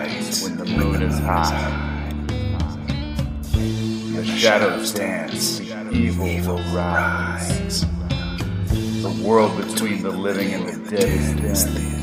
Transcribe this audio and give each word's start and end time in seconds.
night 0.00 0.40
when 0.42 0.56
the 0.56 0.64
moon 0.64 1.02
is 1.02 1.18
high. 1.18 2.08
The 4.14 4.24
shadows 4.24 4.92
dance, 4.92 5.60
evil 5.60 6.26
will 6.56 6.62
rise. 6.74 7.84
The 9.02 9.22
world 9.22 9.56
between 9.58 10.02
the 10.02 10.10
living 10.10 10.52
and 10.54 10.66
the 10.68 10.90
dead 10.90 11.40
is 11.44 11.64
thin. 11.64 12.00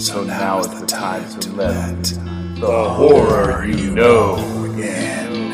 So 0.00 0.24
now 0.24 0.60
is 0.60 0.80
the 0.80 0.86
time 0.86 1.28
to 1.40 1.50
let 1.52 2.04
the 2.58 2.88
horror 2.88 3.66
you 3.66 3.90
know 3.90 4.36
in. 4.78 5.50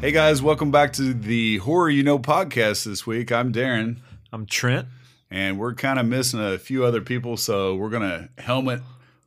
Hey 0.00 0.12
guys, 0.12 0.40
welcome 0.40 0.70
back 0.70 0.94
to 0.94 1.12
the 1.12 1.58
Horror 1.58 1.90
You 1.90 2.02
Know 2.02 2.18
podcast 2.18 2.84
this 2.84 3.06
week. 3.06 3.30
I'm 3.30 3.52
Darrin, 3.52 4.00
I'm 4.32 4.46
Trent. 4.46 4.88
And 5.30 5.58
we're 5.58 5.74
kind 5.74 5.98
of 5.98 6.06
missing 6.06 6.40
a 6.40 6.58
few 6.58 6.84
other 6.84 7.00
people, 7.00 7.36
so 7.36 7.74
we're 7.74 7.90
going 7.90 8.08
to 8.08 8.28
helmet 8.42 8.80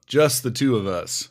just 0.06 0.44
the 0.44 0.52
two 0.52 0.76
of 0.76 0.88
us. 0.88 1.30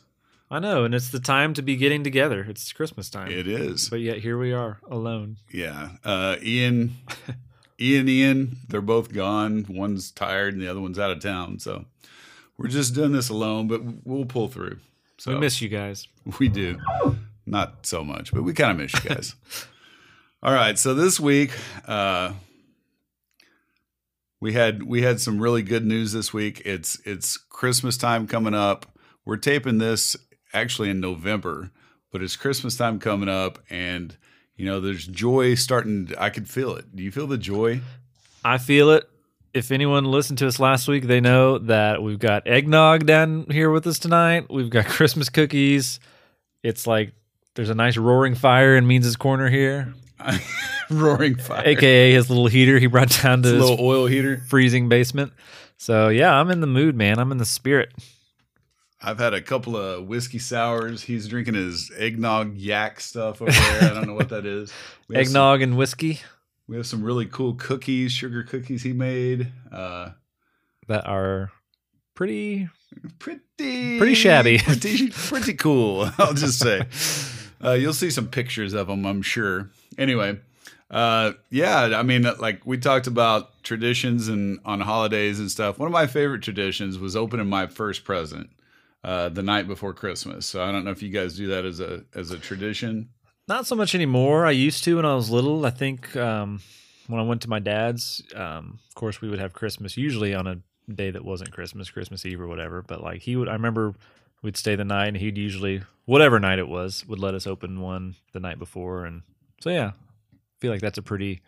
I 0.49 0.59
know, 0.59 0.83
and 0.83 0.93
it's 0.93 1.09
the 1.09 1.19
time 1.19 1.53
to 1.53 1.61
be 1.61 1.77
getting 1.77 2.03
together. 2.03 2.45
It's 2.49 2.73
Christmas 2.73 3.09
time. 3.09 3.31
It 3.31 3.47
is. 3.47 3.89
But 3.89 4.01
yet 4.01 4.17
here 4.17 4.37
we 4.37 4.51
are 4.51 4.79
alone. 4.89 5.37
Yeah. 5.49 5.91
Uh, 6.03 6.35
Ian, 6.43 6.97
Ian, 7.79 8.09
Ian, 8.09 8.57
they're 8.67 8.81
both 8.81 9.13
gone. 9.13 9.65
One's 9.69 10.11
tired 10.11 10.53
and 10.53 10.61
the 10.61 10.67
other 10.67 10.81
one's 10.81 10.99
out 10.99 11.11
of 11.11 11.21
town. 11.21 11.59
So 11.59 11.85
we're 12.57 12.67
just 12.67 12.93
doing 12.93 13.13
this 13.13 13.29
alone, 13.29 13.67
but 13.69 13.81
we'll 14.05 14.25
pull 14.25 14.49
through. 14.49 14.79
So 15.17 15.31
We 15.33 15.39
miss 15.39 15.61
you 15.61 15.69
guys. 15.69 16.07
We 16.39 16.49
do. 16.49 16.77
Not 17.45 17.85
so 17.85 18.03
much, 18.03 18.33
but 18.33 18.43
we 18.43 18.53
kind 18.53 18.71
of 18.71 18.77
miss 18.77 18.93
you 19.03 19.09
guys. 19.09 19.35
All 20.43 20.53
right, 20.53 20.77
so 20.77 20.93
this 20.93 21.19
week 21.19 21.51
uh 21.87 22.33
we 24.41 24.53
had 24.53 24.83
we 24.83 25.03
had 25.03 25.21
some 25.21 25.39
really 25.39 25.61
good 25.61 25.85
news 25.85 26.11
this 26.11 26.33
week. 26.33 26.61
It's 26.65 26.99
it's 27.05 27.37
Christmas 27.37 27.95
time 27.95 28.27
coming 28.27 28.55
up. 28.55 28.87
We're 29.23 29.37
taping 29.37 29.77
this 29.77 30.17
actually 30.51 30.89
in 30.89 30.99
November, 30.99 31.71
but 32.11 32.21
it's 32.21 32.35
Christmas 32.35 32.75
time 32.75 32.99
coming 32.99 33.29
up 33.29 33.59
and 33.69 34.17
you 34.57 34.65
know, 34.65 34.79
there's 34.79 35.07
joy 35.07 35.55
starting 35.55 36.11
I 36.17 36.29
could 36.29 36.49
feel 36.49 36.75
it. 36.75 36.95
Do 36.95 37.03
you 37.03 37.11
feel 37.11 37.27
the 37.27 37.37
joy? 37.37 37.81
I 38.43 38.57
feel 38.57 38.89
it. 38.91 39.07
If 39.53 39.71
anyone 39.71 40.05
listened 40.05 40.39
to 40.39 40.47
us 40.47 40.59
last 40.59 40.87
week, 40.87 41.05
they 41.05 41.19
know 41.19 41.57
that 41.57 42.01
we've 42.01 42.19
got 42.19 42.47
eggnog 42.47 43.05
down 43.05 43.47
here 43.49 43.69
with 43.69 43.85
us 43.85 43.99
tonight. 43.99 44.47
We've 44.49 44.69
got 44.69 44.85
Christmas 44.87 45.29
cookies. 45.29 45.99
It's 46.63 46.87
like 46.87 47.13
there's 47.55 47.69
a 47.69 47.75
nice 47.75 47.97
roaring 47.97 48.35
fire 48.35 48.75
in 48.75 48.87
Means' 48.87 49.15
corner 49.15 49.49
here, 49.49 49.93
Roaring 50.99 51.35
fire. 51.35 51.63
aka 51.65 52.11
his 52.13 52.29
little 52.29 52.47
heater 52.47 52.79
he 52.79 52.87
brought 52.87 53.09
down 53.21 53.41
to 53.43 53.49
a 53.49 53.53
his 53.53 53.61
little 53.69 53.85
oil 53.85 54.05
heater. 54.07 54.37
freezing 54.47 54.89
basement. 54.89 55.33
So 55.77 56.09
yeah, 56.09 56.33
I'm 56.33 56.49
in 56.51 56.61
the 56.61 56.67
mood, 56.67 56.95
man. 56.95 57.19
I'm 57.19 57.31
in 57.31 57.37
the 57.37 57.45
spirit. 57.45 57.91
I've 59.01 59.17
had 59.17 59.33
a 59.33 59.41
couple 59.41 59.75
of 59.75 60.05
whiskey 60.05 60.37
sours. 60.37 61.01
He's 61.01 61.27
drinking 61.27 61.55
his 61.55 61.91
eggnog 61.97 62.55
yak 62.55 62.99
stuff 62.99 63.41
over 63.41 63.51
there. 63.51 63.89
I 63.91 63.93
don't 63.95 64.05
know 64.05 64.13
what 64.13 64.29
that 64.29 64.45
is. 64.45 64.71
Have 64.73 65.07
some- 65.07 65.15
Eggnog 65.17 65.61
and 65.61 65.77
whiskey 65.77 66.19
we 66.67 66.77
have 66.77 66.87
some 66.87 67.03
really 67.03 67.25
cool 67.25 67.55
cookies, 67.55 68.13
sugar 68.13 68.43
cookies 68.43 68.81
he 68.83 68.93
made. 68.93 69.51
Uh, 69.73 70.11
that 70.87 71.05
are 71.05 71.51
pretty 72.15 72.69
pretty, 73.19 73.41
Pretty 73.97 74.13
shabby. 74.13 74.57
pretty, 74.63 75.09
pretty 75.09 75.53
cool. 75.55 76.09
I'll 76.17 76.33
just 76.33 76.59
say. 76.59 76.83
Uh, 77.63 77.71
you'll 77.73 77.93
see 77.93 78.09
some 78.09 78.27
pictures 78.27 78.73
of 78.73 78.87
them, 78.87 79.05
I'm 79.05 79.21
sure. 79.21 79.69
Anyway, 79.97 80.39
uh, 80.91 81.31
yeah, 81.49 81.93
I 81.95 82.03
mean, 82.03 82.27
like 82.39 82.65
we 82.65 82.77
talked 82.77 83.07
about 83.07 83.63
traditions 83.63 84.27
and 84.27 84.59
on 84.65 84.81
holidays 84.81 85.39
and 85.39 85.49
stuff. 85.49 85.79
One 85.79 85.87
of 85.87 85.93
my 85.93 86.05
favorite 86.05 86.41
traditions 86.41 86.99
was 86.99 87.15
opening 87.15 87.47
my 87.47 87.67
first 87.67 88.03
present 88.03 88.49
uh, 89.03 89.29
the 89.29 89.41
night 89.41 89.67
before 89.67 89.93
Christmas. 89.93 90.45
So 90.45 90.61
I 90.61 90.71
don't 90.71 90.83
know 90.83 90.91
if 90.91 91.01
you 91.01 91.09
guys 91.09 91.37
do 91.37 91.47
that 91.47 91.63
as 91.63 91.79
a 91.79 92.03
as 92.13 92.31
a 92.31 92.37
tradition. 92.37 93.09
Not 93.47 93.65
so 93.65 93.75
much 93.75 93.95
anymore. 93.95 94.45
I 94.45 94.51
used 94.51 94.83
to 94.83 94.97
when 94.97 95.05
I 95.05 95.15
was 95.15 95.29
little. 95.29 95.65
I 95.65 95.69
think 95.69 96.13
um, 96.17 96.61
when 97.07 97.21
I 97.21 97.23
went 97.23 97.41
to 97.43 97.49
my 97.49 97.59
dad's, 97.59 98.21
um, 98.35 98.79
of 98.89 98.95
course, 98.95 99.21
we 99.21 99.29
would 99.29 99.39
have 99.39 99.53
Christmas 99.53 99.95
usually 99.95 100.35
on 100.35 100.45
a 100.45 100.57
day 100.93 101.09
that 101.09 101.23
wasn't 101.23 101.51
Christmas, 101.51 101.89
Christmas 101.89 102.25
Eve 102.25 102.41
or 102.41 102.47
whatever. 102.47 102.81
But 102.81 103.01
like 103.01 103.21
he 103.21 103.37
would, 103.37 103.47
I 103.47 103.53
remember 103.53 103.95
we'd 104.41 104.57
stay 104.57 104.75
the 104.75 104.83
night, 104.83 105.07
and 105.07 105.17
he'd 105.17 105.37
usually 105.37 105.83
whatever 106.03 106.37
night 106.37 106.59
it 106.59 106.67
was 106.67 107.07
would 107.07 107.19
let 107.19 107.33
us 107.33 107.47
open 107.47 107.79
one 107.79 108.15
the 108.33 108.41
night 108.41 108.59
before, 108.59 109.05
and 109.05 109.21
so 109.61 109.69
yeah, 109.69 109.91
feel 110.61 110.71
like 110.71 110.81
that's 110.81 110.97
a 110.97 111.01
pretty 111.01 111.41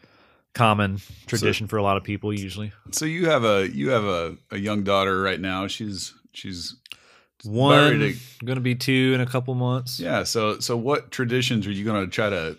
common 0.53 0.99
tradition 1.25 1.67
for 1.67 1.77
a 1.77 1.83
lot 1.83 1.97
of 1.97 2.03
people 2.03 2.33
usually. 2.33 2.71
So 2.91 3.05
you 3.05 3.29
have 3.29 3.43
a 3.43 3.69
you 3.69 3.91
have 3.91 4.03
a, 4.03 4.35
a 4.51 4.57
young 4.57 4.83
daughter 4.83 5.21
right 5.21 5.39
now. 5.39 5.67
She's 5.67 6.13
she's 6.33 6.75
One 7.43 8.15
to 8.45 8.59
be 8.59 8.75
two 8.75 9.11
in 9.15 9.21
a 9.21 9.25
couple 9.25 9.53
months. 9.55 9.99
Yeah. 9.99 10.23
So 10.23 10.59
so 10.59 10.75
what 10.75 11.11
traditions 11.11 11.67
are 11.67 11.71
you 11.71 11.85
going 11.85 12.03
to 12.03 12.11
try 12.11 12.29
to 12.29 12.57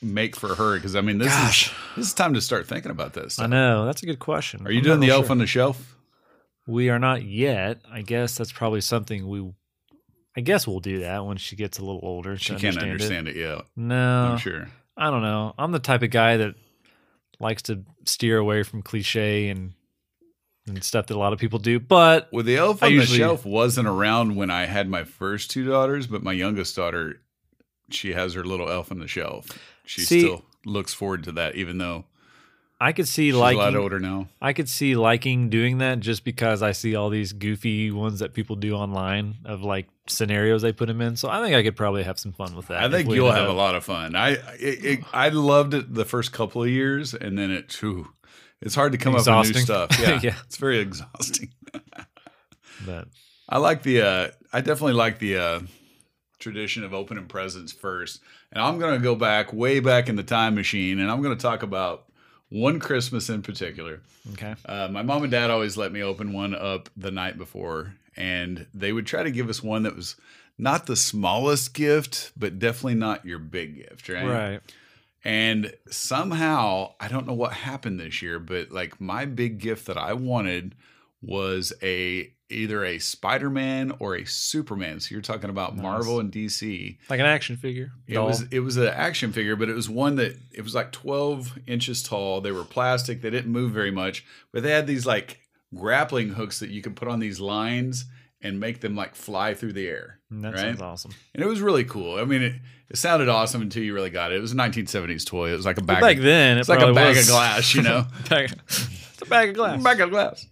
make 0.00 0.36
for 0.36 0.54
her? 0.54 0.76
Because 0.76 0.96
I 0.96 1.00
mean, 1.00 1.18
this 1.18 1.28
Gosh. 1.28 1.68
is 1.68 1.74
this 1.96 2.06
is 2.06 2.14
time 2.14 2.34
to 2.34 2.40
start 2.40 2.66
thinking 2.66 2.90
about 2.90 3.12
this. 3.12 3.38
I 3.38 3.46
know 3.46 3.84
that's 3.84 4.02
a 4.02 4.06
good 4.06 4.20
question. 4.20 4.66
Are 4.66 4.70
you 4.70 4.78
I'm 4.78 4.84
doing 4.84 5.00
the 5.00 5.08
real 5.08 5.16
elf 5.16 5.26
sure. 5.26 5.32
on 5.32 5.38
the 5.38 5.46
shelf? 5.46 5.96
We 6.66 6.90
are 6.90 6.98
not 6.98 7.24
yet. 7.24 7.80
I 7.90 8.02
guess 8.02 8.36
that's 8.36 8.52
probably 8.52 8.80
something 8.80 9.26
we. 9.26 9.52
I 10.36 10.40
guess 10.40 10.68
we'll 10.68 10.78
do 10.78 11.00
that 11.00 11.24
when 11.24 11.36
she 11.36 11.56
gets 11.56 11.78
a 11.78 11.84
little 11.84 12.00
older. 12.04 12.36
She 12.36 12.54
can't 12.54 12.76
understand, 12.76 12.92
understand 12.92 13.28
it, 13.28 13.36
yet. 13.36 13.62
No, 13.74 14.32
I'm 14.32 14.38
sure. 14.38 14.68
I 14.98 15.10
don't 15.10 15.22
know. 15.22 15.54
I'm 15.58 15.72
the 15.72 15.78
type 15.78 16.02
of 16.02 16.10
guy 16.10 16.36
that 16.38 16.54
likes 17.40 17.62
to 17.62 17.84
steer 18.04 18.38
away 18.38 18.62
from 18.64 18.82
cliche 18.82 19.48
and 19.48 19.72
and 20.66 20.84
stuff 20.84 21.06
that 21.06 21.14
a 21.14 21.18
lot 21.18 21.32
of 21.32 21.38
people 21.38 21.58
do. 21.58 21.80
But 21.80 22.28
Well, 22.30 22.44
the 22.44 22.56
elf 22.58 22.82
on 22.82 22.92
usually- 22.92 23.16
the 23.18 23.24
shelf 23.24 23.46
wasn't 23.46 23.88
around 23.88 24.36
when 24.36 24.50
I 24.50 24.66
had 24.66 24.86
my 24.90 25.02
first 25.04 25.50
two 25.50 25.64
daughters, 25.66 26.06
but 26.06 26.22
my 26.22 26.32
youngest 26.32 26.76
daughter, 26.76 27.22
she 27.90 28.12
has 28.12 28.34
her 28.34 28.44
little 28.44 28.68
elf 28.68 28.92
on 28.92 28.98
the 28.98 29.08
shelf. 29.08 29.46
She 29.86 30.02
See- 30.02 30.20
still 30.20 30.44
looks 30.66 30.92
forward 30.92 31.24
to 31.24 31.32
that, 31.32 31.54
even 31.54 31.78
though 31.78 32.04
I 32.80 32.92
could 32.92 33.08
see 33.08 33.26
she's 33.28 33.34
a 33.34 33.38
lot 33.38 33.54
liking. 33.56 33.76
older 33.76 33.98
now. 33.98 34.28
I 34.40 34.52
could 34.52 34.68
see 34.68 34.94
liking 34.94 35.50
doing 35.50 35.78
that 35.78 35.98
just 35.98 36.22
because 36.24 36.62
I 36.62 36.70
see 36.72 36.94
all 36.94 37.10
these 37.10 37.32
goofy 37.32 37.90
ones 37.90 38.20
that 38.20 38.34
people 38.34 38.54
do 38.54 38.74
online 38.74 39.38
of 39.44 39.62
like 39.62 39.88
scenarios 40.06 40.62
they 40.62 40.72
put 40.72 40.86
them 40.86 41.00
in. 41.00 41.16
So 41.16 41.28
I 41.28 41.42
think 41.42 41.56
I 41.56 41.62
could 41.64 41.74
probably 41.74 42.04
have 42.04 42.20
some 42.20 42.32
fun 42.32 42.54
with 42.54 42.68
that. 42.68 42.82
I 42.82 42.88
think 42.88 43.10
you'll 43.10 43.32
have 43.32 43.48
a 43.48 43.52
lot 43.52 43.74
of 43.74 43.84
fun. 43.84 44.14
I 44.14 44.30
it, 44.60 44.84
it, 44.84 45.00
I 45.12 45.30
loved 45.30 45.74
it 45.74 45.92
the 45.92 46.04
first 46.04 46.32
couple 46.32 46.62
of 46.62 46.68
years, 46.68 47.14
and 47.14 47.36
then 47.36 47.50
it 47.50 47.72
whew, 47.80 48.08
it's 48.60 48.76
hard 48.76 48.92
to 48.92 48.98
come 48.98 49.14
up 49.16 49.26
with 49.26 49.54
new 49.54 49.60
stuff. 49.60 49.90
Yeah, 50.00 50.20
Yeah. 50.22 50.36
it's 50.46 50.56
very 50.56 50.78
exhausting. 50.78 51.50
But 52.86 53.08
I 53.48 53.58
like 53.58 53.82
the 53.82 54.02
uh 54.02 54.28
I 54.52 54.60
definitely 54.60 54.92
like 54.92 55.18
the 55.18 55.36
uh 55.36 55.60
tradition 56.38 56.84
of 56.84 56.94
opening 56.94 57.26
presents 57.26 57.72
first. 57.72 58.20
And 58.52 58.62
I'm 58.62 58.78
going 58.78 58.94
to 58.96 59.02
go 59.02 59.16
back 59.16 59.52
way 59.52 59.80
back 59.80 60.08
in 60.08 60.14
the 60.14 60.22
time 60.22 60.54
machine 60.54 61.00
and 61.00 61.10
I'm 61.10 61.20
going 61.20 61.36
to 61.36 61.42
talk 61.42 61.64
about 61.64 62.04
one 62.50 62.80
Christmas 62.80 63.28
in 63.28 63.42
particular. 63.42 64.00
okay. 64.32 64.54
Uh, 64.64 64.88
my 64.90 65.02
mom 65.02 65.22
and 65.22 65.30
dad 65.30 65.50
always 65.50 65.76
let 65.76 65.92
me 65.92 66.02
open 66.02 66.32
one 66.32 66.54
up 66.54 66.88
the 66.96 67.10
night 67.10 67.36
before 67.38 67.94
and 68.16 68.66
they 68.74 68.92
would 68.92 69.06
try 69.06 69.22
to 69.22 69.30
give 69.30 69.48
us 69.48 69.62
one 69.62 69.84
that 69.84 69.94
was 69.94 70.16
not 70.58 70.86
the 70.86 70.96
smallest 70.96 71.72
gift, 71.72 72.32
but 72.36 72.58
definitely 72.58 72.94
not 72.94 73.24
your 73.24 73.38
big 73.38 73.76
gift, 73.76 74.08
right? 74.08 74.26
Right. 74.26 74.60
And 75.24 75.72
somehow, 75.90 76.94
I 77.00 77.08
don't 77.08 77.26
know 77.26 77.34
what 77.34 77.52
happened 77.52 78.00
this 78.00 78.22
year, 78.22 78.38
but 78.38 78.70
like 78.70 79.00
my 79.00 79.24
big 79.24 79.58
gift 79.58 79.86
that 79.86 79.96
I 79.96 80.14
wanted 80.14 80.74
was 81.22 81.72
a 81.82 82.32
either 82.50 82.84
a 82.84 82.98
Spider-Man 82.98 83.92
or 83.98 84.16
a 84.16 84.24
Superman. 84.24 85.00
So 85.00 85.12
you're 85.12 85.20
talking 85.22 85.50
about 85.50 85.74
Nice. 85.76 85.82
Marvel 85.82 86.20
and 86.20 86.32
DC. 86.32 86.96
Like 87.10 87.20
an 87.20 87.26
action 87.26 87.56
figure. 87.56 87.92
It 88.06 88.14
doll. 88.14 88.28
was 88.28 88.42
it 88.50 88.60
was 88.60 88.76
an 88.76 88.88
action 88.88 89.32
figure, 89.32 89.56
but 89.56 89.68
it 89.68 89.74
was 89.74 89.88
one 89.88 90.16
that 90.16 90.36
it 90.52 90.62
was 90.62 90.74
like 90.74 90.92
12 90.92 91.58
inches 91.66 92.02
tall. 92.02 92.40
They 92.40 92.52
were 92.52 92.64
plastic. 92.64 93.20
They 93.22 93.30
didn't 93.30 93.52
move 93.52 93.72
very 93.72 93.90
much, 93.90 94.24
but 94.52 94.62
they 94.62 94.70
had 94.70 94.86
these 94.86 95.04
like 95.06 95.40
grappling 95.74 96.30
hooks 96.30 96.60
that 96.60 96.70
you 96.70 96.80
could 96.82 96.96
put 96.96 97.08
on 97.08 97.20
these 97.20 97.40
lines 97.40 98.06
and 98.40 98.58
make 98.60 98.80
them 98.80 98.94
like 98.96 99.14
fly 99.14 99.52
through 99.52 99.72
the 99.72 99.86
air. 99.86 100.18
Mm, 100.32 100.42
that 100.42 100.52
right? 100.54 100.60
sounds 100.60 100.80
awesome. 100.80 101.10
And 101.34 101.42
it 101.42 101.46
was 101.46 101.60
really 101.60 101.84
cool. 101.84 102.18
I 102.18 102.24
mean, 102.24 102.40
it, 102.42 102.54
it 102.88 102.96
sounded 102.96 103.28
awesome 103.28 103.60
until 103.62 103.82
you 103.82 103.92
really 103.92 104.10
got 104.10 104.32
it. 104.32 104.36
It 104.38 104.40
was 104.40 104.52
a 104.52 104.56
1970s 104.56 105.26
toy. 105.26 105.50
It 105.52 105.56
was 105.56 105.66
like 105.66 105.76
a 105.78 105.82
bag. 105.82 105.96
But 106.00 106.06
back 106.06 106.16
of, 106.18 106.22
then, 106.22 106.56
it 106.56 106.60
it's 106.60 106.68
like 106.68 106.80
a 106.80 106.92
bag 106.92 107.16
was- 107.16 107.28
of 107.28 107.34
glass, 107.34 107.74
you 107.74 107.82
know. 107.82 108.06
It's 108.30 109.22
a 109.22 109.26
bag 109.26 109.50
of 109.50 109.54
glass. 109.56 109.82
bag 109.82 110.00
of 110.00 110.10
glass. 110.10 110.46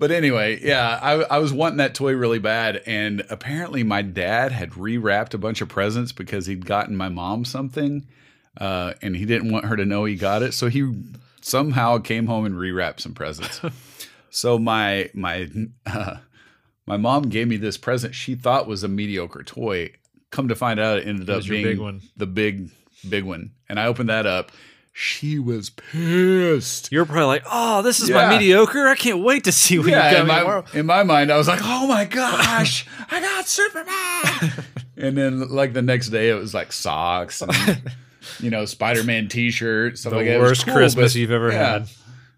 But 0.00 0.10
anyway, 0.10 0.58
yeah, 0.62 0.98
I, 1.02 1.12
I 1.24 1.38
was 1.38 1.52
wanting 1.52 1.76
that 1.76 1.94
toy 1.94 2.12
really 2.14 2.38
bad, 2.38 2.82
and 2.86 3.22
apparently 3.28 3.82
my 3.82 4.00
dad 4.00 4.50
had 4.50 4.70
rewrapped 4.70 5.34
a 5.34 5.38
bunch 5.38 5.60
of 5.60 5.68
presents 5.68 6.10
because 6.10 6.46
he'd 6.46 6.64
gotten 6.64 6.96
my 6.96 7.10
mom 7.10 7.44
something, 7.44 8.06
uh, 8.58 8.94
and 9.02 9.14
he 9.14 9.26
didn't 9.26 9.52
want 9.52 9.66
her 9.66 9.76
to 9.76 9.84
know 9.84 10.06
he 10.06 10.14
got 10.16 10.42
it. 10.42 10.54
So 10.54 10.68
he 10.68 10.90
somehow 11.42 11.98
came 11.98 12.26
home 12.26 12.46
and 12.46 12.54
rewrapped 12.54 13.00
some 13.00 13.12
presents. 13.12 13.60
so 14.30 14.58
my 14.58 15.10
my 15.12 15.50
uh, 15.84 16.16
my 16.86 16.96
mom 16.96 17.24
gave 17.24 17.46
me 17.46 17.58
this 17.58 17.76
present 17.76 18.14
she 18.14 18.34
thought 18.34 18.66
was 18.66 18.82
a 18.82 18.88
mediocre 18.88 19.42
toy. 19.42 19.90
Come 20.30 20.48
to 20.48 20.54
find 20.54 20.80
out, 20.80 20.96
it 21.00 21.06
ended 21.08 21.28
It 21.28 21.32
up 21.36 21.44
being 21.46 21.62
big 21.64 21.78
one. 21.78 22.00
the 22.16 22.26
big 22.26 22.70
big 23.06 23.24
one. 23.24 23.50
And 23.68 23.78
I 23.78 23.84
opened 23.84 24.08
that 24.08 24.24
up, 24.24 24.50
she 24.92 25.38
was 25.38 25.70
pissed. 25.70 26.90
You're 26.92 27.04
probably 27.06 27.24
like, 27.24 27.44
oh, 27.50 27.82
this 27.82 28.00
is 28.00 28.10
my 28.10 28.28
mediocre. 28.28 28.86
I 28.88 28.94
can't 28.96 29.22
wait 29.22 29.44
to 29.44 29.52
see 29.52 29.78
what 29.78 29.86
you 29.86 29.92
Yeah, 29.92 30.12
got 30.12 30.20
in 30.22 30.26
my, 30.26 30.38
tomorrow. 30.40 30.64
in 30.74 30.86
my 30.86 31.02
mind, 31.02 31.30
I 31.32 31.36
was 31.36 31.48
like, 31.48 31.60
"Oh 31.62 31.86
my 31.86 32.04
gosh, 32.04 32.86
I 33.10 33.20
got 33.20 33.46
Superman!" 33.46 34.64
and 34.96 35.16
then, 35.16 35.48
like 35.48 35.72
the 35.72 35.82
next 35.82 36.08
day, 36.08 36.30
it 36.30 36.34
was 36.34 36.52
like 36.54 36.72
socks 36.72 37.40
and 37.42 37.52
you 38.40 38.50
know 38.50 38.64
Spider-Man 38.64 39.28
T-shirt, 39.28 39.96
stuff 39.98 40.10
The 40.10 40.16
like 40.18 40.26
that. 40.26 40.40
Worst 40.40 40.64
cool, 40.66 40.74
Christmas 40.74 41.12
but- 41.14 41.18
you've 41.18 41.30
ever 41.30 41.50
yeah. 41.52 41.72
had. 41.78 41.88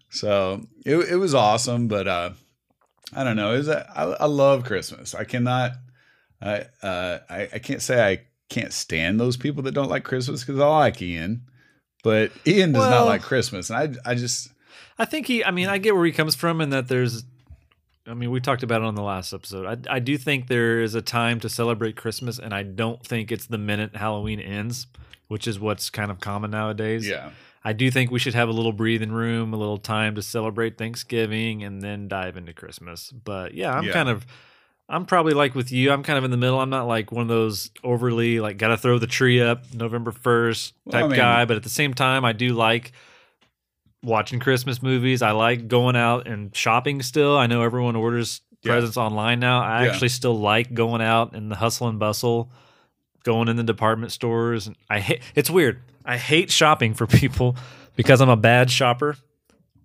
So 0.09 0.61
it 0.85 0.95
it 0.95 1.15
was 1.15 1.33
awesome, 1.33 1.87
but 1.87 2.07
uh, 2.07 2.29
I 3.13 3.23
don't 3.23 3.35
know. 3.35 3.53
Is 3.53 3.67
I, 3.67 3.81
I 4.19 4.25
love 4.27 4.63
Christmas. 4.63 5.15
I 5.15 5.23
cannot. 5.23 5.71
I 6.41 6.65
uh 6.83 7.19
I, 7.29 7.49
I 7.53 7.59
can't 7.59 7.81
say 7.81 7.99
I 8.11 8.19
can't 8.49 8.71
stand 8.73 9.19
those 9.19 9.37
people 9.37 9.63
that 9.63 9.71
don't 9.73 9.89
like 9.89 10.03
Christmas 10.03 10.43
because 10.43 10.59
I 10.61 10.67
like 10.67 11.01
Ian, 11.01 11.47
but 12.03 12.31
Ian 12.45 12.71
does 12.73 12.81
Well- 12.81 12.91
not 12.91 13.05
like 13.07 13.21
Christmas, 13.23 13.69
and 13.71 13.97
I 14.05 14.11
I 14.11 14.15
just 14.15 14.49
I 14.99 15.05
think 15.05 15.25
he. 15.25 15.43
I 15.43 15.49
mean, 15.49 15.67
I 15.69 15.79
get 15.79 15.95
where 15.95 16.05
he 16.05 16.11
comes 16.11 16.35
from, 16.35 16.61
and 16.61 16.71
that 16.71 16.87
there's. 16.87 17.23
I 18.05 18.13
mean, 18.13 18.31
we 18.31 18.39
talked 18.41 18.63
about 18.63 18.81
it 18.81 18.85
on 18.85 18.95
the 18.95 19.01
last 19.01 19.33
episode. 19.33 19.65
I, 19.87 19.95
I 19.95 19.99
do 19.99 20.17
think 20.17 20.47
there 20.47 20.81
is 20.81 20.93
a 20.93 21.01
time 21.01 21.39
to 21.39 21.49
celebrate 21.49 21.95
Christmas, 21.95 22.37
and 22.37 22.53
I 22.53 22.61
don't 22.63 23.01
think 23.03 23.31
it's 23.31 23.45
the 23.47 23.57
minute 23.57 23.95
Halloween 23.95 24.39
ends, 24.41 24.87
which 25.29 25.47
is 25.47 25.57
what's 25.59 25.89
kind 25.89 26.11
of 26.11 26.19
common 26.19 26.51
nowadays. 26.51 27.07
yeah 27.07 27.29
I 27.65 27.71
do 27.71 27.89
think 27.89 28.11
we 28.11 28.19
should 28.19 28.33
have 28.33 28.49
a 28.49 28.51
little 28.51 28.73
breathing 28.73 29.13
room, 29.13 29.53
a 29.53 29.57
little 29.57 29.77
time 29.77 30.15
to 30.15 30.21
celebrate 30.21 30.77
Thanksgiving, 30.77 31.63
and 31.63 31.81
then 31.81 32.09
dive 32.09 32.35
into 32.35 32.51
Christmas. 32.51 33.09
But 33.11 33.53
yeah, 33.53 33.71
I'm 33.73 33.85
Yeah. 33.85 33.93
kind 33.93 34.09
of. 34.09 34.25
I'm 34.89 35.05
probably 35.05 35.33
like 35.33 35.55
with 35.55 35.71
you. 35.71 35.91
I'm 35.91 36.03
kind 36.03 36.17
of 36.17 36.23
in 36.25 36.31
the 36.31 36.37
middle. 36.37 36.59
I'm 36.59 36.69
not 36.69 36.87
like 36.87 37.11
one 37.11 37.21
of 37.23 37.27
those 37.29 37.71
overly 37.83 38.39
like 38.39 38.57
got 38.57 38.67
to 38.67 38.77
throw 38.77 38.99
the 38.99 39.07
tree 39.07 39.41
up 39.41 39.73
November 39.73 40.11
1st 40.11 40.73
Well, 40.85 40.91
type 40.91 41.05
I 41.05 41.07
mean- 41.07 41.17
guy, 41.17 41.45
but 41.45 41.57
at 41.57 41.63
the 41.63 41.69
same 41.69 41.93
time 41.93 42.25
I 42.25 42.33
do 42.33 42.49
like 42.49 42.91
watching 44.03 44.39
Christmas 44.39 44.81
movies. 44.83 45.21
I 45.21 45.31
like 45.31 45.67
going 45.67 45.95
out 45.95 46.27
and 46.27 46.55
shopping 46.55 47.01
still. 47.01 47.37
I 47.37 47.47
know 47.47 47.61
everyone 47.61 47.95
orders 47.95 48.41
Yeah. 48.61 48.73
presents 48.73 48.97
online 48.97 49.39
now. 49.39 49.61
I 49.61 49.85
Yeah. 49.85 49.91
actually 49.91 50.09
still 50.09 50.37
like 50.37 50.73
going 50.73 51.01
out 51.01 51.33
in 51.35 51.49
the 51.49 51.55
hustle 51.55 51.87
and 51.87 51.97
bustle, 51.99 52.51
going 53.23 53.47
in 53.47 53.55
the 53.55 53.63
department 53.63 54.11
stores. 54.11 54.67
And 54.67 54.75
I 54.89 54.99
hate 54.99 55.21
it's 55.35 55.49
weird. 55.49 55.79
I 56.05 56.17
hate 56.17 56.51
shopping 56.51 56.93
for 56.93 57.07
people 57.07 57.55
because 57.95 58.19
I'm 58.19 58.29
a 58.29 58.35
bad 58.37 58.69
shopper. 58.69 59.15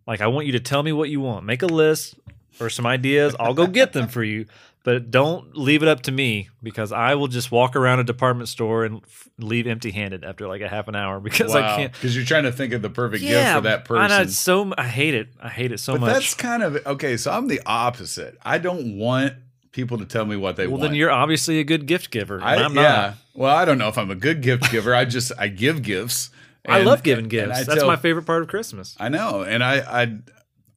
Like 0.06 0.21
I 0.21 0.27
want 0.27 0.47
you 0.47 0.53
to 0.53 0.61
tell 0.61 0.83
me 0.83 0.91
what 0.93 1.09
you 1.11 1.21
want. 1.21 1.47
Make 1.47 1.62
a 1.62 1.67
list 1.67 2.17
or 2.61 2.69
some 2.71 2.87
ideas. 2.87 3.37
I'll 3.39 3.55
go 3.55 3.69
get 3.69 3.93
them 3.93 4.09
for 4.09 4.25
you. 4.25 4.47
But 4.88 5.11
don't 5.11 5.55
leave 5.55 5.82
it 5.82 5.88
up 5.88 6.00
to 6.05 6.12
me 6.12 6.49
because 6.62 6.93
I 6.93 7.14
will 7.14 7.29
just 7.29 7.52
walk 7.52 7.76
around 7.76 7.99
a 7.99 8.05
department 8.05 8.49
store 8.49 8.87
and 8.87 9.02
f- 9.05 9.29
leave 9.37 9.67
empty-handed 9.67 10.25
after 10.25 10.49
like 10.49 10.62
a 10.62 10.69
half 10.69 10.88
an 10.88 10.96
hour 10.96 11.20
because 11.29 11.55
I 11.55 11.76
can't. 11.76 11.93
because 11.93 12.17
you're 12.17 12.25
trying 12.25 12.44
to 12.44 12.52
think 12.52 12.73
of 12.73 12.81
the 12.81 12.88
perfect 12.88 13.23
gift 13.23 13.55
for 13.55 13.61
that 13.61 13.90
I 13.90 13.94
know, 13.94 14.08
person. 14.08 14.23
it's 14.23 14.38
so 14.38 14.73
I 14.79 14.85
hate 14.85 15.12
it. 15.12 15.29
I 15.43 15.50
hate 15.50 15.73
it 15.73 15.81
so 15.81 15.93
but 15.93 16.00
much. 16.00 16.12
that's 16.14 16.32
kind 16.32 16.62
of 16.62 16.79
okay. 16.87 17.19
So 17.19 17.31
I'm 17.31 17.49
the 17.49 17.61
opposite. 17.67 18.38
I 18.43 18.56
don't 18.56 18.96
want 18.96 19.35
people 19.73 19.99
to 19.99 20.06
tell 20.06 20.25
me 20.25 20.37
what 20.37 20.56
they 20.56 20.67
well, 20.67 20.79
want. 20.79 20.85
then 20.85 20.94
you're 20.94 21.12
obviously 21.12 21.58
a 21.58 21.64
good 21.64 21.85
gift 21.85 22.11
giver. 22.11 22.40
I, 22.40 22.56
I'm 22.56 22.75
yeah. 22.75 22.82
not. 22.82 23.14
Well, 23.35 23.55
I 23.55 23.67
don't 23.67 23.76
know 23.76 23.88
if 23.88 23.99
I'm 23.99 24.11
a 24.11 24.17
good 24.17 24.40
gift 24.40 24.70
giver. 24.70 24.94
I 24.94 25.05
just 25.05 25.32
I 25.38 25.49
give 25.49 25.82
gifts. 25.82 26.31
I 26.67 26.81
love 26.81 27.02
giving 27.02 27.29
gifts. 27.29 27.58
I 27.58 27.64
That's 27.64 27.81
tell- 27.81 27.87
my 27.87 27.96
favorite 27.96 28.25
part 28.25 28.40
of 28.40 28.49
Christmas. 28.49 28.96
I 28.99 29.11
know, 29.11 29.43
and 29.43 29.62
I 29.62 30.02
I 30.02 30.19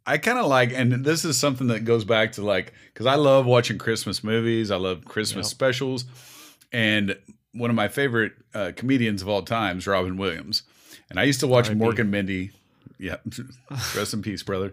I 0.06 0.18
kind 0.18 0.40
of 0.40 0.48
like, 0.48 0.72
and 0.74 1.06
this 1.06 1.24
is 1.26 1.38
something 1.38 1.68
that 1.68 1.86
goes 1.86 2.04
back 2.06 2.32
to 2.34 2.42
like 2.42 2.74
because 2.94 3.06
I 3.06 3.16
love 3.16 3.46
watching 3.46 3.78
Christmas 3.78 4.24
movies. 4.24 4.72
I 4.72 4.78
love 4.78 5.06
Christmas 5.06 5.46
Yep. 5.48 5.52
specials, 5.52 6.06
and 6.72 7.16
one 7.54 7.70
of 7.70 7.76
my 7.76 7.88
favorite 7.88 8.34
uh, 8.54 8.72
comedians 8.76 9.22
of 9.22 9.30
all 9.30 9.44
time 9.44 9.78
is 9.78 9.88
Robin 9.88 10.18
Williams, 10.18 10.64
and 11.10 11.20
I 11.20 11.24
used 11.24 11.40
to 11.42 11.48
watch. 11.48 11.70
Mork 11.70 12.00
and 12.00 12.10
Mindy. 12.12 12.52
Yeah, 12.98 13.18
rest 13.96 14.14
in 14.14 14.22
peace, 14.22 14.44
brother. 14.44 14.72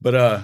But 0.00 0.14
uh, 0.14 0.40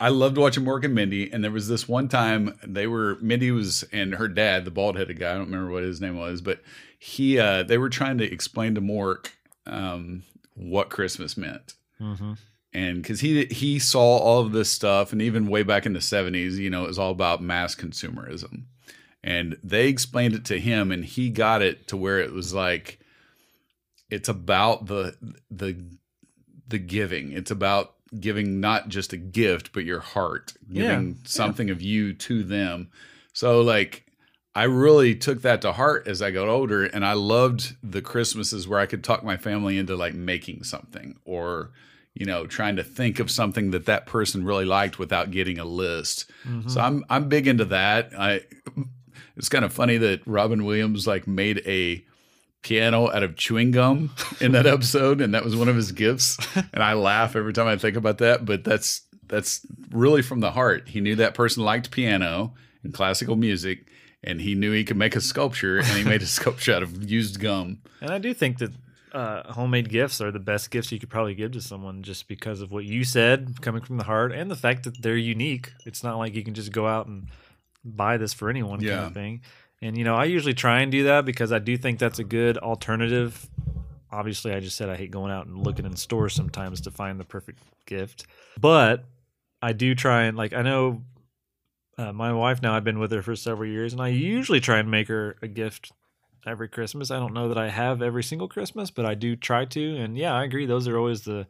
I 0.00 0.08
loved 0.10 0.38
watching 0.38 0.64
Mork 0.64 0.84
and 0.84 0.94
Mindy, 0.94 1.30
and 1.32 1.42
there 1.42 1.50
was 1.50 1.68
this 1.68 1.88
one 1.88 2.08
time 2.08 2.58
they 2.66 2.86
were 2.86 3.18
Mindy 3.20 3.50
was 3.50 3.82
and 3.92 4.14
her 4.14 4.28
dad, 4.28 4.64
the 4.64 4.70
bald 4.70 4.96
headed 4.96 5.18
guy. 5.18 5.30
I 5.32 5.34
don't 5.34 5.46
remember 5.50 5.70
what 5.72 5.82
his 5.82 6.00
name 6.00 6.16
was, 6.16 6.40
but 6.40 6.60
he 6.98 7.38
uh, 7.38 7.62
they 7.62 7.78
were 7.78 7.88
trying 7.90 8.18
to 8.18 8.24
explain 8.32 8.74
to 8.74 8.80
Mork 8.80 9.28
um, 9.66 10.22
what 10.54 10.88
Christmas 10.88 11.36
meant 11.36 11.74
Mm-hmm. 12.00 12.32
And 12.72 13.02
because 13.02 13.20
he 13.20 13.46
he 13.46 13.78
saw 13.78 14.18
all 14.18 14.40
of 14.40 14.52
this 14.52 14.70
stuff, 14.70 15.12
and 15.12 15.22
even 15.22 15.48
way 15.48 15.62
back 15.62 15.86
in 15.86 15.92
the 15.92 16.00
seventies, 16.00 16.58
you 16.58 16.70
know, 16.70 16.84
it 16.84 16.88
was 16.88 16.98
all 16.98 17.10
about 17.10 17.42
mass 17.42 17.74
consumerism, 17.74 18.64
and 19.22 19.56
they 19.62 19.88
explained 19.88 20.34
it 20.34 20.44
to 20.46 20.58
him, 20.60 20.92
and 20.92 21.04
he 21.04 21.30
got 21.30 21.62
it 21.62 21.86
to 21.88 21.96
where 21.96 22.18
it 22.20 22.32
was 22.32 22.52
like 22.54 22.98
it's 24.10 24.28
about 24.28 24.86
the 24.86 25.16
the 25.50 25.76
the 26.66 26.78
giving. 26.78 27.32
It's 27.32 27.50
about 27.50 27.94
giving 28.18 28.60
not 28.60 28.88
just 28.88 29.12
a 29.12 29.18
gift, 29.18 29.72
but 29.72 29.84
your 29.84 30.00
heart, 30.00 30.54
giving 30.72 31.08
Yeah. 31.08 31.14
something 31.24 31.68
of 31.70 31.82
you 31.82 32.14
to 32.14 32.42
them. 32.42 32.90
So 33.34 33.60
like 33.60 34.06
I 34.54 34.64
really 34.64 35.14
took 35.14 35.42
that 35.42 35.60
to 35.62 35.72
heart 35.72 36.08
as 36.08 36.20
I 36.22 36.30
got 36.30 36.48
older 36.48 36.84
and 36.84 37.04
I 37.04 37.12
loved 37.12 37.76
the 37.82 38.00
Christmases 38.02 38.66
where 38.66 38.80
I 38.80 38.86
could 38.86 39.04
talk 39.04 39.22
my 39.22 39.36
family 39.36 39.76
into 39.78 39.94
like 39.94 40.14
making 40.14 40.64
something 40.64 41.18
or 41.24 41.70
you 42.18 42.26
know 42.26 42.46
trying 42.46 42.76
to 42.76 42.82
think 42.82 43.20
of 43.20 43.30
something 43.30 43.70
that 43.70 43.86
that 43.86 44.06
person 44.06 44.44
really 44.44 44.64
liked 44.64 44.98
without 44.98 45.30
getting 45.30 45.58
a 45.58 45.64
list. 45.64 46.30
Mm-hmm. 46.46 46.68
So 46.68 46.80
I'm 46.80 47.04
I'm 47.08 47.28
big 47.28 47.46
into 47.46 47.64
that. 47.66 48.10
I 48.18 48.40
it's 49.36 49.48
kind 49.48 49.64
of 49.64 49.72
funny 49.72 49.98
that 49.98 50.26
Robin 50.26 50.64
Williams 50.64 51.06
like 51.06 51.28
made 51.28 51.62
a 51.64 52.04
piano 52.62 53.08
out 53.08 53.22
of 53.22 53.36
chewing 53.36 53.70
gum 53.70 54.12
in 54.40 54.50
that 54.50 54.66
episode 54.74 55.20
and 55.20 55.32
that 55.32 55.44
was 55.44 55.54
one 55.54 55.68
of 55.68 55.76
his 55.76 55.92
gifts 55.92 56.36
and 56.56 56.82
I 56.82 56.94
laugh 56.94 57.36
every 57.36 57.52
time 57.52 57.68
I 57.68 57.76
think 57.76 57.96
about 57.96 58.18
that 58.18 58.44
but 58.44 58.64
that's 58.64 59.02
that's 59.28 59.64
really 59.90 60.22
from 60.22 60.40
the 60.40 60.50
heart. 60.50 60.88
He 60.88 61.00
knew 61.00 61.14
that 61.16 61.34
person 61.34 61.62
liked 61.62 61.92
piano 61.92 62.54
and 62.82 62.92
classical 62.92 63.36
music 63.36 63.86
and 64.24 64.40
he 64.40 64.56
knew 64.56 64.72
he 64.72 64.82
could 64.82 64.96
make 64.96 65.14
a 65.14 65.20
sculpture 65.20 65.78
and 65.78 65.86
he 65.86 66.02
made 66.02 66.22
a 66.22 66.26
sculpture 66.38 66.74
out 66.74 66.82
of 66.82 67.08
used 67.08 67.38
gum. 67.38 67.78
And 68.00 68.10
I 68.10 68.18
do 68.18 68.34
think 68.34 68.58
that 68.58 68.72
uh, 69.12 69.52
homemade 69.52 69.88
gifts 69.88 70.20
are 70.20 70.30
the 70.30 70.38
best 70.38 70.70
gifts 70.70 70.92
you 70.92 70.98
could 70.98 71.10
probably 71.10 71.34
give 71.34 71.52
to 71.52 71.60
someone 71.60 72.02
just 72.02 72.28
because 72.28 72.60
of 72.60 72.70
what 72.70 72.84
you 72.84 73.04
said 73.04 73.60
coming 73.60 73.82
from 73.82 73.96
the 73.96 74.04
heart 74.04 74.32
and 74.32 74.50
the 74.50 74.56
fact 74.56 74.84
that 74.84 75.02
they're 75.02 75.16
unique. 75.16 75.72
It's 75.86 76.02
not 76.02 76.18
like 76.18 76.34
you 76.34 76.44
can 76.44 76.54
just 76.54 76.72
go 76.72 76.86
out 76.86 77.06
and 77.06 77.28
buy 77.84 78.16
this 78.16 78.32
for 78.32 78.50
anyone 78.50 78.80
kind 78.80 79.06
of 79.06 79.14
thing. 79.14 79.42
And, 79.80 79.96
you 79.96 80.04
know, 80.04 80.14
I 80.14 80.24
usually 80.24 80.54
try 80.54 80.80
and 80.80 80.90
do 80.90 81.04
that 81.04 81.24
because 81.24 81.52
I 81.52 81.58
do 81.58 81.76
think 81.76 81.98
that's 81.98 82.18
a 82.18 82.24
good 82.24 82.58
alternative. 82.58 83.48
Obviously, 84.10 84.52
I 84.52 84.60
just 84.60 84.76
said 84.76 84.88
I 84.88 84.96
hate 84.96 85.10
going 85.10 85.30
out 85.30 85.46
and 85.46 85.58
looking 85.58 85.86
in 85.86 85.94
stores 85.96 86.34
sometimes 86.34 86.80
to 86.82 86.90
find 86.90 87.20
the 87.20 87.24
perfect 87.24 87.60
gift. 87.86 88.26
But 88.60 89.04
I 89.62 89.72
do 89.72 89.94
try 89.94 90.24
and, 90.24 90.36
like, 90.36 90.52
I 90.52 90.62
know 90.62 91.02
uh, 91.96 92.12
my 92.12 92.32
wife 92.32 92.62
now, 92.62 92.74
I've 92.74 92.84
been 92.84 92.98
with 92.98 93.10
her 93.12 93.22
for 93.22 93.34
several 93.34 93.68
years, 93.68 93.92
and 93.92 94.00
I 94.00 94.08
usually 94.08 94.60
try 94.60 94.78
and 94.78 94.90
make 94.90 95.08
her 95.08 95.36
a 95.42 95.48
gift 95.48 95.92
every 96.48 96.68
Christmas. 96.68 97.10
I 97.10 97.18
don't 97.18 97.34
know 97.34 97.48
that 97.48 97.58
I 97.58 97.68
have 97.68 98.02
every 98.02 98.22
single 98.22 98.48
Christmas, 98.48 98.90
but 98.90 99.04
I 99.04 99.14
do 99.14 99.36
try 99.36 99.64
to. 99.66 99.96
And 99.96 100.16
yeah, 100.16 100.34
I 100.34 100.44
agree. 100.44 100.66
Those 100.66 100.88
are 100.88 100.98
always 100.98 101.22
the 101.22 101.46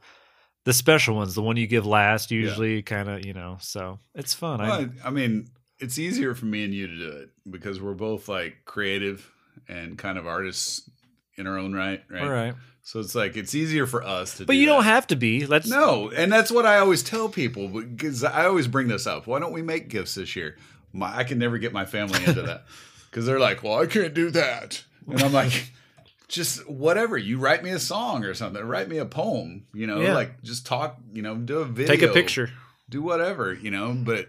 the 0.64 0.72
special 0.72 1.16
ones, 1.16 1.34
the 1.34 1.42
one 1.42 1.56
you 1.56 1.66
give 1.66 1.86
last, 1.86 2.30
usually 2.30 2.82
kind 2.82 3.08
of, 3.08 3.24
you 3.24 3.32
know. 3.32 3.56
So 3.60 3.98
it's 4.14 4.34
fun. 4.34 4.60
I, 4.60 4.68
Well, 4.68 4.88
I 5.04 5.10
mean, 5.10 5.48
it's 5.78 5.98
easier 5.98 6.34
for 6.34 6.46
me 6.46 6.64
and 6.64 6.74
you 6.74 6.86
to 6.86 6.96
do 6.96 7.10
it 7.18 7.30
because 7.48 7.80
we're 7.80 7.94
both 7.94 8.28
like 8.28 8.58
creative 8.64 9.30
and 9.68 9.96
kind 9.96 10.18
of 10.18 10.26
artists 10.26 10.90
in 11.36 11.46
our 11.46 11.56
own 11.56 11.72
right, 11.72 12.02
right? 12.10 12.22
all 12.22 12.28
right. 12.28 12.54
So 12.82 13.00
it's 13.00 13.14
like 13.14 13.36
it's 13.36 13.54
easier 13.54 13.86
for 13.86 14.02
us 14.02 14.38
to 14.38 14.46
But 14.46 14.54
do 14.54 14.58
you 14.58 14.66
don't 14.66 14.84
have 14.84 15.06
to 15.08 15.16
be. 15.16 15.46
Let's 15.46 15.68
No, 15.68 16.10
and 16.10 16.32
that's 16.32 16.50
what 16.50 16.64
I 16.64 16.78
always 16.78 17.02
tell 17.02 17.28
people 17.28 17.68
because 17.68 18.24
I 18.24 18.46
always 18.46 18.66
bring 18.66 18.88
this 18.88 19.06
up. 19.06 19.26
Why 19.26 19.38
don't 19.38 19.52
we 19.52 19.62
make 19.62 19.88
gifts 19.88 20.14
this 20.14 20.34
year? 20.34 20.56
My, 20.92 21.18
I 21.18 21.24
can 21.24 21.38
never 21.38 21.58
get 21.58 21.72
my 21.72 21.84
family 21.84 22.24
into 22.24 22.42
that 22.42 22.64
because 23.10 23.26
they're 23.26 23.38
like, 23.38 23.62
"Well, 23.62 23.78
I 23.78 23.86
can't 23.86 24.14
do 24.14 24.30
that," 24.30 24.84
and 25.08 25.20
I'm 25.22 25.32
like, 25.32 25.70
"Just 26.28 26.68
whatever. 26.68 27.16
You 27.16 27.38
write 27.38 27.62
me 27.64 27.70
a 27.70 27.78
song 27.78 28.24
or 28.24 28.34
something. 28.34 28.62
Write 28.62 28.88
me 28.88 28.98
a 28.98 29.06
poem. 29.06 29.66
You 29.74 29.86
know, 29.86 30.00
Yeah. 30.00 30.14
like 30.14 30.42
just 30.42 30.66
talk. 30.66 30.98
You 31.12 31.22
know, 31.22 31.34
do 31.36 31.58
a 31.58 31.64
video. 31.64 31.92
take 31.94 32.02
a 32.02 32.12
picture. 32.12 32.50
Do 32.90 33.02
whatever. 33.02 33.52
You 33.54 33.70
know, 33.70 33.94
but 33.98 34.26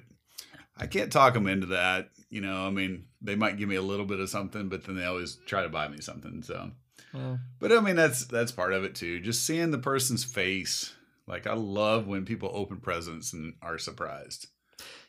I 0.77 0.87
can't 0.87 1.11
talk 1.11 1.33
them 1.33 1.47
into 1.47 1.67
that. 1.67 2.09
You 2.29 2.41
know, 2.41 2.65
I 2.67 2.69
mean, 2.69 3.05
they 3.21 3.35
might 3.35 3.57
give 3.57 3.67
me 3.69 3.75
a 3.75 3.81
little 3.81 4.05
bit 4.05 4.19
of 4.19 4.29
something, 4.29 4.69
but 4.69 4.83
then 4.85 4.95
they 4.95 5.05
always 5.05 5.37
try 5.45 5.63
to 5.63 5.69
buy 5.69 5.87
me 5.87 5.99
something. 6.01 6.41
So. 6.43 6.71
Well, 7.13 7.39
But 7.59 7.71
I 7.71 7.79
mean 7.79 7.95
that's 7.95 8.25
that's 8.25 8.51
part 8.51 8.71
of 8.73 8.83
it 8.83 8.93
too. 8.95 9.19
Just 9.19 9.45
seeing 9.45 9.71
the 9.71 9.77
person's 9.79 10.23
face. 10.23 10.93
Like 11.27 11.47
I 11.47 11.53
love 11.53 12.07
when 12.07 12.23
people 12.25 12.51
open 12.53 12.77
presents 12.77 13.33
and 13.33 13.55
are 13.61 13.77
surprised. 13.79 14.47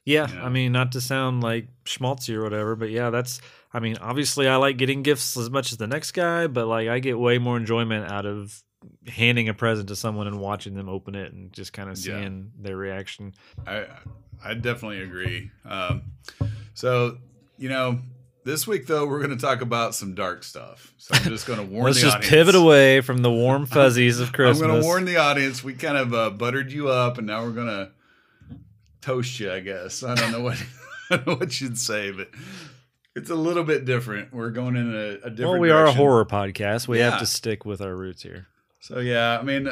yeah, 0.04 0.28
You 0.28 0.34
know? 0.36 0.42
I 0.44 0.48
mean, 0.48 0.72
not 0.72 0.92
to 0.92 1.00
sound 1.00 1.42
like 1.42 1.68
schmaltzy 1.84 2.34
or 2.34 2.42
whatever, 2.42 2.74
but 2.76 2.90
yeah, 2.90 3.10
that's. 3.10 3.40
I 3.72 3.78
mean, 3.80 3.96
obviously, 4.00 4.48
I 4.48 4.56
like 4.56 4.76
getting 4.78 5.02
gifts 5.02 5.36
as 5.36 5.48
much 5.50 5.70
as 5.72 5.78
the 5.78 5.86
next 5.86 6.12
guy, 6.12 6.46
but 6.48 6.66
like, 6.66 6.88
I 6.88 6.98
get 6.98 7.18
way 7.18 7.38
more 7.38 7.56
enjoyment 7.56 8.10
out 8.10 8.26
of 8.26 8.62
handing 9.06 9.48
a 9.48 9.54
present 9.54 9.88
to 9.88 9.96
someone 9.96 10.26
and 10.26 10.40
watching 10.40 10.74
them 10.74 10.88
open 10.88 11.14
it 11.14 11.32
and 11.32 11.52
just 11.52 11.72
kind 11.72 11.88
of 11.90 11.98
Yeah. 11.98 12.18
seeing 12.18 12.50
their 12.58 12.76
reaction. 12.76 13.34
I 13.66 13.86
I 14.42 14.54
definitely 14.54 15.02
agree. 15.02 15.50
Um, 15.64 16.02
so 16.74 17.18
you 17.58 17.68
know 17.68 17.98
This 18.42 18.66
week, 18.66 18.86
though, 18.86 19.06
we're 19.06 19.18
going 19.18 19.36
to 19.36 19.46
talk 19.46 19.60
about 19.60 19.94
some 19.94 20.14
dark 20.14 20.44
stuff. 20.44 20.94
So 20.96 21.14
I'm 21.14 21.24
just 21.24 21.46
going 21.46 21.58
to 21.58 21.64
warn 21.64 21.84
Let's 21.88 21.98
the 21.98 22.06
just 22.06 22.16
audience. 22.16 22.30
pivot 22.30 22.54
away 22.54 23.02
from 23.02 23.18
the 23.18 23.30
warm 23.30 23.66
fuzzies 23.76 24.18
of 24.18 24.32
Christmas. 24.32 24.62
I'm 24.62 24.68
going 24.68 24.80
to 24.80 24.86
warn 24.86 25.04
the 25.04 25.18
audience. 25.18 25.62
We 25.62 25.74
kind 25.74 25.98
of 25.98 26.14
uh, 26.14 26.30
buttered 26.30 26.72
you 26.72 26.88
up, 26.88 27.18
and 27.18 27.26
now 27.26 27.42
we're 27.44 27.50
going 27.52 27.66
to 27.66 27.90
toast 29.02 29.38
you. 29.40 29.52
I 29.52 29.60
guess 29.60 30.02
I 30.02 30.14
don't 30.14 30.32
know 30.32 30.40
what 30.40 30.56
I 31.10 31.16
don't 31.16 31.26
know 31.26 31.34
what 31.34 31.60
you'd 31.60 31.78
say, 31.78 32.12
but 32.12 32.28
it's 33.16 33.30
a 33.30 33.34
little 33.34 33.64
bit 33.64 33.84
different. 33.84 34.32
We're 34.32 34.50
going 34.50 34.76
in 34.76 34.94
a, 34.94 34.98
a 34.98 35.30
different. 35.30 35.38
well, 35.40 35.58
we 35.58 35.70
are 35.70 35.86
a 35.86 35.92
horror 35.92 36.24
podcast. 36.24 36.88
We 36.88 36.98
Yeah. 36.98 37.10
have 37.10 37.20
to 37.20 37.26
stick 37.26 37.64
with 37.64 37.80
our 37.80 37.94
roots 37.96 38.22
here. 38.22 38.46
So 38.80 38.98
yeah, 39.00 39.38
I 39.38 39.42
mean, 39.42 39.68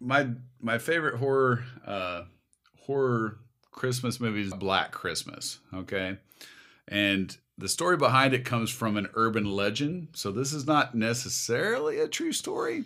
my 0.00 0.28
my 0.60 0.78
favorite 0.78 1.16
horror 1.16 1.64
uh, 1.86 2.22
horror 2.86 3.38
Christmas 3.70 4.20
movie 4.20 4.42
is 4.42 4.52
Black 4.54 4.92
Christmas. 4.92 5.58
Okay, 5.74 6.16
and 6.88 7.36
the 7.58 7.68
story 7.68 7.96
behind 7.96 8.34
it 8.34 8.44
comes 8.44 8.70
from 8.70 8.96
an 8.96 9.08
urban 9.14 9.44
legend. 9.44 10.08
So 10.14 10.30
this 10.30 10.52
is 10.52 10.66
not 10.66 10.94
necessarily 10.94 11.98
a 11.98 12.08
true 12.08 12.32
story, 12.32 12.84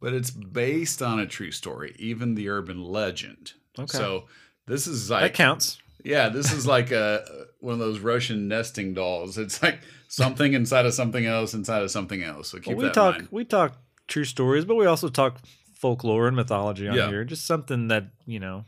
but 0.00 0.12
it's 0.12 0.30
based 0.30 1.02
on 1.02 1.18
a 1.20 1.26
true 1.26 1.50
story, 1.52 1.94
even 1.98 2.34
the 2.34 2.48
urban 2.48 2.82
legend. 2.82 3.52
Okay. 3.78 3.96
So 3.96 4.24
this 4.66 4.86
is 4.86 5.08
That 5.08 5.22
like 5.22 5.34
counts. 5.34 5.78
Yeah, 6.06 6.28
this 6.28 6.52
is 6.52 6.66
like 6.66 6.90
a 6.92 7.46
one 7.60 7.72
of 7.74 7.78
those 7.80 7.98
Russian 7.98 8.48
nesting 8.48 8.94
dolls. 8.94 9.36
It's 9.38 9.62
like 9.62 9.80
something 10.08 10.52
inside 10.54 10.86
of 10.86 10.94
something 10.94 11.26
else 11.26 11.52
inside 11.54 11.82
of 11.82 11.90
something 11.90 12.22
else. 12.22 12.50
So 12.50 12.58
keep 12.58 12.68
Well, 12.68 12.76
we 12.76 12.82
that 12.84 12.88
in 12.88 12.92
talk 12.94 13.14
mind. 13.16 13.28
we 13.30 13.44
talk 13.44 13.76
true 14.06 14.24
stories, 14.24 14.64
but 14.64 14.76
we 14.76 14.86
also 14.86 15.08
talk 15.08 15.38
folklore 15.74 16.26
and 16.28 16.36
mythology 16.36 16.88
on 16.88 16.94
Yeah. 16.96 17.08
here. 17.08 17.24
Just 17.24 17.46
something 17.46 17.88
that 17.88 18.04
you 18.26 18.38
know, 18.40 18.64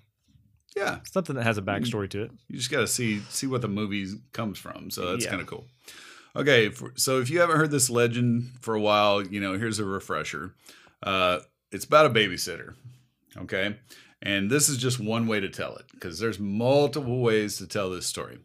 Yeah, 0.77 0.99
something 1.11 1.37
that 1.37 1.45
has 1.45 1.59
a 1.59 1.63
backstory 1.63 2.11
to 2.11 2.23
it. 2.25 2.31
you 2.49 2.57
just 2.57 2.71
got 2.71 2.81
to 2.81 2.87
see 2.89 3.21
see 3.31 3.47
what 3.47 3.63
the 3.63 3.69
movie 3.69 4.07
comes 4.33 4.59
from. 4.59 4.91
So 4.91 5.13
that's 5.13 5.25
Yeah. 5.25 5.31
kind 5.31 5.43
of 5.43 5.47
cool. 5.49 5.67
Okay, 6.37 6.69
for, 6.69 6.93
so 6.97 7.21
if 7.21 7.31
you 7.31 7.41
haven't 7.41 7.57
heard 7.57 7.71
this 7.71 7.89
legend 7.91 8.51
for 8.61 8.75
a 8.75 8.81
while, 8.81 9.27
you 9.27 9.41
know 9.41 9.57
here's 9.59 9.79
a 9.79 9.85
refresher. 9.85 10.55
Uh, 11.03 11.39
it's 11.73 11.85
about 11.85 12.07
a 12.07 12.11
babysitter. 12.11 12.75
Okay, 13.37 13.77
and 14.21 14.51
this 14.51 14.69
is 14.69 14.77
just 14.79 15.01
one 15.01 15.27
way 15.27 15.41
to 15.41 15.49
tell 15.49 15.77
it 15.77 15.87
because 15.93 16.19
there's 16.19 16.39
multiple 16.39 17.21
ways 17.21 17.59
to 17.59 17.67
tell 17.67 17.91
this 17.91 18.07
story. 18.07 18.39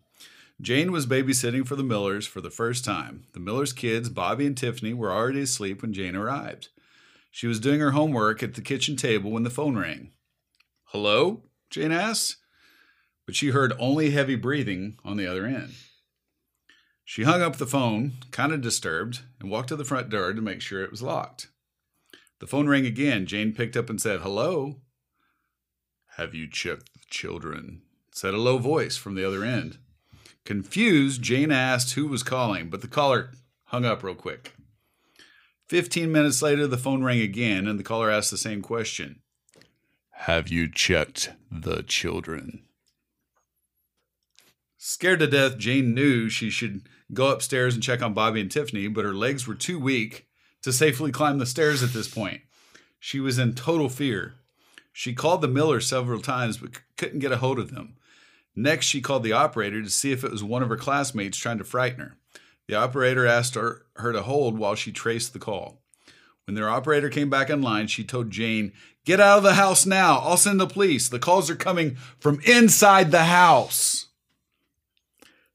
Jane 0.61 0.91
was 0.91 1.07
babysitting 1.07 1.67
for 1.67 1.75
the 1.75 1.83
Millers 1.83 2.27
for 2.27 2.41
the 2.41 2.51
first 2.51 2.85
time. 2.85 3.25
The 3.33 3.39
Millers' 3.39 3.73
kids, 3.73 4.09
Bobby 4.09 4.45
and 4.45 4.55
Tiffany, 4.55 4.93
were 4.93 5.11
already 5.11 5.41
asleep 5.41 5.81
when 5.81 5.93
Jane 5.93 6.15
arrived. 6.15 6.69
She 7.31 7.47
was 7.47 7.59
doing 7.59 7.79
her 7.79 7.91
homework 7.91 8.43
at 8.43 8.53
the 8.53 8.61
kitchen 8.61 8.95
table 8.95 9.31
when 9.31 9.43
the 9.43 9.49
phone 9.49 9.75
rang. 9.75 10.11
Hello? 10.85 11.41
Jane 11.69 11.91
asked 11.91 12.37
but 13.25 13.35
she 13.35 13.49
heard 13.49 13.73
only 13.79 14.11
heavy 14.11 14.35
breathing 14.35 14.97
on 15.03 15.17
the 15.17 15.27
other 15.27 15.45
end. 15.45 15.73
She 17.05 17.23
hung 17.23 17.41
up 17.41 17.57
the 17.57 17.67
phone, 17.67 18.13
kind 18.31 18.53
of 18.53 18.61
disturbed, 18.61 19.21
and 19.39 19.49
walked 19.49 19.69
to 19.69 19.75
the 19.75 19.85
front 19.85 20.09
door 20.09 20.33
to 20.33 20.41
make 20.41 20.61
sure 20.61 20.83
it 20.83 20.91
was 20.91 21.01
locked. 21.01 21.49
The 22.39 22.47
phone 22.47 22.67
rang 22.67 22.85
again. 22.85 23.25
Jane 23.25 23.53
picked 23.53 23.77
up 23.77 23.89
and 23.89 24.01
said, 24.01 24.21
Hello? 24.21 24.77
Have 26.17 26.35
you 26.35 26.47
checked 26.47 26.93
the 26.93 26.99
children? 27.09 27.81
said 28.11 28.33
a 28.33 28.37
low 28.37 28.59
voice 28.59 28.95
from 28.95 29.15
the 29.15 29.27
other 29.27 29.43
end. 29.43 29.79
Confused, 30.45 31.21
Jane 31.21 31.51
asked 31.51 31.93
who 31.93 32.07
was 32.07 32.21
calling, 32.21 32.69
but 32.69 32.81
the 32.81 32.87
caller 32.87 33.31
hung 33.65 33.85
up 33.85 34.03
real 34.03 34.13
quick. 34.13 34.53
Fifteen 35.67 36.11
minutes 36.11 36.41
later, 36.41 36.67
the 36.67 36.77
phone 36.77 37.03
rang 37.03 37.21
again, 37.21 37.65
and 37.67 37.79
the 37.79 37.83
caller 37.83 38.11
asked 38.11 38.29
the 38.29 38.37
same 38.37 38.61
question 38.61 39.21
Have 40.11 40.49
you 40.49 40.69
checked 40.69 41.31
the 41.49 41.81
children? 41.81 42.63
Scared 44.77 45.19
to 45.19 45.27
death, 45.27 45.57
Jane 45.57 45.95
knew 45.95 46.29
she 46.29 46.49
should 46.49 46.87
go 47.13 47.29
upstairs 47.29 47.73
and 47.73 47.81
check 47.81 48.03
on 48.03 48.13
Bobby 48.13 48.41
and 48.41 48.51
Tiffany, 48.51 48.87
but 48.87 49.05
her 49.05 49.13
legs 49.13 49.47
were 49.47 49.55
too 49.55 49.79
weak 49.79 50.27
to 50.61 50.71
safely 50.71 51.11
climb 51.11 51.39
the 51.39 51.45
stairs 51.45 51.81
at 51.81 51.93
this 51.93 52.07
point. 52.07 52.41
She 52.99 53.19
was 53.19 53.39
in 53.39 53.55
total 53.55 53.89
fear. 53.89 54.35
She 54.93 55.13
called 55.13 55.41
the 55.41 55.47
Miller 55.47 55.81
several 55.81 56.21
times 56.21 56.57
but 56.57 56.69
couldn't 56.95 57.19
get 57.19 57.31
a 57.31 57.37
hold 57.37 57.59
of 57.59 57.73
them. 57.73 57.95
Next, 58.55 58.85
she 58.85 59.01
called 59.01 59.23
the 59.23 59.33
operator 59.33 59.81
to 59.81 59.89
see 59.89 60.11
if 60.11 60.23
it 60.23 60.31
was 60.31 60.43
one 60.43 60.61
of 60.61 60.69
her 60.69 60.77
classmates 60.77 61.37
trying 61.37 61.57
to 61.57 61.63
frighten 61.63 61.99
her. 61.99 62.17
The 62.67 62.75
operator 62.75 63.25
asked 63.25 63.55
her, 63.55 63.85
her 63.95 64.13
to 64.13 64.21
hold 64.21 64.57
while 64.57 64.75
she 64.75 64.91
traced 64.91 65.33
the 65.33 65.39
call. 65.39 65.81
When 66.45 66.55
their 66.55 66.69
operator 66.69 67.09
came 67.09 67.29
back 67.29 67.49
online, 67.49 67.87
she 67.87 68.03
told 68.03 68.29
Jane, 68.29 68.71
Get 69.05 69.19
out 69.19 69.39
of 69.39 69.43
the 69.43 69.55
house 69.55 69.85
now. 69.85 70.19
I'll 70.19 70.37
send 70.37 70.59
the 70.59 70.67
police. 70.67 71.09
The 71.09 71.19
calls 71.19 71.49
are 71.49 71.55
coming 71.55 71.95
from 72.19 72.39
inside 72.45 73.11
the 73.11 73.25
house. 73.25 74.07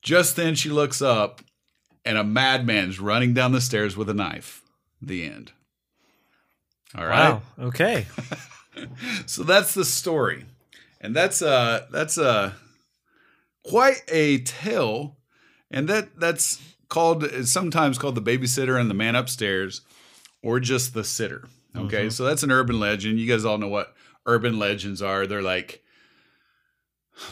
Just 0.03 0.37
then 0.37 0.55
she 0.55 0.69
looks 0.69 1.01
up 1.01 1.41
and 2.05 2.19
a 2.19 2.25
madman's 2.25 3.01
running 3.01 3.33
down 3.33 3.53
the 3.53 3.61
stairs 3.61 3.97
with 3.97 4.09
a 4.11 4.15
knife. 4.15 4.63
The 5.01 5.25
end. 5.25 5.53
All 6.95 7.07
right. 7.07 7.35
Wow. 7.35 7.43
Okay. 7.59 8.07
So 9.27 9.43
that's 9.43 9.75
the 9.75 9.85
story. 9.85 10.45
And 11.01 11.15
that's 11.15 11.43
uh 11.43 11.87
that's 11.91 12.19
uh 12.19 12.53
quite 13.65 14.03
a 14.09 14.39
tale. 14.39 15.17
And 15.71 15.89
that 15.89 16.19
that's 16.19 16.61
called 16.89 17.25
sometimes 17.47 17.99
called 17.99 18.15
the 18.15 18.23
babysitter 18.23 18.81
and 18.81 18.89
the 18.91 18.95
man 18.95 19.15
upstairs 19.17 19.83
or 20.43 20.59
just 20.61 20.95
the 20.95 21.05
sitter. 21.05 21.49
Okay? 21.77 22.11
So 22.11 22.25
that's 22.25 22.43
an 22.43 22.51
urban 22.51 22.81
legend. 22.81 23.19
You 23.21 23.27
guys 23.29 23.45
all 23.45 23.59
know 23.59 23.69
what 23.69 23.95
urban 24.27 24.59
legends 24.59 25.03
are. 25.03 25.27
They're 25.27 25.43
like 25.43 25.83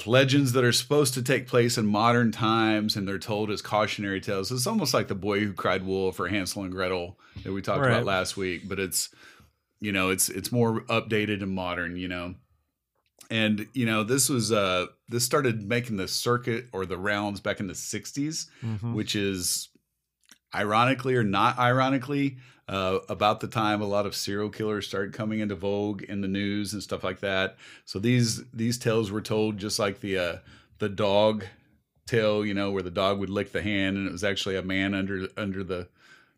legends 0.05 0.53
that 0.53 0.65
are 0.65 0.73
supposed 0.73 1.15
to 1.15 1.23
take 1.23 1.47
place 1.47 1.79
in 1.79 1.87
modern 1.87 2.33
times 2.33 2.97
and 2.97 3.07
they're 3.07 3.19
told 3.19 3.51
as 3.51 3.63
cautionary 3.63 4.21
tales. 4.21 4.51
It's 4.51 4.67
almost 4.67 4.93
like 4.93 5.07
the 5.09 5.15
boy 5.15 5.41
who 5.41 5.53
cried 5.53 5.85
wolf 5.87 6.19
or 6.19 6.27
Hansel 6.29 6.65
and 6.65 6.73
Gretel 6.73 7.19
that 7.45 7.53
we 7.53 7.63
talked 7.63 7.81
Right. 7.83 7.93
about 7.93 8.05
last 8.05 8.37
week, 8.37 8.69
but 8.69 8.81
it's 8.81 9.11
you 9.81 9.93
know, 9.93 10.11
it's 10.11 10.29
it's 10.29 10.51
more 10.53 10.81
updated 10.83 11.43
and 11.43 11.53
modern, 11.55 11.97
you 11.97 12.09
know. 12.09 12.35
And 13.31 13.67
you 13.73 13.87
know, 13.87 14.05
this 14.05 14.29
was 14.29 14.53
uh 14.53 14.87
this 15.09 15.25
started 15.25 15.67
making 15.69 15.97
the 15.97 16.09
circuit 16.09 16.67
or 16.73 16.87
the 16.87 16.99
rounds 16.99 17.41
back 17.41 17.61
in 17.61 17.67
the 17.67 17.75
60s, 17.75 18.49
Mhm. 18.65 18.95
which 18.95 19.17
is 19.17 19.69
ironically 20.55 21.15
or 21.15 21.25
not 21.25 21.59
ironically 21.59 22.39
uh, 22.69 22.99
about 23.09 23.41
the 23.41 23.47
time 23.47 23.81
a 23.81 23.87
lot 23.87 24.07
of 24.07 24.15
serial 24.17 24.51
killers 24.51 24.87
started 24.89 25.13
coming 25.13 25.39
into 25.39 25.55
vogue 25.55 26.03
in 26.03 26.21
the 26.21 26.27
news 26.29 26.73
and 26.73 26.83
stuff 26.83 27.05
like 27.05 27.21
that. 27.21 27.57
So 27.85 27.99
these 27.99 28.43
these 28.53 28.77
tales 28.79 29.11
were 29.11 29.21
told 29.21 29.59
just 29.59 29.79
like 29.79 30.01
the 30.01 30.19
uh, 30.19 30.37
the 30.79 30.89
dog 30.89 31.45
tale, 32.07 32.45
you 32.45 32.55
know, 32.55 32.71
where 32.71 32.83
the 32.83 32.91
dog 32.91 33.19
would 33.19 33.31
lick 33.31 33.53
the 33.53 33.63
hand 33.63 33.97
and 33.97 34.07
it 34.09 34.13
was 34.13 34.25
actually 34.25 34.57
a 34.57 34.63
man 34.63 34.95
under 34.95 35.29
under 35.37 35.63
the 35.63 35.89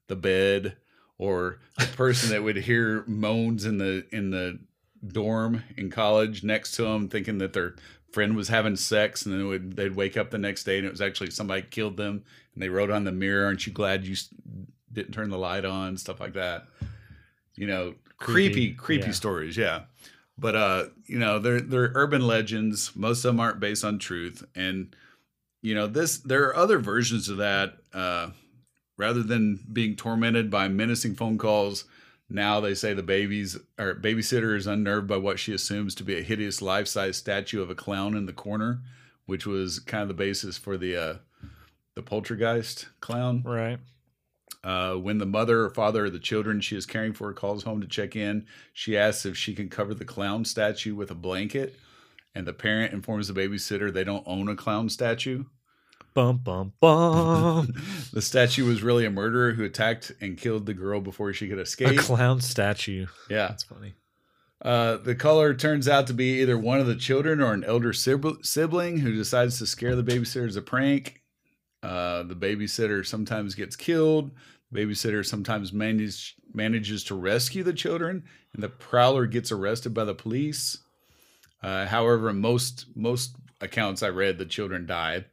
the 0.09 0.17
bed, 0.17 0.77
or 1.19 1.59
the 1.79 1.87
person 1.87 2.31
that 2.31 2.43
would 2.43 2.57
hear 2.57 3.05
moans 3.07 3.65
in 3.65 3.79
the 3.79 4.07
in 4.11 4.31
the 4.31 4.59
dorm 5.07 5.63
in 5.77 5.91
college 5.91 6.43
next 6.43 6.73
to 6.77 6.83
them, 6.83 7.09
thinking 7.09 7.39
that 7.39 7.53
their 7.53 7.75
friend 8.13 8.37
was 8.37 8.49
having 8.49 8.75
sex, 8.77 9.27
and 9.27 9.35
then 9.35 9.47
would, 9.47 9.77
they'd 9.77 9.95
wake 9.95 10.17
up 10.17 10.31
the 10.31 10.39
next 10.39 10.65
day 10.65 10.79
and 10.79 10.87
it 10.87 10.91
was 10.91 11.01
actually 11.01 11.31
somebody 11.31 11.63
killed 11.63 11.97
them, 11.97 12.25
and 12.55 12.63
they 12.63 12.69
wrote 12.69 12.91
on 12.91 13.05
the 13.05 13.13
mirror, 13.13 13.45
"Aren't 13.47 13.67
you 13.67 13.73
glad 13.73 14.05
you 14.05 14.17
didn't 14.93 15.13
turn 15.13 15.31
the 15.31 15.39
light 15.39 15.65
on?" 15.65 15.97
Stuff 15.97 16.21
like 16.21 16.35
that. 16.35 16.67
You 17.57 17.67
know, 17.67 17.95
creepy, 18.19 18.53
Creepy, 18.53 18.75
creepy, 18.75 19.07
yeah. 19.07 19.13
stories. 19.13 19.57
Yeah, 19.57 19.83
but 20.39 20.55
uh, 20.55 20.85
you 21.07 21.19
know, 21.19 21.39
they're 21.39 21.61
they're 21.61 21.93
urban 21.95 22.27
legends. 22.27 22.93
Most 22.95 23.19
of 23.25 23.31
them 23.31 23.41
aren't 23.41 23.61
based 23.61 23.85
on 23.85 23.99
truth, 23.99 24.45
and 24.55 24.95
you 25.61 25.75
know, 25.75 25.87
this 25.87 26.19
there 26.19 26.45
are 26.45 26.57
other 26.57 26.79
versions 26.79 27.29
of 27.29 27.39
that. 27.39 27.79
Uh, 27.93 28.31
rather 28.99 29.23
than 29.23 29.61
being 29.73 29.97
tormented 29.97 30.51
by 30.51 30.69
menacing 30.69 31.15
phone 31.15 31.39
calls, 31.39 31.85
now 32.29 32.61
they 32.61 32.75
say 32.75 32.93
the 32.93 33.03
baby's 33.03 33.57
or 33.79 33.95
babysitter 33.95 34.55
is 34.55 34.67
unnerved 34.67 35.07
by 35.09 35.17
what 35.17 35.39
she 35.39 35.55
assumes 35.55 35.95
to 35.95 36.05
be 36.05 36.19
a 36.19 36.23
hideous 36.23 36.61
life-size 36.61 37.17
statue 37.17 37.63
of 37.63 37.71
a 37.71 37.75
clown 37.75 38.15
in 38.15 38.27
the 38.27 38.35
corner, 38.35 38.83
which 39.25 39.47
was 39.47 39.79
kind 39.79 40.03
of 40.03 40.09
the 40.09 40.15
basis 40.15 40.59
for 40.59 40.77
the 40.77 40.95
uh, 40.95 41.15
the 41.95 42.03
poltergeist 42.03 42.89
clown. 43.01 43.43
Right. 43.47 43.79
Uh, 44.63 44.95
when 44.95 45.19
the 45.19 45.27
mother 45.27 45.65
or 45.65 45.71
father 45.71 46.07
of 46.07 46.13
the 46.13 46.19
children 46.19 46.61
she 46.61 46.77
is 46.77 46.85
caring 46.85 47.13
for 47.13 47.33
calls 47.33 47.63
home 47.63 47.81
to 47.81 47.87
check 47.87 48.17
in, 48.17 48.45
she 48.73 48.97
asks 48.97 49.25
if 49.25 49.37
she 49.37 49.55
can 49.55 49.69
cover 49.69 49.95
the 49.95 50.05
clown 50.05 50.45
statue 50.45 50.95
with 50.95 51.11
a 51.11 51.15
blanket, 51.15 51.79
and 52.35 52.47
the 52.47 52.53
parent 52.53 52.93
informs 52.93 53.29
the 53.29 53.41
babysitter 53.41 53.91
they 53.91 54.05
don't 54.05 54.27
own 54.27 54.49
a 54.49 54.57
clown 54.57 54.89
statue. 54.89 55.45
Bum 56.19 56.39
bum 56.39 56.73
bum. 56.81 57.73
The 58.13 58.21
statue 58.23 58.67
was 58.67 58.83
really 58.83 59.05
a 59.05 59.11
murderer 59.11 59.53
who 59.53 59.63
attacked 59.63 60.11
and 60.21 60.37
killed 60.37 60.67
the 60.67 60.75
girl 60.75 61.01
before 61.01 61.33
she 61.33 61.49
could 61.49 61.61
escape. 61.61 61.97
a 61.97 62.03
clown 62.03 62.41
statue. 62.41 63.07
yeah. 63.31 63.47
That's 63.47 63.63
funny. 63.63 63.95
Uh, 64.61 64.97
the 64.97 65.15
caller 65.15 65.55
turns 65.55 65.87
out 65.87 66.09
to 66.09 66.13
be 66.13 66.41
either 66.41 66.59
one 66.59 66.81
of 66.81 66.89
the 66.89 66.97
children 66.97 67.41
or 67.41 67.53
an 67.53 67.63
elder 67.63 67.93
sibling 67.93 68.99
who 68.99 69.13
decides 69.13 69.59
to 69.59 69.67
scare 69.67 69.95
the 69.95 70.03
babysitter 70.03 70.49
as 70.49 70.57
a 70.57 70.61
prank. 70.61 71.23
Uh, 71.85 72.25
the 72.25 72.35
babysitter 72.35 73.07
sometimes 73.07 73.55
gets 73.55 73.77
killed. 73.77 74.33
The 74.73 74.81
babysitter 74.81 75.25
sometimes 75.25 75.73
manage, 75.73 76.35
manages 76.53 77.05
to 77.05 77.15
rescue 77.15 77.63
the 77.63 77.73
children, 77.73 78.25
and 78.55 78.61
the 78.61 78.69
prowler 78.69 79.27
gets 79.27 79.53
arrested 79.53 79.95
by 79.95 80.03
the 80.03 80.17
police. 80.17 80.79
Uh, 81.63 81.87
however, 81.87 82.33
most 82.33 82.87
most 82.97 83.37
accounts 83.61 84.03
I 84.03 84.09
read, 84.09 84.39
the 84.39 84.47
children 84.47 84.85
died. 84.85 85.27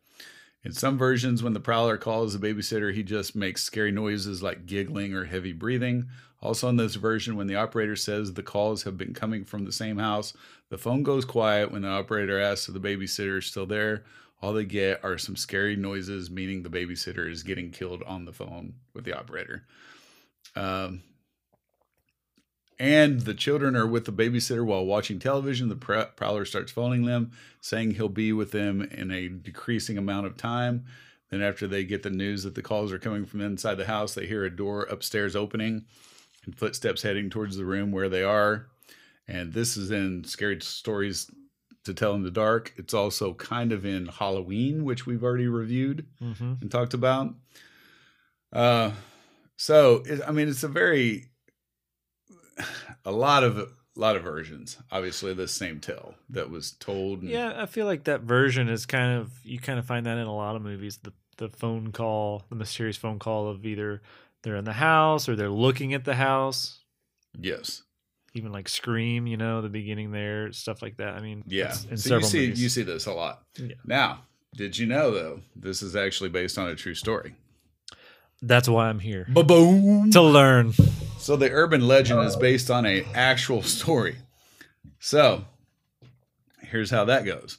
In 0.65 0.71
some 0.71 0.97
versions, 0.97 1.43
when 1.43 1.53
the 1.53 1.59
prowler 1.59 1.95
calls 1.95 2.33
the 2.33 2.47
babysitter, 2.47 2.91
he 2.91 3.03
just 3.03 3.35
makes 3.35 3.61
scary 3.61 3.91
noises 3.91 4.41
like 4.41 4.65
giggling 4.65 5.13
or 5.13 5.25
heavy 5.25 5.53
breathing. 5.53 6.09
Also, 6.41 6.67
in 6.69 6.75
this 6.75 6.95
version, 6.95 7.35
when 7.35 7.45
the 7.45 7.55
operator 7.55 7.95
says 7.95 8.33
the 8.33 8.41
calls 8.41 8.81
have 8.81 8.97
been 8.97 9.13
coming 9.13 9.45
from 9.45 9.63
the 9.63 9.71
same 9.71 9.99
house, 9.99 10.33
the 10.69 10.77
phone 10.79 11.03
goes 11.03 11.23
quiet 11.23 11.71
when 11.71 11.83
the 11.83 11.87
operator 11.87 12.39
asks 12.39 12.67
if 12.67 12.73
the 12.73 12.79
babysitter 12.79 13.37
is 13.37 13.45
still 13.45 13.67
there. 13.67 14.05
All 14.41 14.53
they 14.53 14.65
get 14.65 15.03
are 15.03 15.19
some 15.19 15.35
scary 15.35 15.75
noises, 15.75 16.31
meaning 16.31 16.63
the 16.63 16.69
babysitter 16.69 17.29
is 17.29 17.43
getting 17.43 17.69
killed 17.69 18.01
on 18.03 18.25
the 18.25 18.33
phone 18.33 18.73
with 18.95 19.05
the 19.05 19.13
operator. 19.13 19.67
Um, 20.55 21.03
and 22.77 23.21
the 23.21 23.33
children 23.33 23.75
are 23.75 23.87
with 23.87 24.05
the 24.05 24.11
babysitter 24.11 24.65
while 24.65 24.85
watching 24.85 25.19
television. 25.19 25.69
The 25.69 25.75
prowler 26.15 26.45
starts 26.45 26.71
phoning 26.71 27.05
them, 27.05 27.31
saying 27.61 27.91
he'll 27.91 28.09
be 28.09 28.33
with 28.33 28.51
them 28.51 28.81
in 28.81 29.11
a 29.11 29.29
decreasing 29.29 29.97
amount 29.97 30.27
of 30.27 30.37
time. 30.37 30.85
Then, 31.29 31.41
after 31.41 31.67
they 31.67 31.85
get 31.85 32.03
the 32.03 32.09
news 32.09 32.43
that 32.43 32.55
the 32.55 32.61
calls 32.61 32.91
are 32.91 32.99
coming 32.99 33.25
from 33.25 33.41
inside 33.41 33.75
the 33.75 33.85
house, 33.85 34.13
they 34.13 34.27
hear 34.27 34.45
a 34.45 34.55
door 34.55 34.83
upstairs 34.83 35.35
opening 35.35 35.85
and 36.45 36.55
footsteps 36.55 37.01
heading 37.01 37.29
towards 37.29 37.57
the 37.57 37.65
room 37.65 37.91
where 37.91 38.09
they 38.09 38.23
are. 38.23 38.67
And 39.27 39.53
this 39.53 39.75
is 39.75 39.89
in 39.89 40.23
Scary 40.25 40.61
Stories 40.61 41.31
to 41.85 41.93
Tell 41.93 42.13
in 42.13 42.23
the 42.23 42.31
Dark. 42.31 42.73
It's 42.77 42.93
also 42.93 43.33
kind 43.33 43.71
of 43.71 43.85
in 43.85 44.07
Halloween, 44.07 44.83
which 44.83 45.05
we've 45.05 45.23
already 45.23 45.47
reviewed 45.47 46.05
mm-hmm. 46.21 46.53
and 46.61 46.69
talked 46.69 46.93
about. 46.93 47.33
Uh, 48.53 48.91
so, 49.57 50.03
it, 50.05 50.21
I 50.27 50.31
mean, 50.31 50.47
it's 50.47 50.63
a 50.63 50.67
very 50.67 51.29
a 53.05 53.11
lot 53.11 53.43
of 53.43 53.57
a 53.57 53.67
lot 53.95 54.15
of 54.15 54.23
versions. 54.23 54.77
Obviously, 54.91 55.33
the 55.33 55.47
same 55.47 55.79
tale 55.79 56.15
that 56.29 56.49
was 56.49 56.71
told. 56.71 57.21
And, 57.21 57.29
yeah, 57.29 57.53
I 57.55 57.65
feel 57.65 57.85
like 57.85 58.05
that 58.05 58.21
version 58.21 58.69
is 58.69 58.85
kind 58.85 59.19
of 59.19 59.31
you 59.43 59.59
kind 59.59 59.79
of 59.79 59.85
find 59.85 60.05
that 60.05 60.17
in 60.17 60.27
a 60.27 60.35
lot 60.35 60.55
of 60.55 60.61
movies. 60.61 60.97
The 60.97 61.13
the 61.37 61.49
phone 61.49 61.91
call, 61.91 62.43
the 62.49 62.55
mysterious 62.55 62.97
phone 62.97 63.19
call 63.19 63.49
of 63.49 63.65
either 63.65 64.01
they're 64.43 64.55
in 64.55 64.65
the 64.65 64.73
house 64.73 65.27
or 65.27 65.35
they're 65.35 65.49
looking 65.49 65.93
at 65.93 66.05
the 66.05 66.15
house. 66.15 66.79
Yes. 67.37 67.83
Even 68.33 68.51
like 68.51 68.67
Scream, 68.69 69.27
you 69.27 69.37
know, 69.37 69.61
the 69.61 69.69
beginning 69.69 70.11
there, 70.11 70.51
stuff 70.51 70.81
like 70.81 70.97
that. 70.97 71.15
I 71.15 71.21
mean, 71.21 71.43
yeah. 71.47 71.71
so 71.71 72.17
you 72.17 72.23
see 72.23 72.39
movies. 72.39 72.61
you 72.61 72.69
see 72.69 72.83
this 72.83 73.05
a 73.05 73.13
lot. 73.13 73.43
Yeah. 73.57 73.75
Now, 73.85 74.21
did 74.53 74.77
you 74.77 74.85
know 74.85 75.11
though 75.11 75.41
this 75.55 75.81
is 75.81 75.95
actually 75.95 76.29
based 76.29 76.57
on 76.57 76.67
a 76.67 76.75
true 76.75 76.95
story? 76.95 77.35
That's 78.41 78.67
why 78.67 78.89
I'm 78.89 78.99
here. 78.99 79.25
Ba-boom. 79.29 80.11
To 80.11 80.21
learn. 80.21 80.73
So 81.25 81.35
the 81.35 81.49
urban 81.49 81.87
legend 81.87 82.19
is 82.19 82.35
based 82.35 82.69
on 82.69 82.85
a 82.85 83.03
actual 83.15 83.63
story. 83.63 84.17
So 84.99 85.45
here's 86.61 86.91
how 86.91 87.03
that 87.05 87.25
goes. 87.25 87.57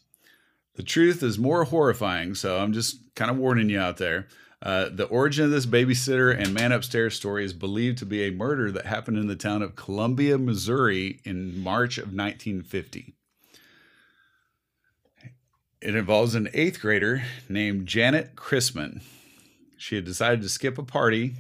The 0.77 0.85
truth 0.85 1.21
is 1.21 1.37
more 1.37 1.65
horrifying, 1.65 2.37
so 2.37 2.61
I'm 2.61 2.73
just 2.73 2.99
kind 3.17 3.29
of 3.29 3.39
warning 3.39 3.69
you 3.69 3.81
out 3.81 3.97
there. 3.97 4.29
Uh, 4.63 4.91
the 4.93 5.07
origin 5.07 5.47
of 5.47 5.51
this 5.51 5.67
babysitter 5.67 6.33
and 6.33 6.55
man 6.55 6.71
upstairs 6.71 7.17
story 7.17 7.45
is 7.45 7.53
believed 7.53 7.99
to 7.99 8.07
be 8.07 8.23
a 8.23 8.31
murder 8.31 8.71
that 8.71 8.87
happened 8.87 9.19
in 9.19 9.27
the 9.27 9.35
town 9.35 9.63
of 9.63 9.75
Columbia, 9.75 10.39
Missouri 10.39 11.19
in 11.25 11.59
March 11.59 11.99
of 11.99 12.15
1950. 12.15 13.15
It 15.81 15.97
involves 15.97 16.37
an 16.37 16.51
eighth 16.55 16.81
grader 16.81 17.25
named 17.49 17.89
Janet 17.89 18.37
Christman. 18.37 19.03
She 19.77 19.97
had 19.97 20.05
decided 20.05 20.43
to 20.43 20.49
skip 20.49 20.79
a 20.79 20.85
party 20.85 21.35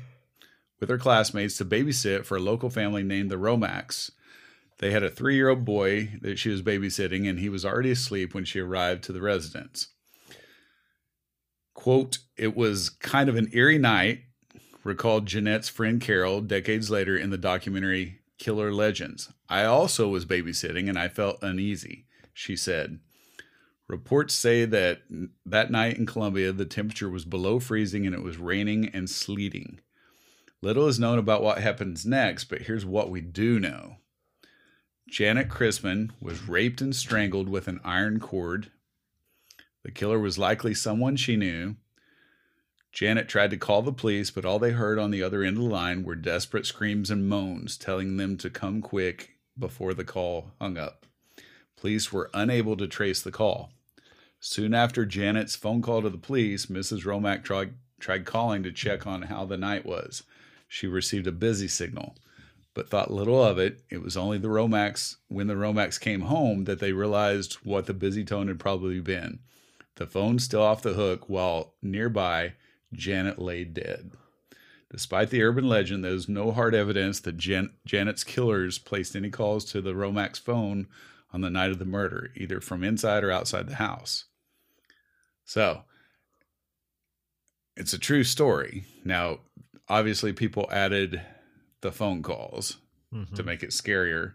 with 0.81 0.89
her 0.89 0.99
classmates 0.99 1.57
to 1.57 1.65
babysit 1.65 2.25
for 2.25 2.37
a 2.37 2.41
local 2.41 2.71
family 2.71 3.03
named 3.03 3.31
the 3.31 3.37
Romacks. 3.37 4.11
They 4.79 4.91
had 4.91 5.03
a 5.03 5.11
three 5.11 5.37
year 5.37 5.49
old 5.49 5.65
boy 5.65 6.11
that 6.21 6.39
she 6.39 6.51
was 6.51 6.63
babysitting, 6.63 7.29
and 7.29 7.39
he 7.39 7.49
was 7.49 7.65
already 7.65 7.91
asleep 7.91 8.35
when 8.35 8.45
she 8.45 8.61
arrived 8.61 9.05
to 9.05 9.13
the 9.13 9.23
residence. 9.23 9.89
Quote, 11.75 12.19
it 12.37 12.57
was 12.57 12.91
kind 12.91 13.29
of 13.29 13.37
an 13.37 13.49
eerie 13.53 13.79
night, 13.79 14.21
recalled 14.85 15.27
Jeanette's 15.27 15.69
friend 15.69 16.01
Carol 16.01 16.41
decades 16.41 16.91
later 16.91 17.17
in 17.17 17.31
the 17.31 17.39
documentary 17.39 18.21
Killer 18.39 18.73
Legends. 18.73 19.33
I 19.49 19.65
also 19.65 20.09
was 20.09 20.27
babysitting 20.27 20.89
and 20.89 20.99
I 20.99 21.09
felt 21.09 21.43
uneasy, 21.43 22.07
she 22.33 22.57
said. 22.57 23.01
Reports 23.89 24.35
say 24.35 24.65
that 24.65 25.03
that 25.45 25.71
night 25.71 25.97
in 25.97 26.07
Columbia, 26.07 26.53
the 26.53 26.65
temperature 26.65 27.09
was 27.09 27.25
below 27.25 27.61
freezing 27.61 28.07
and 28.07 28.15
it 28.15 28.23
was 28.23 28.37
raining 28.37 28.89
and 28.89 29.09
sleeting. 29.09 29.81
Little 30.63 30.89
is 30.89 30.99
known 30.99 31.19
about 31.19 31.43
what 31.43 31.59
happens 31.59 32.07
next, 32.07 32.45
but 32.45 32.63
here's 32.63 32.87
what 32.87 33.11
we 33.11 33.21
do 33.21 33.61
know. 33.61 33.97
Janet 35.09 35.49
Christman 35.49 36.11
was 36.21 36.49
raped 36.49 36.81
and 36.81 36.95
strangled 36.95 37.49
with 37.49 37.69
an 37.69 37.81
iron 37.85 38.19
cord. 38.19 38.71
The 39.85 39.93
killer 39.93 40.19
was 40.19 40.39
likely 40.39 40.75
someone 40.75 41.17
she 41.17 41.37
knew. 41.37 41.77
Janet 42.93 43.29
tried 43.29 43.51
to 43.51 43.57
call 43.57 43.83
the 43.83 43.93
police, 43.93 44.31
but 44.31 44.45
all 44.45 44.59
they 44.59 44.73
heard 44.73 44.99
on 44.99 45.11
the 45.11 45.23
other 45.23 45.43
end 45.43 45.59
of 45.59 45.63
the 45.63 45.69
line 45.69 46.03
were 46.03 46.17
desperate 46.17 46.67
screams 46.67 47.11
and 47.11 47.29
moans 47.29 47.77
telling 47.77 48.17
them 48.17 48.37
to 48.39 48.51
come 48.51 48.81
quick 48.81 49.37
before 49.59 49.95
the 49.95 50.05
call 50.05 50.53
hung 50.59 50.79
up. 50.79 51.07
Police 51.77 52.11
were 52.11 52.31
unable 52.33 52.77
to 52.79 52.89
trace 52.89 53.21
the 53.21 53.31
call. 53.31 53.71
Soon 54.41 54.75
after 54.75 55.05
Janet's 55.05 55.55
phone 55.55 55.83
call 55.83 56.03
to 56.03 56.11
the 56.11 56.19
police, 56.19 56.67
Mrs. 56.67 57.05
Romack 57.05 57.45
tried, 57.45 57.75
tried 58.01 58.25
calling 58.25 58.63
to 58.63 58.73
check 58.73 59.07
on 59.07 59.23
how 59.23 59.45
the 59.45 59.59
night 59.59 59.85
was. 59.85 60.23
She 60.69 60.87
received 60.87 61.27
a 61.27 61.33
busy 61.33 61.69
signal, 61.69 62.17
but 62.75 62.89
thought 62.89 63.11
little 63.11 63.43
of 63.43 63.59
it. 63.59 63.83
It 63.91 64.03
was 64.03 64.17
only 64.17 64.39
the 64.39 64.49
Romacks, 64.49 65.17
when 65.29 65.47
the 65.47 65.55
Romacks 65.55 65.99
came 65.99 66.23
home, 66.23 66.65
that 66.65 66.81
they 66.81 66.93
realized 66.93 67.55
what 67.63 67.87
the 67.87 67.95
busy 67.95 68.25
tone 68.25 68.49
had 68.49 68.59
probably 68.59 69.01
been. 69.01 69.41
The 69.97 70.07
phone 70.07 70.39
still 70.39 70.63
off 70.63 70.83
the 70.83 70.95
hook, 70.95 71.29
while 71.29 71.75
nearby, 71.83 72.55
Janet 72.93 73.39
lay 73.39 73.65
dead. 73.65 74.13
Despite 74.91 75.31
the 75.31 75.43
urban 75.43 75.69
legend, 75.69 76.05
there 76.05 76.13
is 76.13 76.29
no 76.29 76.53
hard 76.53 76.75
evidence 76.75 77.21
that 77.21 77.37
Jan- 77.37 77.75
Janet's 77.85 78.25
killers 78.25 78.79
placed 78.79 79.17
any 79.17 79.31
calls 79.31 79.65
to 79.67 79.81
the 79.81 79.95
Romacks 79.95 80.39
phone 80.39 80.87
on 81.33 81.41
the 81.41 81.51
night 81.51 81.71
of 81.71 81.79
the 81.79 81.85
murder, 81.85 82.31
either 82.37 82.61
from 82.61 82.85
inside 82.85 83.25
or 83.25 83.31
outside 83.33 83.69
the 83.69 83.77
house. 83.77 84.25
So, 85.45 85.83
it's 87.77 87.93
a 87.93 87.99
true 87.99 88.25
story. 88.25 88.85
Now, 89.05 89.41
obviously, 89.89 90.33
people 90.33 90.69
added 90.71 91.23
the 91.81 91.93
phone 91.93 92.23
calls 92.23 92.79
mm-hmm. 93.13 93.35
to 93.35 93.43
make 93.43 93.63
it 93.63 93.71
scarier, 93.71 94.35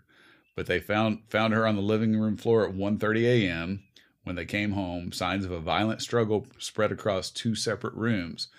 but 0.56 0.66
they 0.66 0.80
found 0.80 1.20
found 1.30 1.54
her 1.54 1.68
on 1.68 1.76
the 1.76 1.82
living 1.82 2.20
room 2.20 2.38
floor 2.38 2.68
at 2.68 2.76
1:30 2.76 3.24
a.m. 3.24 3.84
When 4.24 4.36
they 4.36 4.46
came 4.46 4.72
home, 4.72 5.12
signs 5.12 5.46
of 5.46 5.52
a 5.52 5.60
violent 5.60 6.02
struggle 6.02 6.46
spread 6.60 6.92
across 6.92 7.32
two 7.32 7.56
separate 7.56 7.96
rooms. 7.96 8.50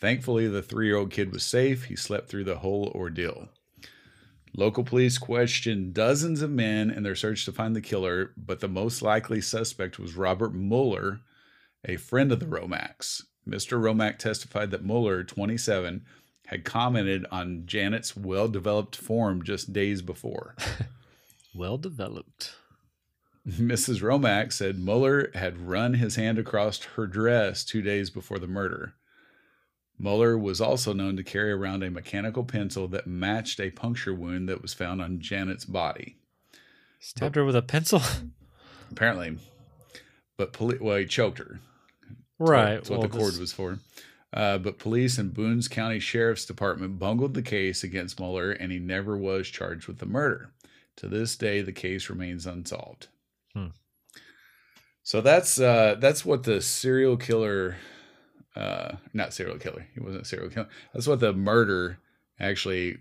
Thankfully, 0.00 0.48
the 0.48 0.62
three 0.62 0.86
year 0.86 0.96
old 0.96 1.10
kid 1.10 1.32
was 1.32 1.44
safe. 1.44 1.84
He 1.84 1.96
slept 1.96 2.28
through 2.28 2.44
the 2.44 2.58
whole 2.58 2.90
ordeal. 2.94 3.48
Local 4.56 4.84
police 4.84 5.18
questioned 5.18 5.94
dozens 5.94 6.40
of 6.40 6.50
men 6.50 6.90
in 6.90 7.02
their 7.02 7.16
search 7.16 7.44
to 7.44 7.52
find 7.52 7.74
the 7.74 7.80
killer, 7.80 8.32
but 8.36 8.60
the 8.60 8.68
most 8.68 9.02
likely 9.02 9.40
suspect 9.40 9.98
was 9.98 10.16
Robert 10.16 10.54
Mueller, 10.54 11.20
a 11.84 11.96
friend 11.96 12.30
of 12.30 12.38
the 12.38 12.46
Romacks. 12.46 13.22
Mr. 13.48 13.80
Romack 13.80 14.18
testified 14.18 14.70
that 14.70 14.84
Mueller, 14.84 15.24
27, 15.24 16.04
had 16.46 16.64
commented 16.64 17.26
on 17.30 17.64
Janet's 17.66 18.16
well 18.16 18.48
developed 18.48 18.96
form 18.96 19.42
just 19.42 19.72
days 19.72 20.02
before. 20.02 20.54
well 21.54 21.78
developed. 21.78 22.54
Mrs. 23.46 24.00
Romack 24.00 24.52
said 24.52 24.78
Mueller 24.78 25.30
had 25.34 25.66
run 25.68 25.94
his 25.94 26.16
hand 26.16 26.38
across 26.38 26.82
her 26.82 27.06
dress 27.06 27.64
two 27.64 27.82
days 27.82 28.08
before 28.08 28.38
the 28.38 28.46
murder. 28.46 28.94
Mueller 29.98 30.36
was 30.36 30.60
also 30.60 30.92
known 30.92 31.16
to 31.16 31.22
carry 31.22 31.52
around 31.52 31.82
a 31.82 31.90
mechanical 31.90 32.44
pencil 32.44 32.88
that 32.88 33.06
matched 33.06 33.60
a 33.60 33.70
puncture 33.70 34.14
wound 34.14 34.48
that 34.48 34.62
was 34.62 34.74
found 34.74 35.00
on 35.00 35.20
Janet's 35.20 35.64
body. 35.64 36.16
Stabbed 36.98 37.36
her 37.36 37.44
with 37.44 37.54
a 37.54 37.62
pencil? 37.62 38.00
Apparently. 38.90 39.38
But 40.36 40.52
poli- 40.52 40.78
well, 40.80 40.96
he 40.96 41.06
choked 41.06 41.38
her. 41.38 41.60
Right. 42.38 42.74
That's 42.74 42.90
what 42.90 43.00
well, 43.00 43.08
the 43.08 43.18
cord 43.18 43.32
this... 43.34 43.40
was 43.40 43.52
for. 43.52 43.78
Uh, 44.34 44.58
but 44.58 44.80
police 44.80 45.16
and 45.16 45.32
Boones 45.32 45.68
County 45.68 46.00
Sheriff's 46.00 46.44
Department 46.44 46.98
bungled 46.98 47.34
the 47.34 47.42
case 47.42 47.84
against 47.84 48.18
Mueller, 48.18 48.50
and 48.50 48.72
he 48.72 48.80
never 48.80 49.16
was 49.16 49.48
charged 49.48 49.86
with 49.86 49.98
the 49.98 50.06
murder. 50.06 50.50
To 50.96 51.08
this 51.08 51.36
day, 51.36 51.62
the 51.62 51.72
case 51.72 52.10
remains 52.10 52.44
unsolved. 52.44 53.06
Hmm. 53.52 53.68
So 55.04 55.20
that's 55.20 55.60
uh, 55.60 55.96
that's 56.00 56.24
what 56.24 56.42
the 56.42 56.60
serial 56.60 57.16
killer, 57.16 57.76
uh, 58.56 58.96
not 59.12 59.34
serial 59.34 59.58
killer. 59.58 59.86
He 59.94 60.00
wasn't 60.00 60.22
a 60.22 60.26
serial 60.26 60.50
killer. 60.50 60.68
That's 60.92 61.06
what 61.06 61.20
the 61.20 61.32
murder 61.32 61.98
actually 62.40 62.98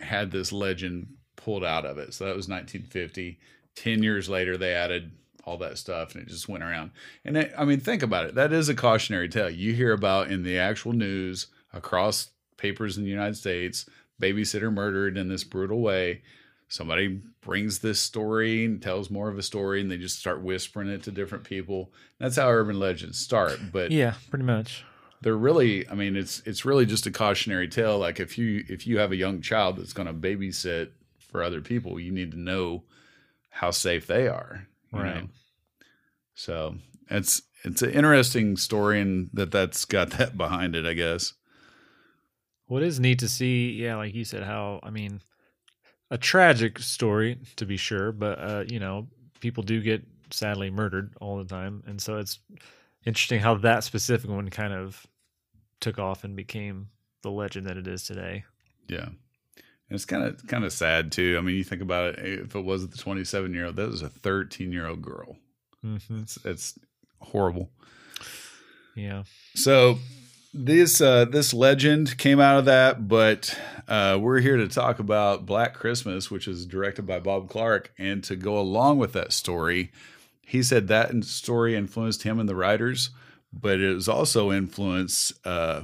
had 0.00 0.32
this 0.32 0.52
legend 0.52 1.14
pulled 1.36 1.64
out 1.64 1.84
of 1.84 1.98
it. 1.98 2.12
So 2.14 2.24
that 2.24 2.36
was 2.36 2.48
1950. 2.48 3.38
Ten 3.76 4.02
years 4.02 4.28
later, 4.28 4.56
they 4.56 4.74
added 4.74 5.12
all 5.44 5.56
that 5.58 5.78
stuff, 5.78 6.14
and 6.14 6.22
it 6.22 6.28
just 6.28 6.48
went 6.48 6.62
around. 6.64 6.90
And 7.24 7.36
it, 7.36 7.52
I 7.58 7.64
mean, 7.64 7.80
think 7.80 8.02
about 8.02 8.26
it. 8.26 8.34
That 8.34 8.52
is 8.52 8.68
a 8.68 8.74
cautionary 8.74 9.28
tale. 9.28 9.50
You 9.50 9.72
hear 9.72 9.92
about 9.92 10.30
in 10.30 10.42
the 10.44 10.58
actual 10.58 10.92
news 10.92 11.48
across 11.72 12.30
papers 12.56 12.96
in 12.96 13.04
the 13.04 13.10
United 13.10 13.36
States, 13.36 13.86
babysitter 14.20 14.72
murdered 14.72 15.16
in 15.16 15.28
this 15.28 15.42
brutal 15.44 15.80
way. 15.80 16.22
somebody 16.68 17.20
brings 17.42 17.80
this 17.80 17.98
story 18.00 18.64
and 18.64 18.80
tells 18.80 19.10
more 19.10 19.28
of 19.28 19.36
a 19.36 19.42
story 19.42 19.80
and 19.80 19.90
they 19.90 19.98
just 19.98 20.18
start 20.18 20.40
whispering 20.42 20.88
it 20.88 21.02
to 21.02 21.10
different 21.10 21.44
people. 21.44 21.92
That's 22.18 22.36
how 22.36 22.48
urban 22.48 22.78
legends 22.78 23.18
start. 23.18 23.58
But 23.72 23.90
Yeah, 23.90 24.14
pretty 24.30 24.44
much. 24.44 24.84
they're 25.22 25.36
really 25.36 25.86
I 25.88 25.94
mean 25.94 26.14
it's 26.16 26.40
it's 26.46 26.64
really 26.64 26.86
just 26.86 27.04
a 27.06 27.10
cautionary 27.10 27.66
tale. 27.68 27.98
Like 27.98 28.20
if 28.20 28.38
you 28.38 28.64
if 28.68 28.86
you 28.86 28.98
have 28.98 29.10
a 29.12 29.16
young 29.16 29.40
child 29.42 29.76
that's 29.76 29.92
gonna 29.92 30.14
babysit 30.14 30.90
for 31.18 31.42
other 31.42 31.60
people, 31.60 31.98
you 32.00 32.12
need 32.12 32.30
to 32.30 32.38
know 32.40 32.84
how 33.50 33.70
safe 33.72 34.06
they 34.06 34.28
are. 34.28 34.66
Right. 35.00 35.22
know? 35.22 35.28
So 36.34 36.76
it's 37.10 37.42
it's 37.64 37.82
an 37.82 37.90
interesting 37.90 38.56
story 38.56 39.00
and 39.00 39.30
that 39.32 39.50
that's 39.50 39.84
got 39.84 40.10
that 40.10 40.36
behind 40.36 40.74
it, 40.74 40.86
I 40.86 40.94
guess. 40.94 41.34
What 42.66 42.82
is 42.82 42.98
neat 42.98 43.18
to 43.18 43.28
see, 43.28 43.72
yeah, 43.72 43.96
like 43.96 44.14
you 44.14 44.24
said, 44.24 44.42
how 44.42 44.80
I 44.82 44.90
mean, 44.90 45.20
a 46.10 46.18
tragic 46.18 46.78
story 46.78 47.38
to 47.56 47.66
be 47.66 47.76
sure, 47.76 48.12
but 48.12 48.38
uh, 48.38 48.64
you 48.66 48.80
know, 48.80 49.08
people 49.40 49.62
do 49.62 49.80
get 49.80 50.04
sadly 50.30 50.70
murdered 50.70 51.14
all 51.20 51.38
the 51.38 51.44
time, 51.44 51.82
and 51.86 52.00
so 52.00 52.16
it's 52.16 52.38
interesting 53.04 53.40
how 53.40 53.56
that 53.56 53.84
specific 53.84 54.30
one 54.30 54.48
kind 54.48 54.72
of 54.72 55.06
took 55.80 55.98
off 55.98 56.24
and 56.24 56.36
became 56.36 56.88
the 57.22 57.30
legend 57.30 57.66
that 57.66 57.76
it 57.76 57.86
is 57.86 58.04
today. 58.04 58.44
Yeah. 58.88 59.08
And 59.92 59.96
it's 59.96 60.06
kind 60.06 60.24
of 60.24 60.46
kind 60.46 60.64
of 60.64 60.72
sad 60.72 61.12
too. 61.12 61.36
I 61.38 61.42
mean, 61.42 61.54
you 61.54 61.64
think 61.64 61.82
about 61.82 62.14
it. 62.14 62.18
If 62.18 62.54
it 62.54 62.64
was 62.64 62.88
the 62.88 62.96
27 62.96 63.52
year 63.52 63.66
old, 63.66 63.76
that 63.76 63.90
was 63.90 64.00
a 64.00 64.08
13 64.08 64.72
year 64.72 64.86
old 64.86 65.02
girl. 65.02 65.36
Mm-hmm. 65.84 66.20
It's 66.20 66.38
it's 66.46 66.78
horrible. 67.20 67.68
Yeah, 68.94 69.24
So 69.54 69.98
this 70.54 71.02
uh, 71.02 71.26
this 71.26 71.52
legend 71.52 72.16
came 72.16 72.40
out 72.40 72.58
of 72.58 72.64
that, 72.64 73.06
but 73.06 73.54
uh, 73.86 74.18
we're 74.18 74.40
here 74.40 74.56
to 74.56 74.68
talk 74.68 74.98
about 74.98 75.44
Black 75.44 75.74
Christmas, 75.74 76.30
which 76.30 76.48
is 76.48 76.64
directed 76.64 77.06
by 77.06 77.20
Bob 77.20 77.50
Clark, 77.50 77.92
and 77.98 78.24
to 78.24 78.34
go 78.34 78.58
along 78.58 78.96
with 78.96 79.12
that 79.12 79.34
story, 79.34 79.92
he 80.40 80.62
said 80.62 80.88
that 80.88 81.24
story 81.24 81.76
influenced 81.76 82.22
him 82.22 82.38
and 82.40 82.48
the 82.48 82.56
writers, 82.56 83.10
but 83.52 83.78
it 83.78 83.94
was 83.94 84.08
also 84.08 84.50
influenced 84.50 85.34
uh, 85.46 85.82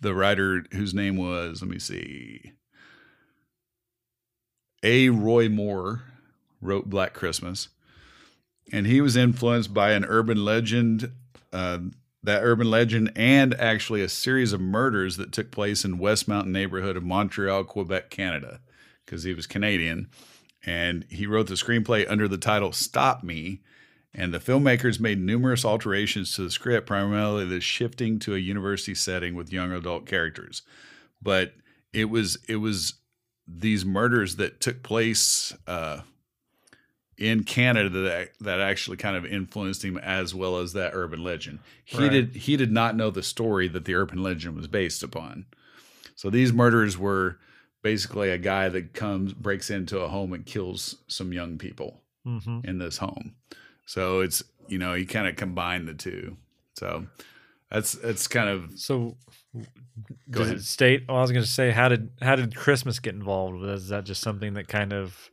the 0.00 0.12
writer 0.12 0.64
whose 0.72 0.94
name 0.94 1.16
was 1.16 1.62
let 1.62 1.70
me 1.70 1.78
see, 1.78 2.52
A. 4.86 5.08
Roy 5.08 5.48
Moore 5.48 6.04
wrote 6.62 6.88
Black 6.88 7.12
Christmas, 7.12 7.68
and 8.72 8.86
he 8.86 9.00
was 9.00 9.16
influenced 9.16 9.74
by 9.74 9.92
an 9.92 10.04
urban 10.04 10.44
legend. 10.44 11.10
Uh, 11.52 11.78
that 12.22 12.42
urban 12.42 12.68
legend 12.68 13.12
and 13.14 13.54
actually 13.54 14.02
a 14.02 14.08
series 14.08 14.52
of 14.52 14.60
murders 14.60 15.16
that 15.16 15.32
took 15.32 15.52
place 15.52 15.84
in 15.84 15.98
Westmount 15.98 16.46
neighborhood 16.46 16.96
of 16.96 17.04
Montreal, 17.04 17.64
Quebec, 17.64 18.10
Canada, 18.10 18.60
because 19.04 19.22
he 19.22 19.32
was 19.32 19.46
Canadian. 19.46 20.08
And 20.64 21.06
he 21.08 21.26
wrote 21.26 21.46
the 21.46 21.54
screenplay 21.54 22.04
under 22.10 22.26
the 22.26 22.36
title 22.36 22.72
Stop 22.72 23.22
Me. 23.22 23.60
And 24.12 24.34
the 24.34 24.40
filmmakers 24.40 24.98
made 24.98 25.20
numerous 25.20 25.64
alterations 25.64 26.34
to 26.34 26.42
the 26.42 26.50
script, 26.50 26.86
primarily 26.86 27.44
the 27.44 27.60
shifting 27.60 28.18
to 28.20 28.34
a 28.34 28.38
university 28.38 28.94
setting 28.94 29.34
with 29.34 29.52
young 29.52 29.70
adult 29.70 30.06
characters. 30.06 30.62
But 31.22 31.52
it 31.92 32.06
was 32.06 32.38
it 32.48 32.56
was 32.56 32.94
these 33.46 33.84
murders 33.84 34.36
that 34.36 34.60
took 34.60 34.82
place 34.82 35.54
uh, 35.66 36.00
in 37.16 37.44
Canada 37.44 37.88
that 37.88 38.30
that 38.40 38.60
actually 38.60 38.96
kind 38.96 39.16
of 39.16 39.24
influenced 39.24 39.84
him 39.84 39.96
as 39.98 40.34
well 40.34 40.58
as 40.58 40.72
that 40.74 40.92
urban 40.94 41.22
legend. 41.22 41.60
He 41.84 41.98
Right. 41.98 42.10
did 42.10 42.36
he 42.36 42.56
did 42.56 42.72
not 42.72 42.96
know 42.96 43.10
the 43.10 43.22
story 43.22 43.68
that 43.68 43.84
the 43.84 43.94
urban 43.94 44.22
legend 44.22 44.56
was 44.56 44.66
based 44.66 45.02
upon. 45.02 45.46
So 46.14 46.30
these 46.30 46.52
murders 46.52 46.98
were 46.98 47.38
basically 47.82 48.30
a 48.30 48.38
guy 48.38 48.68
that 48.68 48.92
comes 48.94 49.32
breaks 49.32 49.70
into 49.70 50.00
a 50.00 50.08
home 50.08 50.32
and 50.32 50.44
kills 50.44 50.96
some 51.08 51.32
young 51.32 51.56
people 51.56 52.02
mm-hmm. 52.26 52.60
in 52.64 52.78
this 52.78 52.98
home. 52.98 53.34
So 53.86 54.20
it's 54.20 54.42
you 54.68 54.78
know 54.78 54.94
he 54.94 55.06
kind 55.06 55.28
of 55.28 55.36
combined 55.36 55.88
the 55.88 55.94
two. 55.94 56.36
So 56.74 57.06
that's 57.70 57.92
that's 57.92 58.26
kind 58.28 58.48
of 58.48 58.78
So, 58.78 59.16
Go 60.30 60.40
does 60.40 60.48
ahead. 60.48 60.60
it 60.60 60.64
state? 60.64 61.04
Well, 61.08 61.16
I 61.18 61.20
was 61.22 61.32
going 61.32 61.44
to 61.44 61.50
say, 61.50 61.70
how 61.70 61.88
did 61.88 62.10
how 62.20 62.36
did 62.36 62.54
Christmas 62.54 62.98
get 62.98 63.14
involved? 63.14 63.62
Is 63.64 63.88
that 63.88 64.04
just 64.04 64.20
something 64.22 64.54
that 64.54 64.68
kind 64.68 64.92
of? 64.92 65.30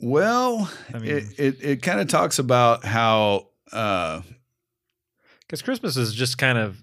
well. 0.00 0.70
I 0.92 0.98
mean- 0.98 1.10
it 1.10 1.24
it, 1.38 1.64
it 1.64 1.82
kind 1.82 2.00
of 2.00 2.08
talks 2.08 2.38
about 2.38 2.84
how 2.84 3.48
uh, 3.72 4.22
Because 5.40 5.62
Christmas 5.62 5.96
is 5.96 6.12
just 6.14 6.36
kind 6.38 6.58
of, 6.58 6.82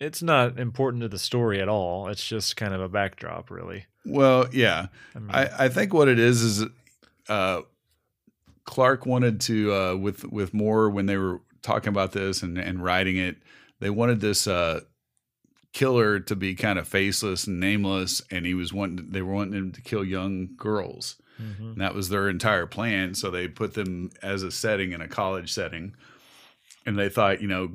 it's 0.00 0.22
not 0.22 0.58
important 0.58 1.02
to 1.02 1.08
the 1.08 1.18
story 1.18 1.60
at 1.60 1.68
all. 1.68 2.08
It's 2.08 2.24
just 2.26 2.56
kind 2.56 2.72
of 2.74 2.80
a 2.80 2.88
backdrop, 2.88 3.50
really. 3.50 3.86
well 4.04 4.46
yeah 4.52 4.86
I 5.16 5.18
mean, 5.18 5.30
I, 5.32 5.64
I 5.64 5.68
think 5.68 5.92
what 5.92 6.06
it 6.08 6.18
is 6.20 6.40
is 6.42 6.64
uh, 7.28 7.62
Clark 8.64 9.04
wanted 9.06 9.40
to 9.42 9.72
uh, 9.74 9.96
with 9.96 10.24
with 10.30 10.54
Moore 10.54 10.88
when 10.90 11.06
they 11.06 11.16
were 11.16 11.40
talking 11.62 11.88
about 11.88 12.12
this 12.12 12.42
and, 12.42 12.56
and 12.56 12.84
writing 12.84 13.16
it, 13.16 13.38
they 13.80 13.90
wanted 13.90 14.20
this 14.20 14.46
uh, 14.46 14.80
killer 15.76 16.18
to 16.18 16.34
be 16.34 16.54
kind 16.54 16.78
of 16.78 16.88
faceless 16.88 17.46
and 17.46 17.60
nameless, 17.60 18.22
and 18.30 18.46
he 18.46 18.54
was 18.54 18.72
wanting 18.72 19.10
they 19.10 19.20
were 19.20 19.34
wanting 19.34 19.52
him 19.52 19.72
to 19.72 19.82
kill 19.82 20.02
young 20.02 20.48
girls, 20.56 21.16
mhm. 21.38 21.72
and 21.72 21.80
that 21.82 21.94
was 21.94 22.08
their 22.08 22.30
entire 22.30 22.64
plan. 22.64 23.14
So 23.14 23.30
they 23.30 23.46
put 23.46 23.74
them 23.74 24.08
as 24.22 24.42
a 24.42 24.50
setting 24.50 24.92
in 24.92 25.02
a 25.02 25.06
college 25.06 25.52
setting, 25.52 25.94
and 26.86 26.98
they 26.98 27.10
thought, 27.10 27.42
you 27.42 27.48
know, 27.48 27.72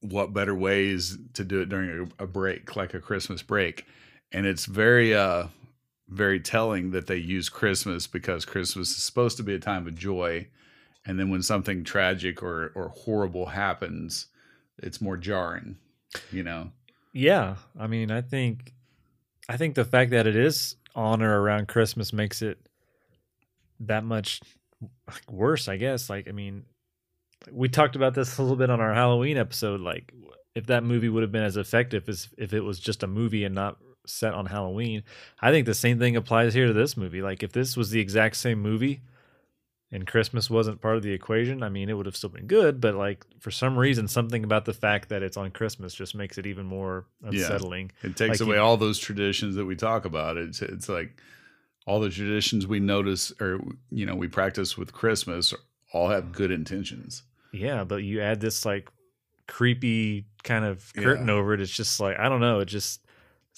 what 0.00 0.32
better 0.32 0.54
ways 0.54 1.18
to 1.34 1.42
do 1.42 1.60
it 1.60 1.68
during 1.68 2.08
a, 2.20 2.22
a 2.22 2.26
break, 2.28 2.76
like 2.76 2.94
a 2.94 3.00
Christmas 3.00 3.42
break, 3.42 3.84
and 4.30 4.46
it's 4.46 4.66
very 4.66 5.12
uh 5.12 5.48
very 6.08 6.38
telling 6.38 6.92
that 6.92 7.08
they 7.08 7.16
use 7.16 7.48
Christmas 7.48 8.06
because 8.06 8.44
Christmas 8.44 8.90
is 8.90 9.02
supposed 9.02 9.36
to 9.38 9.42
be 9.42 9.54
a 9.54 9.58
time 9.58 9.88
of 9.88 9.96
joy, 9.96 10.46
and 11.04 11.18
then 11.18 11.30
when 11.30 11.42
something 11.42 11.82
tragic 11.82 12.44
or 12.44 12.70
or 12.76 12.90
horrible 12.90 13.46
happens, 13.46 14.26
it's 14.78 15.00
more 15.00 15.16
jarring, 15.16 15.78
you 16.30 16.44
know. 16.44 16.70
Yeah. 17.12 17.56
I 17.78 17.86
mean, 17.86 18.10
I 18.10 18.20
think, 18.20 18.72
I 19.48 19.56
think 19.56 19.74
the 19.74 19.84
fact 19.84 20.10
that 20.10 20.26
it 20.26 20.36
is 20.36 20.76
on 20.94 21.22
or 21.22 21.40
around 21.40 21.68
Christmas 21.68 22.12
makes 22.12 22.42
it 22.42 22.58
that 23.80 24.04
much 24.04 24.40
worse. 25.30 25.68
I 25.68 25.76
guess. 25.76 26.10
Like, 26.10 26.28
I 26.28 26.32
mean, 26.32 26.64
we 27.50 27.68
talked 27.68 27.96
about 27.96 28.14
this 28.14 28.38
a 28.38 28.42
little 28.42 28.56
bit 28.56 28.70
on 28.70 28.80
our 28.80 28.94
Halloween 28.94 29.36
episode. 29.36 29.80
Like, 29.80 30.12
if 30.54 30.66
that 30.66 30.84
movie 30.84 31.08
would 31.08 31.22
have 31.22 31.32
been 31.32 31.42
as 31.42 31.56
effective 31.56 32.08
as 32.08 32.28
if 32.36 32.52
it 32.52 32.60
was 32.60 32.80
just 32.80 33.02
a 33.02 33.06
movie 33.06 33.44
and 33.44 33.54
not 33.54 33.78
set 34.06 34.34
on 34.34 34.46
Halloween, 34.46 35.02
I 35.40 35.50
think 35.50 35.66
the 35.66 35.74
same 35.74 35.98
thing 35.98 36.16
applies 36.16 36.54
here 36.54 36.66
to 36.66 36.72
this 36.72 36.96
movie. 36.96 37.22
Like, 37.22 37.42
if 37.42 37.52
this 37.52 37.76
was 37.76 37.90
the 37.90 38.00
exact 38.00 38.36
same 38.36 38.60
movie 38.60 39.02
and 39.90 40.06
Christmas 40.06 40.50
wasn't 40.50 40.80
part 40.82 40.96
of 40.96 41.02
the 41.02 41.12
equation, 41.12 41.62
I 41.62 41.68
mean, 41.70 41.88
it 41.88 41.94
would 41.94 42.04
have 42.06 42.16
still 42.16 42.28
been 42.30 42.46
good. 42.46 42.80
But 42.80 42.94
like, 42.94 43.24
for 43.40 43.50
some 43.50 43.78
reason, 43.78 44.06
something 44.08 44.44
about 44.44 44.64
the 44.66 44.74
fact 44.74 45.08
that 45.08 45.22
it's 45.22 45.36
on 45.36 45.50
Christmas 45.50 45.94
just 45.94 46.14
makes 46.14 46.36
it 46.38 46.46
even 46.46 46.66
more 46.66 47.06
Yeah. 47.22 47.28
unsettling. 47.30 47.92
It 48.02 48.16
takes 48.16 48.40
Like 48.40 48.46
away 48.46 48.56
you- 48.56 48.62
all 48.62 48.76
those 48.76 48.98
traditions 48.98 49.54
that 49.56 49.64
we 49.64 49.76
talk 49.76 50.04
about. 50.04 50.36
It's 50.36 50.60
it's 50.62 50.88
like 50.88 51.20
all 51.86 52.00
the 52.00 52.10
traditions 52.10 52.66
we 52.66 52.80
notice 52.80 53.32
or 53.40 53.60
you 53.90 54.04
know 54.04 54.14
we 54.14 54.28
practice 54.28 54.76
with 54.76 54.92
Christmas 54.92 55.54
all 55.94 56.08
have 56.10 56.32
good 56.32 56.50
intentions. 56.50 57.22
Yeah, 57.52 57.84
but 57.84 58.02
you 58.02 58.20
add 58.20 58.40
this 58.40 58.66
like 58.66 58.90
creepy 59.46 60.26
kind 60.44 60.64
of 60.66 60.92
curtain 60.94 61.28
Yeah. 61.28 61.34
over 61.34 61.54
it. 61.54 61.60
It's 61.60 61.72
just 61.74 61.98
like 62.00 62.18
I 62.18 62.28
don't 62.28 62.40
know. 62.40 62.60
It 62.60 62.66
just 62.66 63.00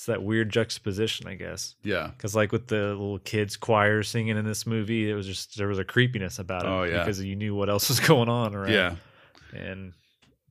it's 0.00 0.06
that 0.06 0.22
weird 0.22 0.48
juxtaposition, 0.48 1.28
I 1.28 1.34
guess. 1.34 1.74
Yeah, 1.82 2.06
Because 2.06 2.34
like 2.34 2.52
with 2.52 2.68
the 2.68 2.86
little 2.86 3.18
kids 3.18 3.58
choir 3.58 4.02
singing 4.02 4.38
in 4.38 4.46
this 4.46 4.66
movie, 4.66 5.10
it 5.10 5.12
was 5.12 5.26
just 5.26 5.58
there 5.58 5.68
was 5.68 5.78
a 5.78 5.84
creepiness 5.84 6.38
about 6.38 6.62
it. 6.62 6.68
Oh, 6.68 6.84
yeah. 6.84 7.00
because 7.00 7.22
you 7.22 7.36
knew 7.36 7.54
what 7.54 7.68
else 7.68 7.90
was 7.90 8.00
going 8.08 8.30
on, 8.30 8.54
right? 8.54 8.70
yeah. 8.70 8.94
and 9.52 9.92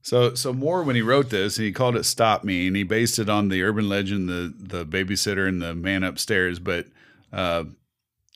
So 0.03 0.35
so 0.35 0.53
Moore 0.53 0.83
when 0.83 0.95
he 0.95 1.01
wrote 1.01 1.31
this, 1.31 1.57
he 1.57 1.71
called 1.71 1.95
it 1.95 2.03
"Stop 2.03 2.43
Me," 2.43 2.67
and 2.67 2.75
he 2.75 2.83
based 2.83 3.17
it 3.17 3.27
on 3.27 3.49
the 3.49 3.63
urban 3.63 3.89
legend, 3.89 4.29
the 4.29 4.53
the 4.55 4.85
babysitter 4.85 5.47
and 5.47 5.59
the 5.59 5.73
man 5.73 6.03
upstairs. 6.03 6.59
But 6.59 6.85
uh, 7.33 7.63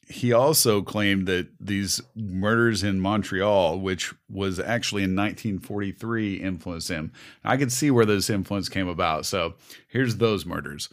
he 0.08 0.34
also 0.34 0.82
claimed 0.82 1.28
that 1.28 1.48
these 1.60 2.02
murders 2.16 2.84
in 2.84 3.00
Montreal, 3.00 3.80
which 3.80 4.14
was 4.30 4.60
actually 4.60 5.04
in 5.04 5.16
1943, 5.16 6.36
influenced 6.36 6.90
him. 6.90 7.12
I 7.44 7.58
could 7.58 7.72
see 7.72 7.90
where 7.90 8.06
this 8.06 8.30
influence 8.30 8.70
came 8.70 8.88
about. 8.88 9.26
So 9.26 9.56
here's 9.88 10.18
those 10.18 10.46
murders. 10.46 10.90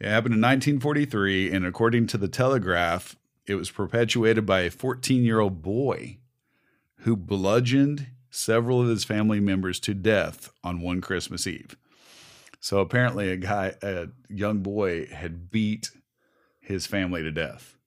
It 0.00 0.08
happened 0.08 0.34
in 0.34 0.40
1943, 0.40 1.52
and 1.52 1.66
according 1.66 2.06
to 2.08 2.18
the 2.18 2.28
Telegraph, 2.28 3.16
it 3.46 3.54
was 3.54 3.70
perpetuated 3.70 4.44
by 4.44 4.60
a 4.60 4.70
14 4.70 5.24
year 5.24 5.40
old 5.40 5.62
boy 5.62 6.18
who 6.98 7.16
bludgeoned 7.16 8.08
several 8.30 8.82
of 8.82 8.88
his 8.88 9.04
family 9.04 9.40
members 9.40 9.80
to 9.80 9.94
death 9.94 10.50
on 10.62 10.80
one 10.80 11.00
Christmas 11.00 11.46
Eve. 11.46 11.76
So 12.60 12.78
apparently, 12.78 13.30
a 13.30 13.36
guy, 13.36 13.74
a 13.82 14.08
young 14.28 14.60
boy, 14.60 15.06
had 15.06 15.50
beat 15.50 15.90
his 16.60 16.86
family 16.86 17.22
to 17.22 17.30
death. 17.30 17.77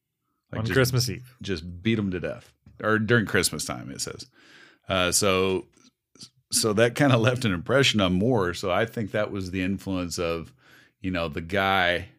On 0.53 0.65
just, 0.65 0.73
Christmas 0.73 1.09
Eve. 1.09 1.35
just 1.41 1.83
beat 1.83 1.95
them 1.95 2.11
to 2.11 2.19
death, 2.19 2.51
or 2.83 2.99
during 2.99 3.25
Christmas 3.25 3.65
time, 3.65 3.91
it 3.91 4.01
says. 4.01 4.25
Uh, 4.89 5.11
so, 5.11 5.65
so 6.51 6.73
that 6.73 6.95
kind 6.95 7.13
of 7.13 7.21
left 7.21 7.45
an 7.45 7.53
impression 7.53 8.01
on 8.01 8.13
Moore. 8.13 8.53
So 8.53 8.71
I 8.71 8.85
think 8.85 9.11
that 9.11 9.31
was 9.31 9.51
the 9.51 9.61
influence 9.61 10.19
of, 10.19 10.51
you 10.99 11.11
know, 11.11 11.27
the 11.27 11.41
guy 11.41 12.09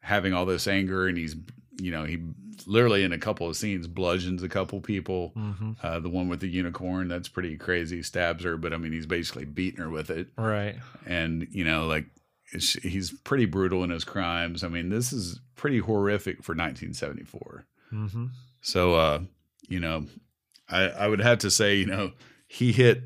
having 0.00 0.32
all 0.32 0.46
this 0.46 0.66
anger 0.66 1.06
and 1.06 1.18
he's 1.18 1.36
you 1.78 1.90
know, 1.90 2.04
he 2.04 2.18
literally 2.66 3.04
in 3.04 3.12
a 3.12 3.18
couple 3.18 3.48
of 3.48 3.56
scenes 3.56 3.86
bludgeons 3.86 4.42
a 4.42 4.48
couple 4.48 4.80
people. 4.80 5.32
hmm 5.34 5.72
Uh, 5.82 6.00
the 6.00 6.08
one 6.08 6.28
with 6.28 6.40
the 6.40 6.48
unicorn, 6.48 7.08
that's 7.08 7.28
pretty 7.28 7.56
crazy. 7.56 8.02
Stabs 8.02 8.44
her, 8.44 8.56
but 8.56 8.72
I 8.72 8.78
mean, 8.78 8.92
he's 8.92 9.06
basically 9.06 9.44
beating 9.44 9.80
her 9.80 9.90
with 9.90 10.10
it. 10.10 10.28
Right. 10.38 10.76
And, 11.06 11.46
you 11.50 11.64
know, 11.64 11.86
like 11.86 12.06
he's 12.52 13.10
pretty 13.24 13.44
brutal 13.44 13.82
in 13.84 13.90
his 13.90 14.04
crimes. 14.04 14.62
I 14.64 14.68
mean, 14.68 14.88
this 14.88 15.12
is 15.12 15.40
pretty 15.56 15.78
horrific 15.78 16.42
for 16.42 16.52
1974. 16.54 17.66
hmm 17.90 18.26
So, 18.60 18.94
uh, 18.94 19.20
you 19.68 19.80
know, 19.80 20.06
I, 20.68 20.84
I 20.88 21.08
would 21.08 21.20
have 21.20 21.38
to 21.38 21.50
say, 21.50 21.76
you 21.76 21.86
know, 21.86 22.12
he 22.46 22.72
hit 22.72 23.02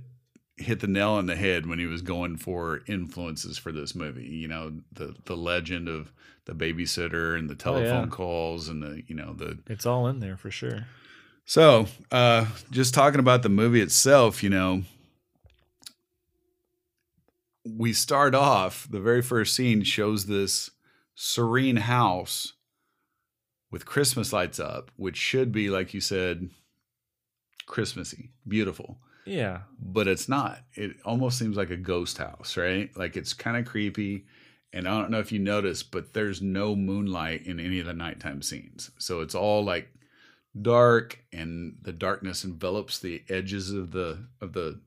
hit 0.56 0.80
the 0.80 0.86
nail 0.86 1.12
on 1.12 1.24
the 1.24 1.36
head 1.36 1.64
when 1.66 1.78
he 1.78 1.86
was 1.86 2.02
going 2.02 2.36
for 2.36 2.80
influences 2.86 3.56
for 3.56 3.72
this 3.72 3.94
movie. 3.94 4.26
You 4.26 4.48
know, 4.48 4.72
the 4.92 5.14
the 5.24 5.36
legend 5.36 5.88
of 5.88 6.12
the 6.44 6.52
babysitter 6.54 7.38
and 7.38 7.48
the 7.48 7.54
Oh, 7.66 7.76
yeah. 7.78 7.84
telephone 7.84 8.10
calls 8.10 8.68
and 8.68 8.82
the 8.82 9.02
you 9.06 9.14
know 9.14 9.32
the 9.32 9.58
It's 9.68 9.86
all 9.86 10.06
in 10.06 10.20
there 10.20 10.36
for 10.36 10.50
sure. 10.50 10.86
so 11.46 11.86
uh, 12.12 12.46
just 12.70 12.92
talking 12.94 13.20
about 13.20 13.42
the 13.42 13.48
movie 13.48 13.80
itself, 13.80 14.42
you 14.42 14.50
know. 14.50 14.82
We 17.64 17.92
start 17.92 18.34
off, 18.34 18.88
the 18.90 19.00
very 19.00 19.22
first 19.22 19.54
scene 19.54 19.82
shows 19.82 20.26
this 20.26 20.70
serene 21.14 21.76
house 21.76 22.54
with 23.70 23.86
Christmas 23.86 24.32
lights 24.32 24.58
up, 24.58 24.90
which 24.96 25.16
should 25.16 25.52
be, 25.52 25.70
like 25.70 25.94
you 25.94 26.00
said, 26.00 26.50
Christmassy, 27.66 28.30
beautiful. 28.48 28.98
Yeah. 29.24 29.60
But 29.78 30.08
it's 30.08 30.28
not. 30.28 30.60
It 30.74 30.96
almost 31.04 31.38
seems 31.38 31.56
like 31.56 31.70
a 31.70 31.76
ghost 31.76 32.18
house, 32.18 32.56
right? 32.56 32.90
Like 32.96 33.16
it's 33.16 33.32
kind 33.32 33.56
of 33.56 33.64
creepy. 33.64 34.26
And 34.72 34.88
I 34.88 35.00
don't 35.00 35.10
know 35.10 35.18
if 35.18 35.32
you 35.32 35.38
noticed, 35.38 35.90
but 35.90 36.12
there's 36.12 36.40
no 36.40 36.74
moonlight 36.74 37.46
in 37.46 37.60
any 37.60 37.80
of 37.80 37.86
the 37.86 37.92
nighttime 37.92 38.42
scenes. 38.42 38.90
So 38.98 39.20
it's 39.20 39.34
all 39.34 39.64
like 39.64 39.88
dark 40.60 41.18
and 41.32 41.76
the 41.82 41.92
darkness 41.92 42.44
envelops 42.44 42.98
the 42.98 43.22
edges 43.28 43.70
of 43.70 43.92
the 43.92 44.26
of 44.40 44.52
the 44.52 44.80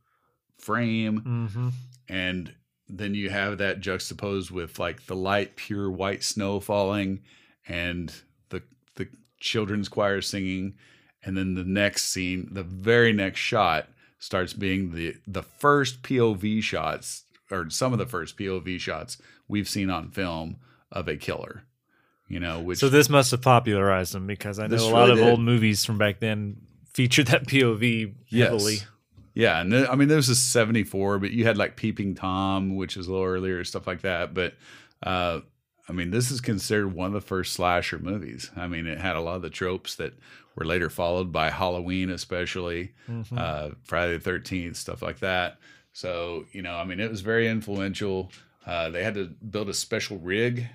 frame 0.58 1.20
hmm 1.20 1.70
and 2.10 2.54
then 2.90 3.14
you 3.16 3.30
have 3.30 3.58
that 3.58 3.80
juxtaposed 3.80 4.52
with 4.52 4.80
like 4.80 5.06
the 5.06 5.16
light 5.16 5.56
pure 5.56 5.90
white 5.90 6.24
snow 6.24 6.60
falling 6.60 7.22
and 7.68 8.14
the 8.50 8.62
the 8.96 9.08
children's 9.40 9.90
choir 9.90 10.22
singing 10.22 10.76
and 11.24 11.38
then 11.38 11.56
the 11.56 11.64
next 11.64 12.06
scene 12.06 12.48
the 12.52 12.64
very 12.64 13.14
next 13.14 13.40
shot 13.40 13.88
starts 14.20 14.54
being 14.54 14.94
the 14.94 15.16
the 15.28 15.44
first 15.44 16.02
POV 16.04 16.62
shots 16.62 17.24
or 17.52 17.70
some 17.70 17.94
of 17.94 18.00
the 18.00 18.06
first 18.06 18.38
POV 18.38 18.80
shots 18.80 19.18
we've 19.48 19.70
seen 19.70 19.90
on 19.90 20.10
film 20.10 20.58
of 20.92 21.08
a 21.08 21.16
killer 21.18 21.64
you 22.28 22.40
know 22.40 22.60
which 22.60 22.80
So 22.80 22.90
this 22.90 23.10
must 23.10 23.32
have 23.32 23.42
popularized 23.42 24.14
them 24.14 24.28
because 24.28 24.60
I 24.60 24.68
know 24.68 24.78
a 24.78 24.90
lot 24.90 25.08
really 25.08 25.12
of 25.12 25.18
did. 25.18 25.30
old 25.30 25.40
movies 25.42 25.86
from 25.86 25.98
back 25.98 26.20
then 26.20 26.58
featured 26.94 27.28
that 27.28 27.48
POV 27.48 28.14
heavily. 28.32 28.74
Yes. 28.74 28.86
Yeah, 29.34 29.60
and 29.62 29.72
th- 29.72 29.90
I 29.90 29.96
mean, 29.96 30.08
this 30.10 30.30
is 30.30 30.40
'74, 30.40 31.20
but 31.20 31.32
you 31.32 31.46
had 31.46 31.58
like 31.58 31.76
Peeping 31.76 32.16
Tom, 32.16 32.76
which 32.76 32.98
is 32.98 33.08
a 33.08 33.12
little 33.12 33.26
earlier, 33.26 33.64
stuff 33.64 33.88
like 33.88 34.02
that. 34.02 34.34
But 34.34 34.54
uh, 35.02 35.40
I 35.90 35.92
mean, 35.94 36.12
this 36.12 36.30
is 36.32 36.40
considered 36.40 36.94
one 36.94 37.08
of 37.08 37.14
the 37.14 37.22
first 37.22 37.54
slasher 37.54 38.00
movies. 38.00 38.52
I 38.56 38.68
mean, 38.68 38.86
it 38.88 39.00
had 39.00 39.16
a 39.16 39.22
lot 39.22 39.36
of 39.36 39.42
the 39.42 39.50
tropes 39.50 39.96
that 39.96 40.14
were 40.56 40.66
later 40.66 40.90
followed 40.90 41.32
by 41.32 41.50
Halloween, 41.50 42.10
especially 42.12 42.92
Mhm. 43.10 43.38
uh, 43.38 43.72
Friday 43.84 44.14
the 44.14 44.20
Thirteenth, 44.20 44.78
stuff 44.78 45.02
like 45.02 45.20
that. 45.20 45.58
So 45.94 46.46
you 46.52 46.62
know, 46.62 46.76
I 46.76 46.84
mean, 46.86 47.00
it 47.00 47.10
was 47.10 47.22
very 47.22 47.48
influential. 47.48 48.32
Uh, 48.66 48.90
they 48.92 49.04
had 49.04 49.16
to 49.16 49.26
build 49.26 49.68
a 49.68 49.74
special 49.74 50.18
rig 50.20 50.68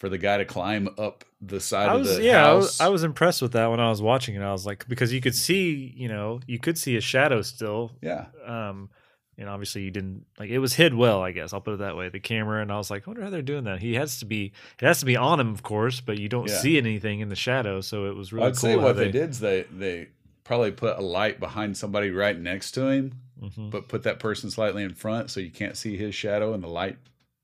for 0.00 0.08
the 0.08 0.18
guy 0.18 0.38
to 0.38 0.44
climb 0.44 0.88
up 0.98 1.24
the 1.40 1.60
side 1.60 1.88
I 1.88 1.94
of 1.94 2.00
was 2.00 2.16
the 2.16 2.22
yeah, 2.24 2.48
I 2.50 2.52
was. 2.54 2.80
I 2.80 2.88
was 2.88 3.04
impressed 3.04 3.40
with 3.42 3.52
that 3.52 3.70
when 3.70 3.78
I 3.80 3.88
was 3.88 4.02
watching 4.02 4.34
it. 4.34 4.42
I 4.42 4.50
was 4.50 4.66
like, 4.66 4.88
because 4.88 5.12
you 5.12 5.20
could 5.20 5.34
see, 5.36 5.94
you 5.96 6.08
know, 6.08 6.40
you 6.48 6.58
could 6.58 6.76
see 6.76 6.96
a 6.96 7.00
shadow 7.00 7.42
still. 7.42 7.92
yeah, 8.02 8.26
Um, 8.44 8.90
and 9.38 9.48
obviously 9.48 9.82
you 9.82 9.90
didn't 9.90 10.24
like 10.38 10.50
it 10.50 10.58
was 10.58 10.74
hid 10.74 10.94
well, 10.94 11.22
I 11.22 11.30
guess. 11.32 11.52
I'll 11.52 11.60
put 11.60 11.74
it 11.74 11.78
that 11.80 11.96
way. 11.96 12.08
The 12.08 12.18
camera, 12.20 12.60
and 12.62 12.72
I 12.72 12.76
was 12.78 12.90
like, 12.90 13.06
I 13.06 13.10
wonder 13.10 13.22
how 13.22 13.30
they're 13.30 13.40
doing 13.42 13.64
that. 13.64 13.80
He 13.80 13.94
has 13.94 14.18
to 14.20 14.24
be, 14.26 14.52
it 14.80 14.84
has 14.84 15.00
to 15.00 15.06
be 15.06 15.16
on 15.16 15.38
him, 15.38 15.52
of 15.52 15.62
course, 15.62 16.00
but 16.00 16.18
you 16.18 16.28
don't 16.28 16.48
Yeah. 16.48 16.58
see 16.58 16.76
anything 16.78 17.20
in 17.20 17.28
the 17.28 17.36
shadow, 17.36 17.80
so 17.80 18.06
it 18.06 18.16
was 18.16 18.32
really 18.32 18.46
I'd 18.48 18.54
cool. 18.54 18.60
say 18.60 18.76
what 18.76 18.96
they, 18.96 19.10
did 19.10 19.30
is 19.30 19.40
they 19.40 19.62
they 19.70 20.08
probably 20.44 20.72
put 20.72 20.98
a 20.98 21.02
light 21.02 21.38
behind 21.38 21.76
somebody 21.76 22.10
right 22.10 22.38
next 22.38 22.72
to 22.72 22.88
him, 22.88 23.12
Mhm. 23.42 23.70
but 23.70 23.86
put 23.88 24.02
that 24.02 24.18
person 24.18 24.50
slightly 24.50 24.82
in 24.82 24.92
front 24.94 25.30
so 25.30 25.40
you 25.40 25.50
can't 25.50 25.76
see 25.76 25.96
his 25.96 26.14
shadow 26.14 26.52
and 26.54 26.62
the 26.62 26.68
light 26.68 26.96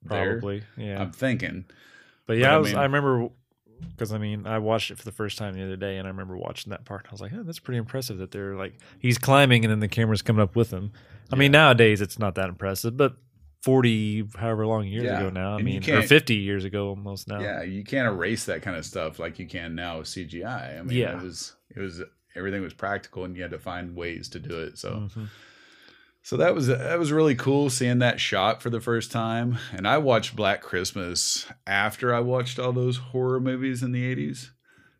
there. 0.02 0.32
probably, 0.40 0.62
yeah. 0.76 1.00
I'm 1.00 1.12
thinking. 1.12 1.64
But 2.26 2.38
yeah, 2.38 2.48
But, 2.48 2.52
I 2.52 2.56
I, 2.56 2.62
mean- 2.62 2.76
I 2.76 2.82
remember 2.84 3.28
because 3.90 4.10
I 4.12 4.18
mean 4.18 4.46
I 4.46 4.58
watched 4.58 4.90
it 4.90 4.98
for 4.98 5.04
the 5.04 5.12
first 5.12 5.36
time 5.38 5.54
the 5.54 5.62
other 5.62 5.76
day, 5.76 5.98
and 5.98 6.06
I 6.06 6.10
remember 6.10 6.36
watching 6.36 6.70
that 6.70 6.84
part. 6.84 7.02
And 7.02 7.08
I 7.08 7.12
was 7.12 7.20
like, 7.20 7.32
oh, 7.34 7.42
that's 7.42 7.58
pretty 7.58 7.78
impressive 7.78 8.18
that 8.18 8.30
they're 8.30 8.54
like 8.56 8.74
he's 8.98 9.18
climbing, 9.18 9.64
and 9.64 9.70
then 9.70 9.80
the 9.80 9.88
camera's 9.88 10.22
coming 10.22 10.42
up 10.42 10.56
with 10.56 10.70
him. 10.72 10.92
I 11.32 11.36
mean, 11.36 11.52
nowadays 11.52 12.00
it's 12.00 12.18
not 12.18 12.34
that 12.36 12.48
impressive, 12.48 12.96
but 12.96 13.16
forty 13.62 14.24
however 14.36 14.66
long 14.66 14.86
years 14.86 15.04
Yeah, 15.04 15.18
ago 15.18 15.30
now, 15.30 15.52
I 15.52 15.56
and 15.56 15.64
mean, 15.64 15.90
or 15.90 16.02
fifty 16.02 16.36
years 16.36 16.64
ago 16.64 16.88
almost 16.88 17.28
now. 17.28 17.40
Yeah, 17.40 17.62
you 17.62 17.84
can't 17.84 18.06
erase 18.06 18.44
that 18.46 18.62
kind 18.62 18.76
of 18.76 18.84
stuff 18.84 19.18
like 19.18 19.38
you 19.38 19.46
can 19.46 19.74
now 19.74 19.98
with 19.98 20.06
CGI. 20.08 20.78
I 20.78 20.82
mean, 20.82 20.96
Yeah. 20.96 21.18
it 21.18 21.22
was 21.22 21.54
it 21.74 21.80
was 21.80 22.00
everything 22.36 22.62
was 22.62 22.74
practical 22.74 23.24
and 23.24 23.34
you 23.36 23.42
had 23.42 23.50
to 23.50 23.58
find 23.58 23.96
ways 23.96 24.28
to 24.30 24.38
do 24.38 24.58
it. 24.60 24.78
So 24.78 25.08
Mhm. 25.14 25.28
So 26.26 26.36
that 26.38 26.56
was 26.56 26.66
that 26.66 26.98
was 26.98 27.12
really 27.12 27.36
cool 27.36 27.70
seeing 27.70 28.00
that 28.00 28.18
shot 28.18 28.60
for 28.60 28.68
the 28.68 28.80
first 28.80 29.12
time. 29.12 29.58
And 29.72 29.86
I 29.86 29.98
watched 29.98 30.34
Black 30.34 30.60
Christmas 30.60 31.46
after 31.68 32.12
I 32.12 32.18
watched 32.18 32.58
all 32.58 32.72
those 32.72 32.96
horror 32.96 33.38
movies 33.38 33.80
in 33.80 33.92
the 33.92 34.04
eighties. 34.04 34.50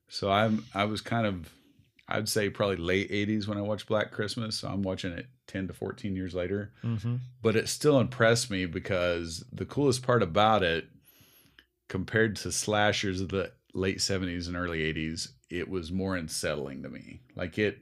So 0.07 0.31
I'm 0.31 0.65
I 0.73 0.85
was 0.85 1.01
kind 1.01 1.27
of 1.27 1.53
I'd 2.07 2.29
say 2.29 2.49
probably 2.49 2.77
late 2.77 3.11
eighties 3.11 3.49
when 3.49 3.59
I 3.59 3.63
watched 3.63 3.89
Black 3.89 4.13
Christmas. 4.13 4.55
So 4.55 4.69
I'm 4.69 4.83
watching 4.83 5.11
it 5.11 5.27
ten 5.49 5.67
to 5.67 5.73
fourteen 5.75 6.15
years 6.15 6.33
later. 6.33 6.73
Mhm. 6.85 7.19
But 7.43 7.57
it 7.57 7.69
still 7.69 7.99
impressed 7.99 8.49
me 8.49 8.65
because 8.65 9.45
the 9.53 9.67
coolest 9.67 10.05
part 10.05 10.23
about 10.23 10.63
it, 10.63 10.85
compared 11.89 12.37
to 12.37 12.53
slashers 12.53 13.21
of 13.21 13.31
the 13.31 13.51
late 13.75 14.01
seventies 14.01 14.47
and 14.47 14.57
early 14.57 14.85
eighties, 14.85 15.33
it 15.51 15.69
was 15.69 15.91
more 15.91 16.15
unsettling 16.15 16.85
to 16.85 16.89
me. 16.89 17.23
Like 17.35 17.59
it 17.59 17.81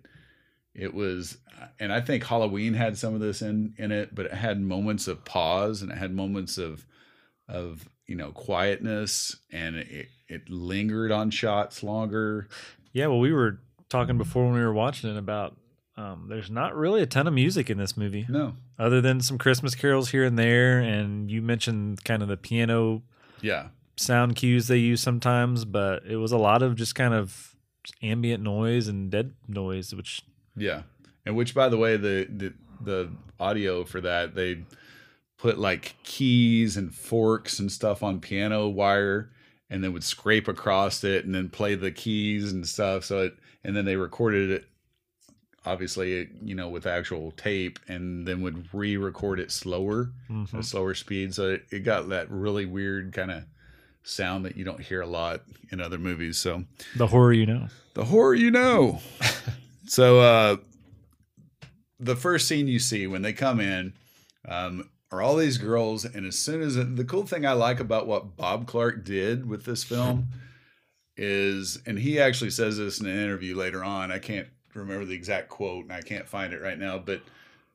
it 0.75 0.93
was 0.93 1.39
and 1.79 1.93
i 1.93 2.01
think 2.01 2.25
halloween 2.25 2.75
had 2.75 2.99
some 2.99 3.15
of 3.15 3.21
this 3.21 3.43
in 3.43 3.75
in 3.79 3.93
it 3.93 4.15
but 4.15 4.27
it 4.27 4.35
had 4.35 4.61
moments 4.61 5.07
of 5.07 5.25
pause 5.25 5.83
and 5.83 5.93
it 5.93 5.99
had 5.99 6.13
moments 6.13 6.59
of 6.59 6.87
of 7.49 7.89
you 8.07 8.17
know 8.17 8.33
quietness 8.33 9.37
and 9.53 9.77
it 9.77 10.09
it 10.29 10.49
lingered 10.49 11.13
on 11.13 11.31
shots 11.31 11.83
longer. 11.83 12.49
Yeah, 12.93 13.09
well, 13.09 13.21
we 13.21 13.33
were 13.33 13.61
talking 13.89 14.19
before 14.19 14.45
when 14.45 14.55
we 14.55 14.61
were 14.61 14.73
watching 14.73 15.11
it 15.11 15.17
about 15.19 15.57
um, 15.97 16.27
there's 16.29 16.51
not 16.51 16.75
really 16.75 17.03
a 17.03 17.07
ton 17.07 17.27
of 17.27 17.35
music 17.35 17.71
in 17.71 17.79
this 17.79 17.97
movie. 17.97 18.27
no. 18.29 18.55
Other 18.77 19.01
than 19.01 19.21
some 19.21 19.39
Christmas 19.39 19.77
carols 19.77 20.11
here 20.11 20.25
and 20.25 20.37
there, 20.37 20.81
and 20.81 21.31
you 21.31 21.41
mentioned 21.41 22.03
kind 22.05 22.23
of 22.23 22.29
the 22.29 22.37
piano 22.37 23.03
yeah. 23.41 23.69
sound 23.97 24.35
cues 24.35 24.67
they 24.67 24.79
use 24.79 25.01
sometimes, 25.01 25.65
but 25.65 26.05
it 26.05 26.17
was 26.17 26.33
a 26.33 26.37
lot 26.37 26.61
of 26.61 26.75
just 26.75 26.97
kind 26.97 27.15
of 27.15 27.55
ambient 28.03 28.43
noise 28.43 28.89
and 28.89 29.13
dead 29.13 29.35
noise, 29.47 29.95
which 29.95 30.23
yeah 30.57 30.83
and 31.27 31.35
which 31.37 31.55
by 31.55 31.69
the 31.69 31.77
way 31.79 31.97
the 31.97 32.27
the, 32.31 32.53
the 32.81 33.11
audio 33.41 33.85
for 33.85 34.01
that 34.01 34.35
they 34.35 34.63
put 35.39 35.59
like 35.59 35.97
keys 36.05 36.77
and 36.77 36.95
forks 36.95 37.59
and 37.59 37.71
stuff 37.73 38.03
on 38.03 38.21
piano 38.21 38.69
wire 38.69 39.31
and 39.71 39.83
then 39.83 39.93
would 39.93 40.05
scrape 40.05 40.47
across 40.49 41.03
it 41.05 41.25
and 41.25 41.35
then 41.35 41.49
play 41.49 41.75
the 41.75 41.91
keys 41.91 42.53
and 42.53 42.67
stuff 42.67 43.05
so 43.05 43.23
it 43.23 43.35
and 43.65 43.77
then 43.77 43.85
they 43.85 43.97
recorded 43.97 44.51
it 44.51 44.65
obviously 45.67 46.29
you 46.43 46.55
know 46.55 46.69
with 46.69 46.87
actual 46.87 47.31
tape 47.33 47.79
and 47.89 48.27
then 48.29 48.43
would 48.43 48.69
re-record 48.75 49.41
it 49.41 49.51
slower 49.51 50.13
Mhm. 50.31 50.53
at 50.55 50.61
a 50.61 50.63
slower 50.63 50.95
speed 50.95 51.35
so 51.35 51.53
it, 51.53 51.65
it 51.71 51.81
got 51.81 52.09
that 52.11 52.31
really 52.31 52.67
weird 52.67 53.13
kind 53.13 53.31
of 53.31 53.45
sound 54.03 54.45
that 54.45 54.57
you 54.57 54.65
don't 54.65 54.81
hear 54.83 55.01
a 55.01 55.07
lot 55.07 55.41
in 55.71 55.81
other 55.81 55.99
movies 55.99 56.37
so 56.39 56.65
the 56.97 57.07
horror 57.07 57.33
you 57.33 57.47
know. 57.47 57.69
the 57.95 58.05
horror 58.05 58.35
you 58.35 58.51
know. 58.51 59.01
so 59.87 60.21
uh 60.21 60.57
the 62.01 62.17
first 62.17 62.49
scene 62.49 62.69
you 62.69 62.79
see 62.79 63.07
when 63.07 63.23
they 63.23 63.33
come 63.33 63.61
in 63.61 63.93
um 64.49 64.89
are 65.15 65.23
all 65.23 65.37
these 65.37 65.59
girls 65.59 66.05
and 66.05 66.27
as 66.27 66.37
soon 66.37 66.61
as 66.61 66.75
the 66.75 67.05
cool 67.05 67.25
thing 67.25 67.47
I 67.47 67.53
like 67.53 67.79
about 67.79 68.09
what 68.09 68.37
Bob 68.37 68.67
Clark 68.67 69.05
did 69.05 69.49
with 69.49 69.65
this 69.65 69.85
film 69.85 70.29
is 71.17 71.81
and 71.87 71.99
he 71.99 72.19
actually 72.19 72.51
says 72.51 72.79
this 72.79 73.01
in 73.01 73.07
an 73.07 73.17
interview 73.17 73.57
later 73.57 73.85
on. 73.85 74.11
I 74.11 74.19
can't 74.19 74.49
remember 74.75 75.05
the 75.05 75.15
exact 75.15 75.49
quote 75.49 75.85
and 75.85 75.93
I 75.93 76.01
can't 76.01 76.29
find 76.29 76.53
it 76.53 76.61
right 76.61 76.79
now, 76.79 76.99
but 76.99 77.23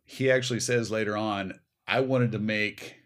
he 0.04 0.30
actually 0.30 0.60
says 0.60 0.92
later 0.92 1.16
on, 1.16 1.60
I 1.88 2.02
wanted 2.02 2.32
to 2.34 2.40
make 2.40 2.98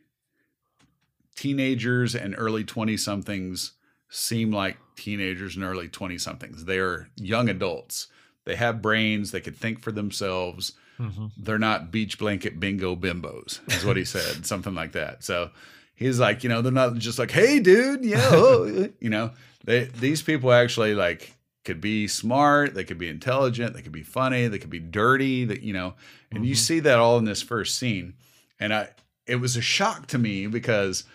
teenagers 1.36 2.16
and 2.16 2.34
early 2.38 2.64
20 2.64 2.98
somethings 2.98 3.74
seem 4.10 4.52
like 4.52 4.78
teenagers 4.96 5.56
and 5.56 5.64
early 5.64 5.88
20 5.88 6.18
somethings. 6.18 6.66
They 6.66 6.80
are 6.80 7.10
young 7.16 7.50
adults. 7.50 8.08
They 8.46 8.56
have 8.56 8.82
brains, 8.82 9.32
they 9.32 9.42
could 9.42 9.56
think 9.58 9.80
for 9.80 9.92
themselves. 9.92 10.74
Mhm. 11.00 11.32
They're 11.38 11.58
not 11.60 11.92
beach 11.92 12.18
blanket 12.20 12.60
bingo 12.60 12.96
bimbos, 12.96 13.60
is 13.76 13.86
what 13.86 13.98
he 13.98 14.06
said, 14.06 14.46
something 14.46 14.76
like 14.76 14.92
that. 14.94 15.24
So 15.24 15.50
he's 15.96 16.20
like, 16.20 16.44
you 16.44 16.50
know, 16.50 16.62
they're 16.62 16.72
not 16.72 16.96
just 16.96 17.18
like, 17.20 17.32
hey, 17.32 17.60
dude, 17.60 18.04
yeah, 18.06 18.20
oh," 18.32 18.90
you 19.00 19.10
know, 19.10 19.32
they 19.64 19.86
these 19.86 20.22
people 20.22 20.52
actually 20.52 20.94
like 20.94 21.34
could 21.66 21.80
be 21.80 22.08
smart, 22.08 22.74
they 22.74 22.84
could 22.84 22.98
be 22.98 23.08
intelligent, 23.08 23.74
they 23.74 23.82
could 23.82 23.92
be 23.94 24.04
funny, 24.04 24.48
they 24.48 24.60
could 24.60 24.70
be 24.70 24.80
dirty, 24.80 25.46
that 25.46 25.62
you 25.62 25.72
know, 25.74 25.96
and 26.32 26.46
you 26.46 26.54
Mhm. 26.56 26.58
see 26.58 26.80
that 26.82 27.00
all 27.00 27.18
in 27.18 27.26
this 27.26 27.42
first 27.42 27.76
scene, 27.80 28.14
and 28.60 28.74
I 28.74 28.90
it 29.26 29.38
was 29.38 29.56
a 29.56 29.62
shock 29.62 30.08
to 30.08 30.18
me 30.18 30.48
because 30.48 31.06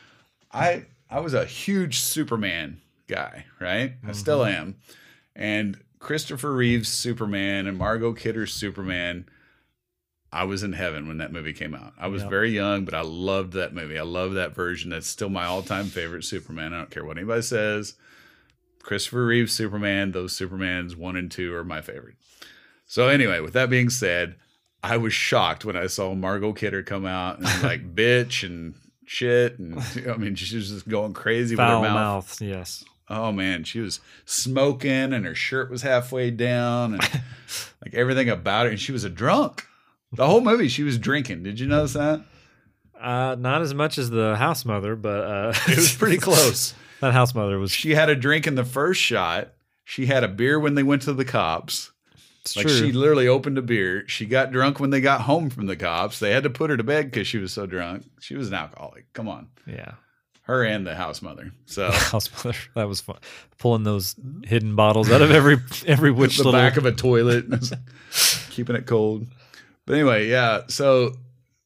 I 0.50 0.86
I 1.10 1.20
was 1.20 1.34
a 1.34 1.44
huge 1.44 2.00
Superman 2.00 2.80
guy, 3.06 3.44
right? 3.60 3.94
I 4.06 4.12
still 4.12 4.40
Mhm. 4.40 4.54
am, 4.54 4.76
and 5.36 5.78
Christopher 5.98 6.52
Reeve's 6.52 6.88
Superman 6.88 7.66
and 7.66 7.76
Margot 7.78 8.12
Kidder's 8.12 8.52
Superman. 8.52 9.26
I 10.30 10.44
was 10.44 10.62
in 10.62 10.74
heaven 10.74 11.08
when 11.08 11.18
that 11.18 11.32
movie 11.32 11.54
came 11.54 11.74
out. 11.74 11.94
I 11.98 12.08
was 12.08 12.20
Yep. 12.22 12.30
very 12.30 12.50
young, 12.50 12.84
but 12.84 12.92
I 12.94 13.00
loved 13.00 13.54
that 13.54 13.72
movie. 13.74 13.98
I 13.98 14.02
love 14.02 14.34
that 14.34 14.54
version. 14.54 14.90
That's 14.90 15.06
still 15.06 15.30
my 15.30 15.44
all-time 15.46 15.86
favorite 15.86 16.24
Superman. 16.24 16.74
I 16.74 16.78
don't 16.78 16.90
care 16.90 17.04
what 17.04 17.16
anybody 17.16 17.42
says. 17.42 17.94
Christopher 18.82 19.24
Reeve's 19.26 19.52
Superman, 19.52 20.12
those 20.12 20.34
Supermans 20.38 20.96
one 20.96 21.16
and 21.16 21.30
two 21.30 21.54
are 21.54 21.64
my 21.64 21.80
favorite. 21.80 22.16
So 22.86 23.08
anyway, 23.08 23.40
with 23.40 23.54
that 23.54 23.70
being 23.70 23.90
said, 23.90 24.36
I 24.82 24.96
was 24.98 25.12
shocked 25.12 25.64
when 25.64 25.76
I 25.76 25.86
saw 25.88 26.14
Margot 26.14 26.52
Kidder 26.52 26.82
come 26.82 27.04
out 27.06 27.38
and 27.38 27.46
like 27.62 27.94
bitch 27.94 28.46
and 28.46 28.74
shit, 29.06 29.58
and 29.58 29.78
I 30.08 30.16
mean 30.16 30.34
she 30.36 30.56
was 30.56 30.70
just 30.70 30.88
going 30.88 31.12
crazy 31.14 31.56
Foul 31.56 31.80
with 31.80 31.88
her 31.90 31.94
mouth. 31.94 32.40
mouth. 32.40 32.40
Yes. 32.42 32.84
Oh 33.10 33.32
man, 33.32 33.64
she 33.64 33.80
was 33.80 34.00
smoking 34.26 35.12
and 35.12 35.24
her 35.24 35.34
shirt 35.34 35.70
was 35.70 35.82
halfway 35.82 36.30
down 36.30 36.94
and 36.94 37.02
like 37.84 37.94
everything 37.94 38.28
about 38.28 38.66
her. 38.66 38.70
And 38.70 38.80
she 38.80 38.92
was 38.92 39.04
a 39.04 39.10
drunk. 39.10 39.64
The 40.12 40.26
whole 40.26 40.40
movie, 40.40 40.68
she 40.68 40.82
was 40.82 40.98
drinking. 40.98 41.42
Did 41.42 41.60
you 41.60 41.66
notice 41.66 41.92
that? 41.94 42.22
Uh, 42.98 43.36
not 43.38 43.62
as 43.62 43.72
much 43.74 43.96
as 43.98 44.10
the 44.10 44.36
house 44.36 44.64
mother, 44.64 44.96
but 44.96 45.20
uh, 45.24 45.52
It 45.68 45.76
was 45.76 45.94
pretty 45.94 46.18
close. 46.18 46.74
that 47.00 47.12
house 47.12 47.34
mother 47.34 47.58
was. 47.58 47.70
She 47.70 47.94
had 47.94 48.08
a 48.10 48.16
drink 48.16 48.46
in 48.46 48.54
the 48.54 48.64
first 48.64 49.00
shot. 49.00 49.52
She 49.84 50.06
had 50.06 50.24
a 50.24 50.28
beer 50.28 50.58
when 50.60 50.74
they 50.74 50.82
went 50.82 51.02
to 51.02 51.12
the 51.12 51.24
cops. 51.24 51.92
It's 52.42 52.56
Like 52.56 52.66
true. 52.66 52.76
she 52.76 52.92
literally 52.92 53.28
opened 53.28 53.56
a 53.58 53.62
beer. 53.62 54.04
She 54.08 54.26
got 54.26 54.50
drunk 54.52 54.80
when 54.80 54.90
they 54.90 55.00
got 55.00 55.22
home 55.22 55.48
from 55.50 55.66
the 55.66 55.76
cops. 55.76 56.18
They 56.18 56.30
had 56.32 56.42
to 56.42 56.50
put 56.50 56.70
her 56.70 56.76
to 56.76 56.82
bed 56.84 57.10
because 57.10 57.26
she 57.26 57.38
was 57.38 57.52
so 57.52 57.66
drunk. 57.66 58.04
She 58.20 58.34
was 58.36 58.48
an 58.48 58.54
alcoholic. 58.54 59.12
Come 59.12 59.28
on, 59.28 59.48
yeah. 59.66 59.92
Her 60.48 60.64
and 60.64 60.86
the 60.86 60.94
house 60.94 61.22
mother. 61.22 61.52
So 61.66 61.90
House 61.92 62.30
mother. 62.32 62.58
That 62.74 62.88
was 62.88 63.00
fun. 63.00 63.18
Pulling 63.58 63.84
those 63.84 64.16
hidden 64.44 64.74
bottles 64.74 65.10
out 65.10 65.22
of 65.22 65.30
every 65.30 65.58
every 65.86 66.10
which 66.10 66.38
the 66.38 66.44
little. 66.44 66.58
back 66.58 66.76
of 66.76 66.86
a 66.86 66.92
toilet, 66.92 67.46
keeping 68.50 68.74
it 68.74 68.86
cold. 68.86 69.26
But 69.86 69.94
anyway, 69.94 70.28
yeah. 70.28 70.62
So 70.68 71.16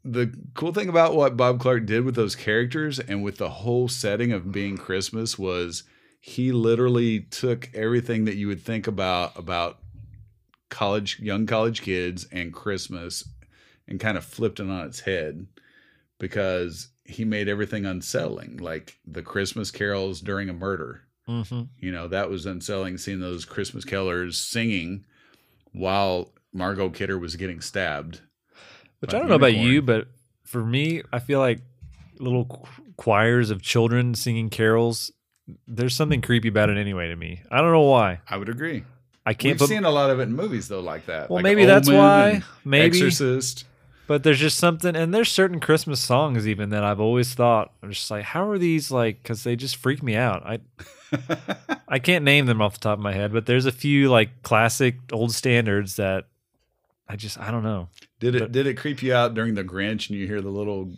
the 0.04 0.34
cool 0.54 0.72
thing 0.72 0.88
about 0.88 1.14
what 1.14 1.36
Bob 1.36 1.60
Clark 1.60 1.86
did 1.86 2.04
with 2.04 2.16
those 2.16 2.34
characters 2.34 2.98
and 2.98 3.22
with 3.22 3.38
the 3.38 3.48
whole 3.48 3.88
setting 3.88 4.32
of 4.32 4.50
being 4.52 4.76
Christmas 4.76 5.38
was 5.38 5.84
he 6.20 6.52
literally 6.52 7.20
took 7.20 7.70
everything 7.74 8.24
that 8.24 8.36
you 8.36 8.48
would 8.48 8.62
think 8.62 8.86
about 8.86 9.38
about 9.38 9.78
college 10.70 11.20
young 11.20 11.46
college 11.46 11.82
kids 11.82 12.26
and 12.32 12.52
Christmas 12.52 13.28
and 13.86 14.00
kind 14.00 14.16
of 14.16 14.24
flipped 14.24 14.58
it 14.58 14.68
on 14.68 14.86
its 14.86 15.00
head 15.00 15.46
because 16.18 16.88
he 17.04 17.24
made 17.24 17.48
everything 17.48 17.84
unsettling 17.84 18.56
like 18.58 18.98
the 19.06 19.22
Christmas 19.22 19.70
carols 19.70 20.20
during 20.20 20.48
a 20.48 20.52
murder 20.52 21.02
Mhm. 21.28 21.68
you 21.78 21.92
know 21.92 22.08
that 22.08 22.28
was 22.30 22.46
unsettling 22.46 22.98
seeing 22.98 23.20
those 23.20 23.44
christmas 23.44 23.84
killers 23.84 24.38
singing 24.38 25.04
while 25.72 26.32
margot 26.52 26.90
kidder 26.90 27.16
was 27.18 27.36
getting 27.36 27.60
stabbed 27.60 28.20
Which 29.00 29.14
I 29.14 29.18
don't 29.20 29.28
know 29.28 29.34
about 29.36 29.54
you, 29.54 29.82
but 29.82 30.08
for 30.44 30.64
me, 30.64 31.02
I 31.12 31.18
feel 31.18 31.38
like 31.40 31.60
little 32.18 32.44
qu- 32.44 32.66
choirs 32.96 33.50
of 33.50 33.62
children 33.62 34.14
singing 34.14 34.48
carols. 34.50 35.10
There's 35.66 35.96
something 35.96 36.20
creepy 36.20 36.48
about 36.48 36.70
it 36.70 36.76
anyway 36.76 37.08
to 37.08 37.16
me. 37.16 37.42
I 37.50 37.60
don't 37.60 37.72
know 37.72 37.80
why. 37.82 38.20
i 38.28 38.36
would 38.36 38.48
agree 38.48 38.84
I 39.26 39.34
can't 39.34 39.54
we've 39.54 39.58
put. 39.60 39.68
seen 39.70 39.84
a 39.84 39.90
lot 39.90 40.10
of 40.10 40.18
it 40.20 40.24
in 40.24 40.34
movies 40.34 40.68
though 40.68 40.80
like 40.80 41.06
that 41.06 41.30
well, 41.30 41.36
like 41.36 41.42
maybe 41.44 41.64
that's 41.64 41.88
why. 41.88 42.42
Maybe, 42.64 42.86
exorcist 42.98 43.64
but 44.12 44.24
there's 44.24 44.38
just 44.40 44.58
something, 44.58 44.94
and 44.94 45.14
there's 45.14 45.30
certain 45.32 45.58
Christmas 45.58 45.98
songs 45.98 46.46
even 46.46 46.68
that 46.68 46.84
I've 46.84 47.00
always 47.00 47.32
thought 47.32 47.72
I'm 47.82 47.90
just 47.92 48.10
like, 48.10 48.24
how 48.24 48.46
are 48.50 48.58
these 48.58 48.90
like? 48.90 49.22
Because 49.22 49.42
they 49.42 49.56
just 49.56 49.76
freak 49.76 50.02
me 50.02 50.14
out. 50.16 50.44
I 50.44 50.58
I 51.88 51.98
can't 51.98 52.22
name 52.22 52.44
them 52.44 52.60
off 52.60 52.74
the 52.74 52.80
top 52.80 52.98
of 52.98 53.02
my 53.02 53.14
head, 53.14 53.32
but 53.32 53.46
there's 53.46 53.64
a 53.64 53.72
few 53.72 54.10
like 54.10 54.42
classic 54.42 54.96
old 55.14 55.32
standards 55.32 55.96
that 55.96 56.26
I 57.08 57.16
just 57.16 57.40
I 57.40 57.50
don't 57.50 57.62
know. 57.62 57.88
did 58.20 58.34
it 58.34 58.40
But- 58.40 58.52
did 58.52 58.66
it 58.66 58.74
creep 58.74 59.02
you 59.02 59.14
out 59.14 59.32
during 59.32 59.54
the 59.54 59.64
grinch 59.64 60.10
and 60.10 60.18
you 60.18 60.26
hear 60.26 60.42
the 60.42 60.50
little 60.50 60.92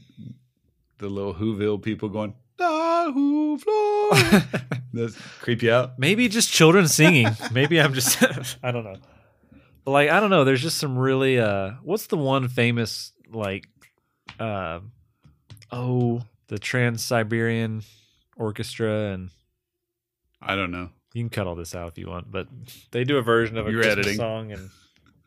the 0.99 1.09
little 1.09 1.35
whoville 1.35 1.81
people 1.81 2.09
going 2.09 2.35
"Da 2.59 3.13
who 3.13 3.59
fly?" 3.59 4.43
Does 4.93 5.17
creep 5.41 5.63
you 5.63 5.73
out 5.73 6.01
Maybe 6.01 6.29
just 6.29 6.51
children 6.51 6.89
singing. 6.89 7.29
Maybe 7.53 7.81
I'm 7.81 7.95
just 7.95 8.21
I 8.65 8.73
don't 8.73 8.83
know. 8.83 8.97
But 9.85 9.91
like 9.93 10.11
I 10.11 10.21
don't 10.21 10.31
know, 10.31 10.45
there's 10.45 10.63
just 10.63 10.79
some 10.79 10.99
really 10.99 11.39
uh 11.39 11.73
what's 11.83 12.07
the 12.07 12.17
one 12.17 12.49
famous 12.49 13.13
like 13.31 13.69
uh 14.41 14.81
oh 15.71 16.23
the 16.49 16.59
Trans 16.59 17.03
Siberian 17.03 17.83
Orchestra 18.37 19.13
and 19.13 19.31
i 20.43 20.55
don't 20.57 20.71
know 20.71 20.91
you 21.15 21.23
can 21.23 21.31
cut 21.31 21.47
all 21.47 21.55
this 21.55 21.75
out 21.75 21.89
if 21.89 21.97
you 21.99 22.09
want, 22.09 22.31
but 22.31 22.49
they 22.91 23.05
do 23.05 23.17
a 23.19 23.23
version 23.23 23.57
of 23.57 23.67
a 23.69 23.71
You're 23.71 23.83
Christmas 23.83 24.07
editing. 24.07 24.17
song 24.19 24.53
and 24.53 24.71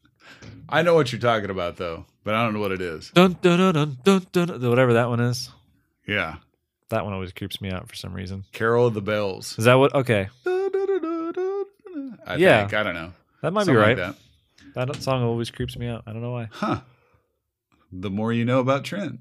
i 0.70 0.82
know 0.82 0.94
what 0.94 1.12
you're 1.12 1.22
talking 1.22 1.50
about 1.50 1.78
though 1.78 2.06
but 2.24 2.34
i 2.36 2.44
don't 2.44 2.54
know 2.54 2.60
what 2.60 2.72
it 2.74 2.82
is 2.82 3.10
dun 3.12 3.38
dun 3.42 3.58
dun 3.74 3.98
dun 4.04 4.26
dun, 4.32 4.48
dun 4.60 4.70
whatever 4.70 4.94
that 4.94 5.10
one 5.10 5.20
is. 5.22 5.50
yeah 6.06 6.36
That 6.90 7.04
one 7.06 7.14
always 7.14 7.32
creeps 7.34 7.62
me 7.62 7.72
out 7.72 7.88
for 7.90 7.96
some 7.96 8.14
reason. 8.14 8.44
carol 8.52 8.88
of 8.88 8.94
the 8.94 9.02
bells 9.02 9.58
Is 9.58 9.66
that 9.66 9.76
what 9.76 9.94
okay. 9.96 10.30
I 12.26 12.36
Yeah. 12.36 12.60
think. 12.62 12.74
I 12.74 12.84
don't 12.84 12.94
know. 12.96 13.14
That 13.42 13.54
might 13.54 13.62
Something 13.66 13.76
be 13.76 13.80
like 13.80 13.88
right. 13.88 13.98
that. 13.98 14.16
That 14.86 15.02
song 15.02 15.24
always 15.24 15.50
creeps 15.52 15.78
me 15.78 15.88
out. 15.88 16.04
I 16.08 16.14
don't 16.14 16.22
know 16.22 16.32
why. 16.32 16.50
Huh. 16.52 16.82
The 17.92 18.10
more 18.10 18.34
you 18.34 18.46
know 18.46 18.60
about 18.60 18.84
Trent. 18.84 19.20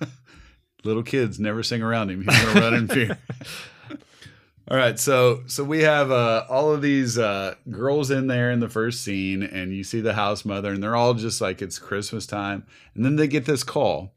Little 0.84 1.02
kids 1.02 1.38
never 1.38 1.62
sing 1.62 1.82
around 1.82 2.10
him. 2.10 2.22
He's 2.22 2.44
gonna 2.44 2.60
run 2.60 2.74
in 2.74 2.88
fear. 2.88 3.18
All 4.70 4.76
right, 4.76 4.98
so 4.98 5.42
so 5.46 5.64
we 5.64 5.80
have 5.82 6.10
uh, 6.10 6.44
all 6.48 6.72
of 6.72 6.82
these 6.82 7.18
uh, 7.18 7.56
girls 7.68 8.10
in 8.10 8.26
there 8.28 8.50
in 8.50 8.60
the 8.60 8.68
first 8.68 9.02
scene, 9.02 9.42
and 9.42 9.72
you 9.74 9.84
see 9.84 10.00
the 10.00 10.14
house 10.14 10.44
mother, 10.44 10.72
and 10.72 10.82
they're 10.82 10.96
all 10.96 11.14
just 11.14 11.40
like 11.40 11.60
it's 11.60 11.80
Christmas 11.80 12.26
time, 12.26 12.64
and 12.94 13.04
then 13.04 13.16
they 13.16 13.26
get 13.26 13.44
this 13.44 13.64
call, 13.64 14.14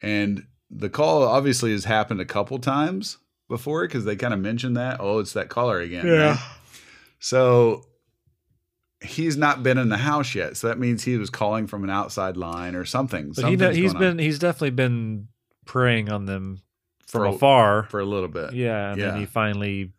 and 0.00 0.46
the 0.70 0.88
call 0.88 1.24
obviously 1.24 1.72
has 1.72 1.84
happened 1.84 2.20
a 2.20 2.24
couple 2.24 2.58
times 2.58 3.18
before 3.48 3.82
because 3.86 4.04
they 4.04 4.14
kind 4.16 4.32
of 4.32 4.40
mentioned 4.40 4.76
that. 4.76 4.98
Oh, 5.00 5.18
it's 5.18 5.32
that 5.34 5.48
caller 5.48 5.80
again. 5.80 6.06
right? 6.06 6.38
So 7.18 7.84
he's 9.02 9.36
not 9.36 9.62
been 9.62 9.78
in 9.78 9.88
the 9.88 9.96
house 9.98 10.34
yet. 10.34 10.56
So 10.56 10.68
that 10.68 10.78
means 10.78 11.04
he 11.04 11.16
was 11.16 11.30
calling 11.30 11.66
from 11.66 11.84
an 11.84 11.90
outside 11.90 12.36
line 12.36 12.74
or 12.74 12.84
something. 12.84 13.32
But 13.34 13.44
he, 13.46 13.50
he's 13.52 13.92
going 13.92 13.96
on 13.96 13.98
been 14.00 14.18
he's 14.18 14.38
definitely 14.38 14.70
been 14.70 15.28
preying 15.66 16.10
on 16.10 16.26
them 16.26 16.62
from 17.06 17.20
For 17.22 17.24
a- 17.26 17.32
afar. 17.34 17.82
for 17.84 18.00
a 18.00 18.04
little 18.04 18.28
bit. 18.28 18.54
yeah, 18.54 18.90
and 18.92 19.00
yeah. 19.00 19.10
then 19.10 19.20
he 19.20 19.26
finally 19.26 19.92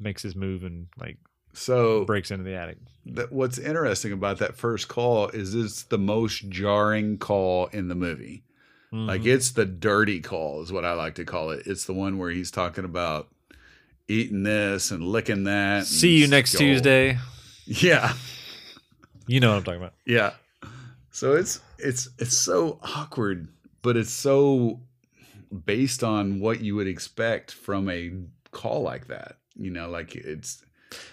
makes 0.00 0.22
his 0.22 0.34
move 0.34 0.64
and 0.64 0.88
like 0.98 1.18
So 1.52 2.04
breaks 2.04 2.30
into 2.30 2.44
the 2.44 2.54
attic. 2.56 2.78
th- 3.14 3.30
what's 3.30 3.58
interesting 3.58 4.12
about 4.12 4.38
that 4.38 4.56
first 4.56 4.88
call 4.88 5.28
is 5.28 5.54
it's 5.54 5.84
the 5.84 5.98
most 5.98 6.48
jarring 6.48 7.18
call 7.18 7.66
in 7.66 7.88
the 7.88 7.94
movie. 7.94 8.42
Like 8.94 9.22
Mhm. 9.22 9.26
it's 9.26 9.52
the 9.52 9.64
dirty 9.64 10.20
call 10.20 10.60
is 10.62 10.70
what 10.70 10.84
I 10.84 10.92
like 10.92 11.14
to 11.14 11.24
call 11.24 11.50
it. 11.50 11.66
It's 11.66 11.86
the 11.86 11.94
one 11.94 12.18
where 12.18 12.30
he's 12.30 12.50
talking 12.50 12.84
about 12.84 13.28
eating 14.08 14.42
this 14.42 14.90
and 14.90 15.02
licking 15.02 15.44
that. 15.44 15.86
see 15.86 16.18
you 16.18 16.26
next 16.28 16.50
skull. 16.52 16.60
Tuesday. 16.60 17.18
Yeah. 17.66 18.12
You 19.26 19.40
know 19.40 19.50
what 19.50 19.58
I'm 19.58 19.64
talking 19.64 19.80
about. 19.80 19.94
Yeah. 20.04 20.32
So 21.10 21.34
it's 21.34 21.60
it's 21.78 22.08
it's 22.18 22.36
so 22.36 22.78
awkward, 22.82 23.48
but 23.82 23.96
it's 23.96 24.12
so 24.12 24.80
based 25.64 26.02
on 26.02 26.40
what 26.40 26.60
you 26.60 26.74
would 26.76 26.86
expect 26.86 27.52
from 27.52 27.88
a 27.90 28.10
call 28.50 28.82
like 28.82 29.08
that. 29.08 29.36
You 29.54 29.70
know, 29.70 29.88
like 29.90 30.14
it's 30.16 30.64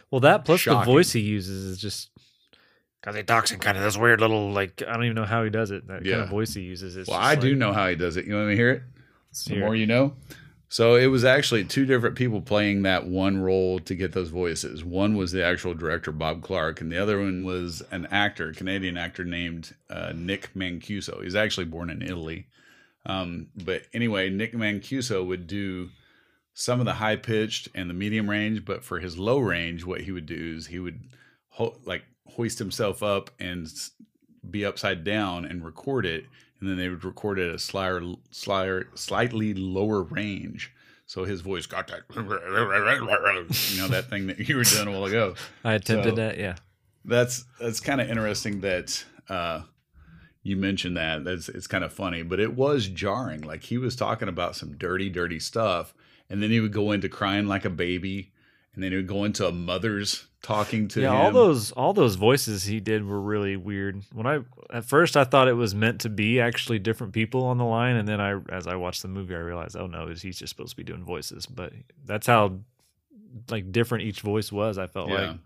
Well, 0.09 0.21
that 0.21 0.45
plus 0.45 0.61
Shocking. 0.61 0.79
the 0.79 0.85
voice 0.85 1.11
he 1.11 1.19
uses 1.19 1.65
is 1.65 1.77
just 1.79 2.09
because 3.01 3.15
he 3.15 3.23
talks 3.23 3.51
in 3.51 3.59
kind 3.59 3.77
of 3.77 3.83
this 3.83 3.97
weird 3.97 4.21
little 4.21 4.51
like 4.51 4.81
I 4.87 4.93
don't 4.93 5.03
even 5.03 5.15
know 5.15 5.25
how 5.25 5.43
he 5.43 5.49
does 5.49 5.71
it. 5.71 5.87
That 5.87 6.03
kind 6.03 6.21
of 6.21 6.29
voice 6.29 6.53
he 6.53 6.61
uses 6.61 6.95
is. 6.95 7.07
well, 7.07 7.19
I 7.19 7.35
do 7.35 7.55
know 7.55 7.73
how 7.73 7.87
he 7.89 7.95
does 7.95 8.17
it. 8.17 8.25
You 8.25 8.35
want 8.35 8.47
me 8.47 8.53
to 8.53 8.57
hear 8.57 8.71
it? 8.71 8.83
The 9.47 9.57
more 9.59 9.75
it. 9.75 9.79
you 9.79 9.85
know. 9.85 10.13
So 10.71 10.95
it 10.95 11.07
was 11.07 11.25
actually 11.25 11.65
two 11.65 11.87
different 11.87 12.15
people 12.15 12.41
playing 12.41 12.83
that 12.83 13.07
one 13.07 13.41
role 13.41 13.79
to 13.79 13.95
get 13.95 14.13
those 14.13 14.29
voices. 14.29 14.85
One 14.85 15.17
was 15.17 15.31
the 15.31 15.43
actual 15.43 15.73
director 15.73 16.11
Bob 16.11 16.43
Clark, 16.43 16.79
and 16.79 16.91
the 16.91 17.01
other 17.01 17.19
one 17.19 17.43
was 17.43 17.81
an 17.89 18.07
actor, 18.11 18.53
Canadian 18.53 18.95
actor 18.95 19.25
named 19.25 19.73
uh, 19.89 20.13
Nick 20.15 20.53
Mancuso. 20.53 21.23
He's 21.23 21.35
actually 21.35 21.65
born 21.65 21.89
in 21.89 22.03
Italy, 22.03 22.45
um, 23.07 23.47
but 23.55 23.83
anyway, 23.93 24.29
Nick 24.29 24.53
Mancuso 24.53 25.25
would 25.25 25.47
do 25.47 25.89
some 26.53 26.79
of 26.79 26.85
the 26.85 26.93
high 26.93 27.15
pitched 27.15 27.69
and 27.73 27.89
the 27.89 27.93
medium 27.95 28.29
range, 28.29 28.63
but 28.63 28.83
for 28.83 28.99
his 28.99 29.17
low 29.17 29.39
range, 29.39 29.85
what 29.85 30.01
he 30.01 30.11
would 30.11 30.27
do 30.27 30.55
is 30.57 30.67
he 30.67 30.77
would 30.77 30.99
ho- 31.49 31.77
like 31.85 32.03
hoist 32.27 32.59
himself 32.59 33.01
up 33.01 33.31
and 33.39 33.67
be 34.47 34.63
upside 34.63 35.03
down 35.03 35.45
and 35.45 35.65
record 35.65 36.05
it, 36.05 36.25
and 36.59 36.69
then 36.69 36.77
they 36.77 36.89
would 36.89 37.03
record 37.05 37.39
it 37.39 37.49
at 37.49 37.55
a 37.55 37.59
slighter, 37.59 38.01
slighter, 38.31 38.87
slightly 38.95 39.53
lower 39.53 40.01
range. 40.03 40.71
So 41.05 41.23
his 41.23 41.41
voice 41.41 41.65
got 41.65 41.87
that, 41.87 42.01
you 42.15 43.81
know, 43.81 43.87
that 43.87 44.09
thing 44.09 44.27
that 44.27 44.39
you 44.47 44.57
were 44.57 44.63
doing 44.63 44.87
a 44.87 44.91
while 44.91 45.05
ago. 45.05 45.35
I 45.63 45.73
attempted 45.73 46.11
So- 46.11 46.15
that. 46.15 46.37
Yeah. 46.37 46.55
That's 47.05 47.45
that's 47.59 47.79
kind 47.79 48.01
of 48.01 48.09
interesting 48.09 48.61
that 48.61 49.03
uh, 49.29 49.61
you 50.43 50.57
mentioned 50.57 50.97
that. 50.97 51.23
That's 51.23 51.47
it's 51.49 51.65
kind 51.65 51.83
of 51.83 51.93
funny, 51.93 52.23
but 52.23 52.39
it 52.39 52.53
was 52.55 52.87
jarring. 52.87 53.41
Like 53.41 53.63
he 53.63 53.77
was 53.77 53.95
talking 53.95 54.27
about 54.27 54.55
some 54.57 54.75
dirty, 54.77 55.09
dirty 55.09 55.39
stuff, 55.39 55.93
and 56.29 56.43
then 56.43 56.51
he 56.51 56.59
would 56.59 56.73
go 56.73 56.91
into 56.91 57.07
crying 57.09 57.47
like 57.47 57.63
a 57.65 57.69
baby, 57.69 58.33
and 58.79 58.83
then 58.85 58.91
he 58.91 58.95
would 58.95 59.07
go 59.07 59.25
into 59.25 59.45
a 59.45 59.51
mother's 59.51 60.25
talking 60.41 60.87
to 60.87 61.01
yeah, 61.01 61.11
him. 61.11 61.17
all 61.17 61.31
those 61.33 61.73
all 61.73 61.91
those 61.93 62.15
voices 62.15 62.63
he 62.63 62.79
did 62.79 63.05
were 63.05 63.19
really 63.19 63.57
weird. 63.57 64.01
When 64.13 64.25
I 64.25 64.39
at 64.69 64.85
first 64.85 65.17
I 65.17 65.25
thought 65.25 65.49
it 65.49 65.53
was 65.53 65.75
meant 65.75 65.99
to 66.01 66.09
be 66.09 66.39
actually 66.39 66.79
different 66.79 67.11
people 67.11 67.43
on 67.43 67.57
the 67.57 67.65
line, 67.65 67.97
and 67.97 68.07
then 68.07 68.21
I 68.21 68.39
as 68.49 68.65
I 68.67 68.75
watched 68.75 69.01
the 69.01 69.09
movie 69.09 69.35
I 69.35 69.39
realized, 69.39 69.75
oh 69.75 69.87
no, 69.87 70.07
he's 70.07 70.39
just 70.39 70.47
supposed 70.47 70.69
to 70.69 70.77
be 70.77 70.83
doing 70.85 71.03
voices. 71.03 71.45
But 71.45 71.73
that's 72.05 72.25
how 72.25 72.59
like 73.49 73.69
different 73.73 74.05
each 74.05 74.21
voice 74.21 74.49
was. 74.49 74.77
I 74.77 74.87
felt 74.87 75.09
Yeah. 75.09 75.31
like 75.31 75.37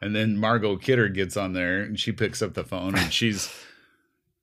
And 0.00 0.16
then 0.16 0.36
Margot 0.36 0.76
Kidder 0.78 1.08
gets 1.08 1.36
on 1.36 1.52
there 1.52 1.82
and 1.82 1.98
she 1.98 2.10
picks 2.10 2.42
up 2.42 2.54
the 2.54 2.64
phone 2.64 2.96
and 2.96 3.12
she's 3.12 3.54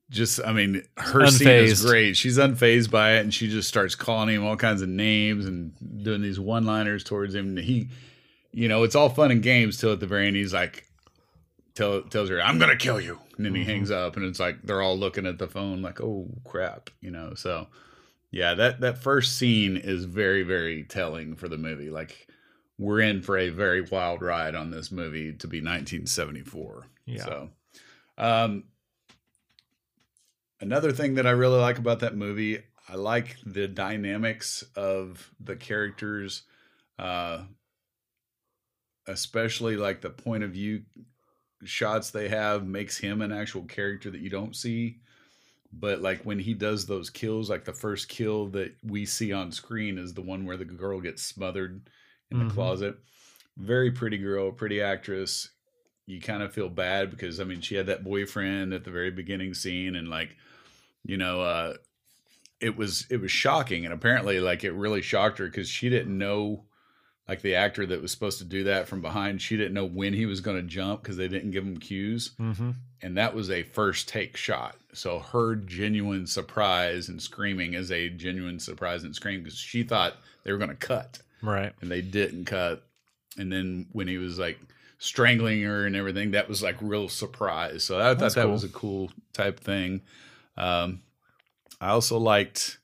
just, 0.09 0.39
I 0.45 0.53
mean, 0.53 0.83
her 0.97 1.21
scene 1.27 1.47
is 1.47 1.83
great. 1.83 2.15
She's 2.17 2.37
unfazed 2.37 2.91
by 2.91 3.13
it 3.17 3.21
and 3.21 3.33
she 3.33 3.47
just 3.49 3.67
starts 3.67 3.95
calling 3.95 4.29
him 4.35 4.45
all 4.45 4.55
kinds 4.55 4.81
of 4.81 4.89
names 4.89 5.45
and 5.45 5.73
doing 6.03 6.21
these 6.21 6.39
one 6.39 6.65
liners 6.65 7.03
towards 7.03 7.33
him. 7.33 7.49
And 7.49 7.57
he, 7.59 7.89
you 8.51 8.67
know, 8.67 8.83
it's 8.83 8.95
all 8.95 9.09
fun 9.09 9.31
and 9.31 9.41
games 9.41 9.77
till 9.77 9.91
at 9.91 9.99
the 9.99 10.07
very 10.07 10.27
end 10.27 10.35
he's 10.35 10.53
like, 10.53 10.85
tell, 11.73 12.01
tells 12.03 12.29
her, 12.29 12.41
I'm 12.41 12.59
to 12.59 12.75
kill 12.77 13.01
you. 13.01 13.19
And 13.37 13.45
then 13.45 13.55
he 13.55 13.63
Mhm. 13.63 13.65
hangs 13.65 13.91
up 13.91 14.15
and 14.15 14.25
it's 14.25 14.39
like 14.39 14.61
they're 14.63 14.81
all 14.81 14.97
looking 14.97 15.25
at 15.25 15.39
the 15.39 15.47
phone 15.47 15.81
like, 15.81 15.99
oh 16.01 16.29
crap, 16.43 16.89
you 17.01 17.11
know. 17.11 17.33
So, 17.35 17.67
yeah, 18.31 18.53
that, 18.53 18.81
that 18.81 18.97
first 18.99 19.37
scene 19.37 19.75
is 19.75 20.05
very, 20.05 20.43
very 20.43 20.83
telling 20.83 21.35
for 21.35 21.47
the 21.49 21.57
movie. 21.57 21.89
Like, 21.89 22.27
we're 22.77 22.99
in 22.99 23.21
for 23.21 23.37
a 23.37 23.49
very 23.49 23.81
wild 23.81 24.21
ride 24.21 24.53
on 24.53 24.69
this 24.69 24.91
movie 24.91 25.33
to 25.33 25.47
be 25.47 25.61
1974. 25.61 26.87
Yeah. 27.05 27.23
So, 27.23 27.49
um, 28.17 28.65
another 30.59 30.91
thing 30.91 31.15
that 31.15 31.27
I 31.27 31.31
really 31.31 31.59
like 31.59 31.77
about 31.77 31.99
that 32.01 32.15
movie, 32.15 32.63
I 32.87 32.95
like 32.95 33.37
the 33.45 33.67
dynamics 33.67 34.63
of 34.75 35.33
the 35.39 35.55
characters, 35.55 36.43
uh, 36.99 37.45
especially 39.07 39.77
like 39.77 40.01
the 40.01 40.09
point 40.09 40.43
of 40.43 40.51
view 40.51 40.83
shots 41.63 42.11
they 42.11 42.29
have 42.29 42.65
makes 42.65 42.97
him 42.97 43.21
an 43.21 43.31
actual 43.31 43.63
character 43.65 44.11
that 44.11 44.21
you 44.21 44.29
don't 44.29 44.55
see. 44.55 45.01
But 45.73 46.01
like 46.01 46.23
when 46.23 46.39
he 46.39 46.53
does 46.55 46.87
those 46.87 47.09
kills, 47.09 47.49
like 47.49 47.65
the 47.65 47.73
first 47.73 48.09
kill 48.09 48.47
that 48.49 48.75
we 48.83 49.05
see 49.05 49.33
on 49.33 49.51
screen 49.51 49.97
is 49.99 50.13
the 50.15 50.21
one 50.23 50.45
where 50.45 50.57
the 50.57 50.65
girl 50.65 51.01
gets 51.01 51.23
smothered 51.23 51.89
in 52.31 52.39
the 52.39 52.45
Mhm. 52.45 52.45
closet. 52.45 52.97
Very 53.57 53.91
pretty 53.91 54.17
girl, 54.19 54.51
pretty 54.51 54.81
actress. 54.81 55.51
You 56.07 56.21
kind 56.21 56.43
of 56.43 56.53
feel 56.53 56.69
bad 56.69 57.09
because 57.09 57.39
I 57.39 57.43
mean 57.43 57.61
she 57.61 57.75
had 57.75 57.87
that 57.87 58.03
boyfriend 58.03 58.73
at 58.73 58.83
the 58.83 58.91
very 58.91 59.11
beginning 59.11 59.53
scene 59.53 59.95
and 59.95 60.09
like 60.09 60.35
you 61.03 61.17
know 61.17 61.41
uh 61.41 61.73
it 62.59 62.77
was 62.77 63.05
it 63.09 63.17
was 63.17 63.31
shocking 63.31 63.85
and 63.85 63.93
apparently 63.93 64.39
like 64.39 64.63
it 64.63 64.71
really 64.71 65.01
shocked 65.01 65.39
her 65.39 65.45
because 65.45 65.67
she 65.67 65.89
didn't 65.89 66.17
know 66.17 66.63
like 67.27 67.41
the 67.41 67.55
actor 67.55 67.85
that 67.87 68.01
was 68.01 68.11
supposed 68.11 68.37
to 68.37 68.45
do 68.45 68.65
that 68.65 68.87
from 68.87 69.01
behind 69.01 69.41
she 69.41 69.57
didn't 69.57 69.73
know 69.73 69.85
when 69.85 70.13
he 70.13 70.25
was 70.25 70.41
going 70.41 70.57
to 70.57 70.63
jump 70.63 71.01
because 71.01 71.17
they 71.17 71.27
didn't 71.27 71.51
give 71.51 71.63
him 71.63 71.77
cues 71.77 72.31
hmm 72.37 72.71
and 73.05 73.17
that 73.17 73.35
was 73.35 73.51
a 73.51 73.61
first 73.61 74.09
take 74.09 74.35
shot. 74.35 74.75
So 74.93 75.19
her 75.19 75.55
genuine 75.55 76.25
surprise 76.25 77.07
and 77.07 77.21
screaming 77.21 77.75
is 77.75 77.91
a 77.91 78.09
genuine 78.09 78.59
surprise 78.59 79.03
and 79.03 79.13
scream 79.13 79.43
because 79.43 79.59
she 79.59 79.83
thought 79.83 80.15
they 80.43 80.51
were 80.51 80.57
going 80.57 80.71
to 80.71 80.75
cut 80.75 81.19
right. 81.43 81.71
and 81.81 81.91
they 81.91 82.01
didn't 82.01 82.45
cut. 82.45 82.83
And 83.37 83.51
then 83.51 83.85
when 83.91 84.07
he 84.07 84.17
was 84.17 84.39
like 84.39 84.59
strangling 84.97 85.61
her 85.63 85.85
and 85.85 85.95
everything, 85.95 86.31
that 86.31 86.47
was 86.49 86.61
like 86.63 86.75
real 86.81 87.09
surprise. 87.09 87.83
So 87.83 87.99
I 87.99 88.15
thought 88.15 88.33
that 88.35 88.43
cool. 88.43 88.51
was 88.51 88.63
a 88.63 88.69
cool 88.69 89.11
type 89.33 89.59
thing. 89.59 90.01
Um, 90.57 91.01
I 91.81 91.89
also 91.89 92.17
liked. 92.17 92.79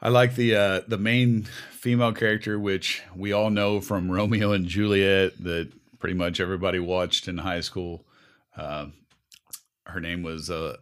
I 0.00 0.08
like 0.08 0.34
the 0.34 0.56
uh, 0.56 0.80
the 0.88 0.98
main 0.98 1.44
female 1.70 2.12
character, 2.12 2.58
which 2.58 3.02
we 3.14 3.32
all 3.32 3.50
know 3.50 3.80
from 3.80 4.10
Romeo 4.18 4.52
and 4.52 4.66
Juliet, 4.66 5.32
that 5.44 5.70
pretty 6.00 6.14
much 6.14 6.40
everybody 6.40 6.78
watched 6.80 7.28
in 7.28 7.38
high 7.38 7.60
school. 7.60 8.04
Um 8.56 8.94
her 9.86 10.00
name 10.00 10.22
was 10.22 10.48
uh, 10.48 10.76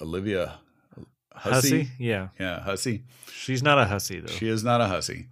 Olivia 0.00 0.58
Hussey. 1.34 1.80
Hussy, 1.82 1.90
yeah, 1.98 2.28
Yeah, 2.38 2.60
Hussey. 2.60 3.02
she's 3.32 3.62
not 3.62 3.78
a 3.78 3.84
hussy 3.84 4.20
though. 4.20 4.32
She 4.32 4.48
is 4.48 4.62
not 4.64 4.80
a 4.80 4.86
hussy, 4.86 5.26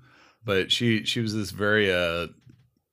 but 0.44 0.70
she 0.72 1.04
she 1.04 1.20
was 1.20 1.34
this 1.34 1.50
very 1.50 1.92
uh 1.92 2.28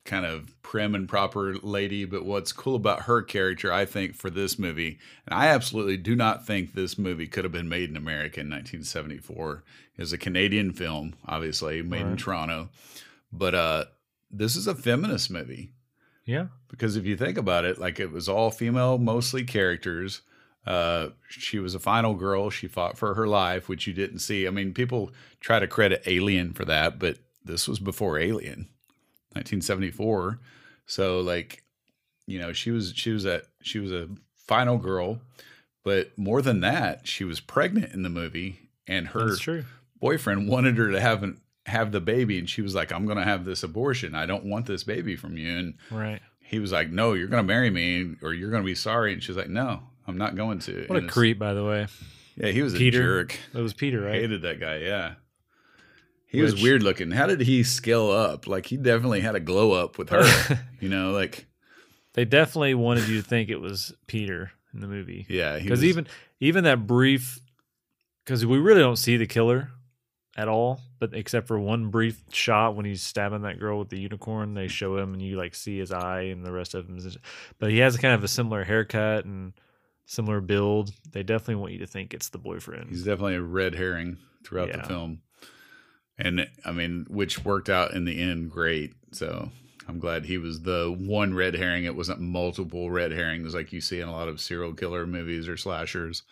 kind 0.04 0.26
of 0.26 0.60
prim 0.62 0.94
and 0.94 1.08
proper 1.08 1.54
lady. 1.62 2.04
But 2.04 2.24
what's 2.24 2.52
cool 2.52 2.74
about 2.74 3.02
her 3.02 3.22
character, 3.22 3.72
I 3.72 3.84
think, 3.84 4.14
for 4.14 4.30
this 4.30 4.58
movie, 4.58 4.98
and 5.26 5.34
I 5.34 5.48
absolutely 5.48 5.96
do 5.96 6.16
not 6.16 6.46
think 6.46 6.74
this 6.74 6.98
movie 6.98 7.26
could 7.26 7.44
have 7.44 7.52
been 7.52 7.68
made 7.68 7.90
in 7.90 7.96
America 7.96 8.40
in 8.40 8.46
1974. 8.46 9.64
It 9.96 10.00
was 10.00 10.12
a 10.12 10.18
Canadian 10.18 10.72
film, 10.72 11.14
obviously 11.26 11.82
made 11.82 12.02
in 12.02 12.16
Toronto, 12.16 12.70
but 13.32 13.54
uh, 13.54 13.84
this 14.30 14.56
is 14.56 14.66
a 14.66 14.74
feminist 14.74 15.30
movie 15.30 15.72
yeah, 16.24 16.46
because 16.68 16.96
if 16.96 17.04
you 17.04 17.16
think 17.16 17.36
about 17.36 17.64
it, 17.64 17.78
like 17.78 17.98
it 17.98 18.12
was 18.12 18.28
all 18.28 18.50
female, 18.50 18.98
mostly 18.98 19.44
characters. 19.44 20.22
Uh, 20.64 21.08
she 21.28 21.58
was 21.58 21.74
a 21.74 21.80
final 21.80 22.14
girl. 22.14 22.48
She 22.48 22.68
fought 22.68 22.96
for 22.96 23.14
her 23.14 23.26
life, 23.26 23.68
which 23.68 23.86
you 23.88 23.92
didn't 23.92 24.20
see. 24.20 24.46
I 24.46 24.50
mean, 24.50 24.72
people 24.72 25.10
try 25.40 25.58
to 25.58 25.66
credit 25.66 26.02
Alien 26.06 26.52
for 26.52 26.64
that, 26.64 27.00
but 27.00 27.18
this 27.44 27.66
was 27.66 27.80
before 27.80 28.18
Alien, 28.18 28.68
1974. 29.34 30.38
So, 30.86 31.20
like, 31.20 31.62
you 32.26 32.38
know, 32.38 32.52
she 32.52 32.70
was 32.70 32.92
she 32.94 33.10
was 33.10 33.24
a 33.24 33.42
she 33.62 33.78
was 33.78 33.92
a 33.92 34.08
final 34.36 34.78
girl, 34.78 35.20
but 35.84 36.16
more 36.18 36.42
than 36.42 36.60
that, 36.60 37.06
she 37.06 37.24
was 37.24 37.40
pregnant 37.40 37.92
in 37.94 38.02
the 38.02 38.08
movie, 38.10 38.70
and 38.86 39.08
her 39.08 39.36
boyfriend 40.00 40.48
wanted 40.48 40.76
her 40.76 40.90
to 40.90 41.00
have 41.00 41.22
an, 41.22 41.40
have 41.66 41.92
the 41.92 42.00
baby, 42.00 42.38
and 42.38 42.48
she 42.48 42.62
was 42.62 42.74
like, 42.74 42.92
"I'm 42.92 43.06
going 43.06 43.18
to 43.18 43.24
have 43.24 43.44
this 43.44 43.62
abortion. 43.62 44.14
I 44.14 44.26
don't 44.26 44.44
want 44.44 44.66
this 44.66 44.84
baby 44.84 45.16
from 45.16 45.36
you." 45.36 45.56
And 45.56 45.74
Right. 45.90 46.20
he 46.40 46.58
was 46.58 46.72
like, 46.72 46.90
"No, 46.90 47.12
you're 47.14 47.28
going 47.28 47.42
to 47.46 47.52
marry 47.52 47.70
me, 47.70 48.16
or 48.22 48.32
you're 48.34 48.50
going 48.50 48.62
to 48.62 48.66
be 48.66 48.74
sorry." 48.74 49.12
And 49.12 49.22
she's 49.22 49.36
like, 49.36 49.48
"No, 49.48 49.82
I'm 50.06 50.18
not 50.18 50.34
going 50.36 50.58
to." 50.60 50.84
What 50.88 50.98
And 50.98 51.08
a 51.08 51.12
creep, 51.12 51.38
by 51.38 51.54
the 51.54 51.64
way. 51.64 51.86
Yeah, 52.36 52.48
he 52.48 52.62
was 52.62 52.74
Peter, 52.74 53.00
a 53.20 53.22
jerk. 53.24 53.38
It 53.54 53.60
was 53.60 53.74
Peter, 53.74 54.00
right? 54.00 54.14
Hated 54.14 54.42
that 54.42 54.58
guy. 54.58 54.78
Yeah, 54.78 55.14
he 56.32 56.42
was 56.42 56.60
weird 56.62 56.82
looking. 56.82 57.10
How 57.10 57.26
did 57.26 57.40
he 57.40 57.62
scale 57.62 58.10
up? 58.10 58.46
Like 58.46 58.66
he 58.66 58.76
definitely 58.76 59.20
had 59.20 59.34
a 59.34 59.40
glow 59.40 59.72
up 59.72 59.98
with 59.98 60.08
her. 60.10 60.24
you 60.80 60.88
know, 60.88 61.10
like 61.12 61.46
they 62.14 62.24
definitely 62.24 62.74
wanted 62.74 63.08
you 63.08 63.20
to 63.22 63.26
think 63.28 63.48
it 63.50 63.60
was 63.60 63.94
Peter 64.06 64.50
in 64.74 64.80
the 64.80 64.86
movie. 64.88 65.26
yeah, 65.28 65.58
because 65.58 65.84
even 65.84 66.06
even 66.40 66.64
that 66.64 66.86
brief 66.86 67.38
because 68.24 68.44
we 68.46 68.58
really 68.58 68.80
don't 68.80 68.96
see 68.96 69.16
the 69.16 69.26
killer 69.26 69.70
at 70.34 70.48
all 70.48 70.80
but 70.98 71.10
except 71.12 71.46
for 71.46 71.58
one 71.58 71.90
brief 71.90 72.18
shot 72.32 72.74
when 72.74 72.86
he's 72.86 73.02
stabbing 73.02 73.42
that 73.42 73.58
girl 73.60 73.78
with 73.78 73.90
the 73.90 74.00
unicorn 74.00 74.54
they 74.54 74.66
show 74.66 74.96
him 74.96 75.12
and 75.12 75.20
you 75.20 75.36
like 75.36 75.54
see 75.54 75.76
his 75.78 75.92
eye 75.92 76.22
and 76.22 76.42
the 76.42 76.50
rest 76.50 76.74
of 76.74 76.88
him 76.88 76.96
is 76.96 77.18
but 77.58 77.70
he 77.70 77.78
has 77.80 77.98
kind 77.98 78.14
of 78.14 78.24
a 78.24 78.28
similar 78.28 78.64
haircut 78.64 79.26
and 79.26 79.52
similar 80.06 80.40
build 80.40 80.90
they 81.10 81.22
definitely 81.22 81.56
want 81.56 81.72
you 81.74 81.78
to 81.80 81.86
think 81.86 82.14
it's 82.14 82.30
the 82.30 82.38
boyfriend 82.38 82.88
He's 82.88 83.04
definitely 83.04 83.34
a 83.34 83.42
red 83.42 83.74
herring 83.74 84.16
throughout 84.42 84.68
Yeah. 84.68 84.78
the 84.78 84.84
film. 84.84 85.20
And 86.18 86.48
I 86.64 86.72
mean, 86.72 87.06
which 87.08 87.44
worked 87.44 87.68
out 87.68 87.94
in 87.94 88.04
the 88.04 88.20
end 88.20 88.50
great. 88.50 88.92
So 89.12 89.50
I'm 89.88 89.98
glad 89.98 90.24
he 90.24 90.38
was 90.38 90.60
the 90.62 90.94
one 90.96 91.34
red 91.34 91.54
herring. 91.54 91.84
It 91.84 91.96
wasn't 91.96 92.20
multiple 92.20 92.90
red 92.90 93.12
herrings 93.12 93.54
like 93.54 93.72
you 93.72 93.80
see 93.80 94.00
in 94.00 94.08
a 94.08 94.12
lot 94.12 94.28
of 94.28 94.40
serial 94.40 94.74
killer 94.74 95.06
movies 95.06 95.48
or 95.48 95.56
slashers. 95.56 96.22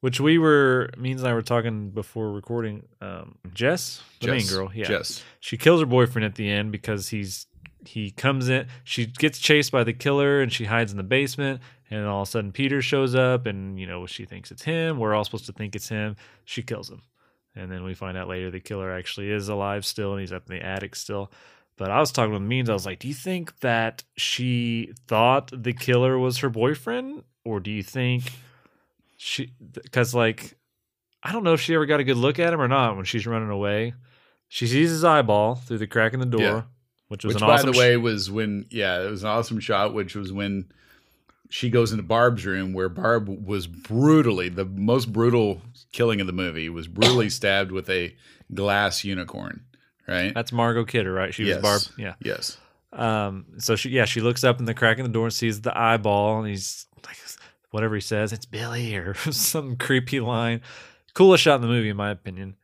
which 0.00 0.20
we 0.20 0.38
were 0.38 0.90
means 0.96 1.20
and 1.22 1.28
i 1.28 1.34
were 1.34 1.42
talking 1.42 1.90
before 1.90 2.30
recording 2.32 2.84
um 3.00 3.34
jess 3.52 4.00
the 4.20 4.28
main 4.28 4.46
girl 4.46 4.70
yeah 4.72 4.86
Jess. 4.86 5.24
she 5.40 5.56
kills 5.56 5.80
her 5.80 5.86
boyfriend 5.86 6.24
at 6.24 6.36
the 6.36 6.48
end 6.48 6.70
because 6.70 7.08
he's 7.08 7.46
he 7.84 8.10
comes 8.12 8.48
in 8.48 8.66
she 8.84 9.06
gets 9.06 9.38
chased 9.40 9.72
by 9.72 9.82
the 9.82 9.92
killer 9.92 10.40
and 10.40 10.52
she 10.52 10.64
hides 10.66 10.92
in 10.92 10.98
the 10.98 11.02
basement 11.02 11.60
and 11.90 12.06
all 12.06 12.22
of 12.22 12.28
a 12.28 12.30
sudden 12.30 12.52
peter 12.52 12.80
shows 12.80 13.14
up 13.16 13.46
and 13.46 13.80
you 13.80 13.86
know 13.86 14.06
she 14.06 14.24
thinks 14.24 14.50
it's 14.52 14.62
him 14.62 14.98
we're 14.98 15.14
all 15.14 15.24
supposed 15.24 15.46
to 15.46 15.52
think 15.52 15.74
it's 15.74 15.88
him 15.88 16.14
she 16.44 16.62
kills 16.62 16.88
him 16.90 17.02
and 17.58 17.70
then 17.70 17.82
we 17.84 17.92
find 17.94 18.16
out 18.16 18.28
later 18.28 18.50
the 18.50 18.60
killer 18.60 18.92
actually 18.92 19.30
is 19.30 19.48
alive 19.48 19.84
still 19.84 20.12
and 20.12 20.20
he's 20.20 20.32
up 20.32 20.48
in 20.48 20.56
the 20.56 20.64
attic 20.64 20.94
still. 20.94 21.30
But 21.76 21.90
i 21.90 22.00
was 22.00 22.10
talking 22.12 22.32
with 22.32 22.42
means 22.42 22.68
i 22.70 22.72
was 22.72 22.86
like 22.86 22.98
do 23.00 23.08
you 23.08 23.14
think 23.14 23.58
that 23.60 24.02
she 24.16 24.92
thought 25.06 25.50
the 25.54 25.72
killer 25.72 26.18
was 26.18 26.38
her 26.38 26.48
boyfriend? 26.48 27.22
Or 27.44 27.60
do 27.60 27.70
you 27.70 27.82
think 27.82 28.24
she 29.16 29.52
because 29.72 30.14
like 30.14 30.56
i 31.22 31.32
don't 31.32 31.44
know 31.44 31.52
if 31.54 31.60
she 31.60 31.74
ever 31.74 31.86
got 31.86 32.00
a 32.00 32.04
good 32.04 32.16
look 32.16 32.38
at 32.38 32.52
him 32.52 32.60
or 32.60 32.68
not 32.68 32.96
when 32.96 33.04
she's 33.04 33.26
running 33.26 33.50
away. 33.50 33.94
She 34.48 34.66
sees 34.66 34.90
his 34.90 35.04
eyeball 35.04 35.56
through 35.56 35.78
the 35.78 35.86
crack 35.86 36.14
in 36.14 36.20
the 36.20 36.26
door 36.26 36.40
Yeah. 36.40 36.62
which 37.08 37.24
was 37.24 37.34
Which, 37.34 37.42
an 37.42 37.48
by 37.48 37.54
awesome 37.54 37.66
the 37.68 37.74
sh- 37.74 37.78
way, 37.78 37.96
was 37.98 38.30
when, 38.30 38.64
yeah, 38.70 39.02
it 39.02 39.10
was 39.10 39.22
an 39.24 39.28
awesome 39.28 39.60
shot, 39.60 39.92
which 39.92 40.14
was 40.14 40.32
when 40.32 40.70
she 41.48 41.70
goes 41.70 41.92
into 41.92 42.02
Barb's 42.02 42.44
room 42.44 42.72
where 42.72 42.88
Barb 42.88 43.28
was 43.28 43.66
brutally 43.66 44.48
the 44.48 44.64
most 44.64 45.12
brutal 45.12 45.62
killing 45.92 46.20
of 46.20 46.26
the 46.26 46.32
movie 46.32 46.68
was 46.68 46.86
brutally 46.88 47.30
stabbed 47.30 47.72
with 47.72 47.88
a 47.90 48.14
glass 48.54 49.04
unicorn. 49.04 49.62
Right. 50.06 50.32
That's 50.34 50.52
Margot 50.52 50.84
Kidder, 50.84 51.12
right? 51.12 51.34
She 51.34 51.44
Yes. 51.44 51.56
was 51.56 51.62
Barb. 51.88 51.98
Yeah. 51.98 52.14
Yes. 52.22 52.56
Um. 52.92 53.44
So 53.58 53.76
she, 53.76 53.90
yeah, 53.90 54.06
she 54.06 54.20
looks 54.22 54.42
up 54.44 54.58
in 54.58 54.64
the 54.64 54.72
crack 54.74 54.98
in 54.98 55.04
the 55.04 55.10
door 55.10 55.24
and 55.26 55.32
sees 55.34 55.60
the 55.60 55.76
eyeball, 55.78 56.38
and 56.38 56.48
he's 56.48 56.86
like, 57.06 57.16
whatever 57.70 57.94
he 57.94 58.00
says, 58.00 58.32
it's 58.32 58.46
Billy 58.46 58.96
or 58.96 59.12
some 59.30 59.76
creepy 59.76 60.20
line. 60.20 60.62
Coolest 61.12 61.42
shot 61.44 61.56
in 61.56 61.60
the 61.62 61.66
movie, 61.68 61.90
in 61.90 61.96
my 61.98 62.10
opinion. 62.10 62.56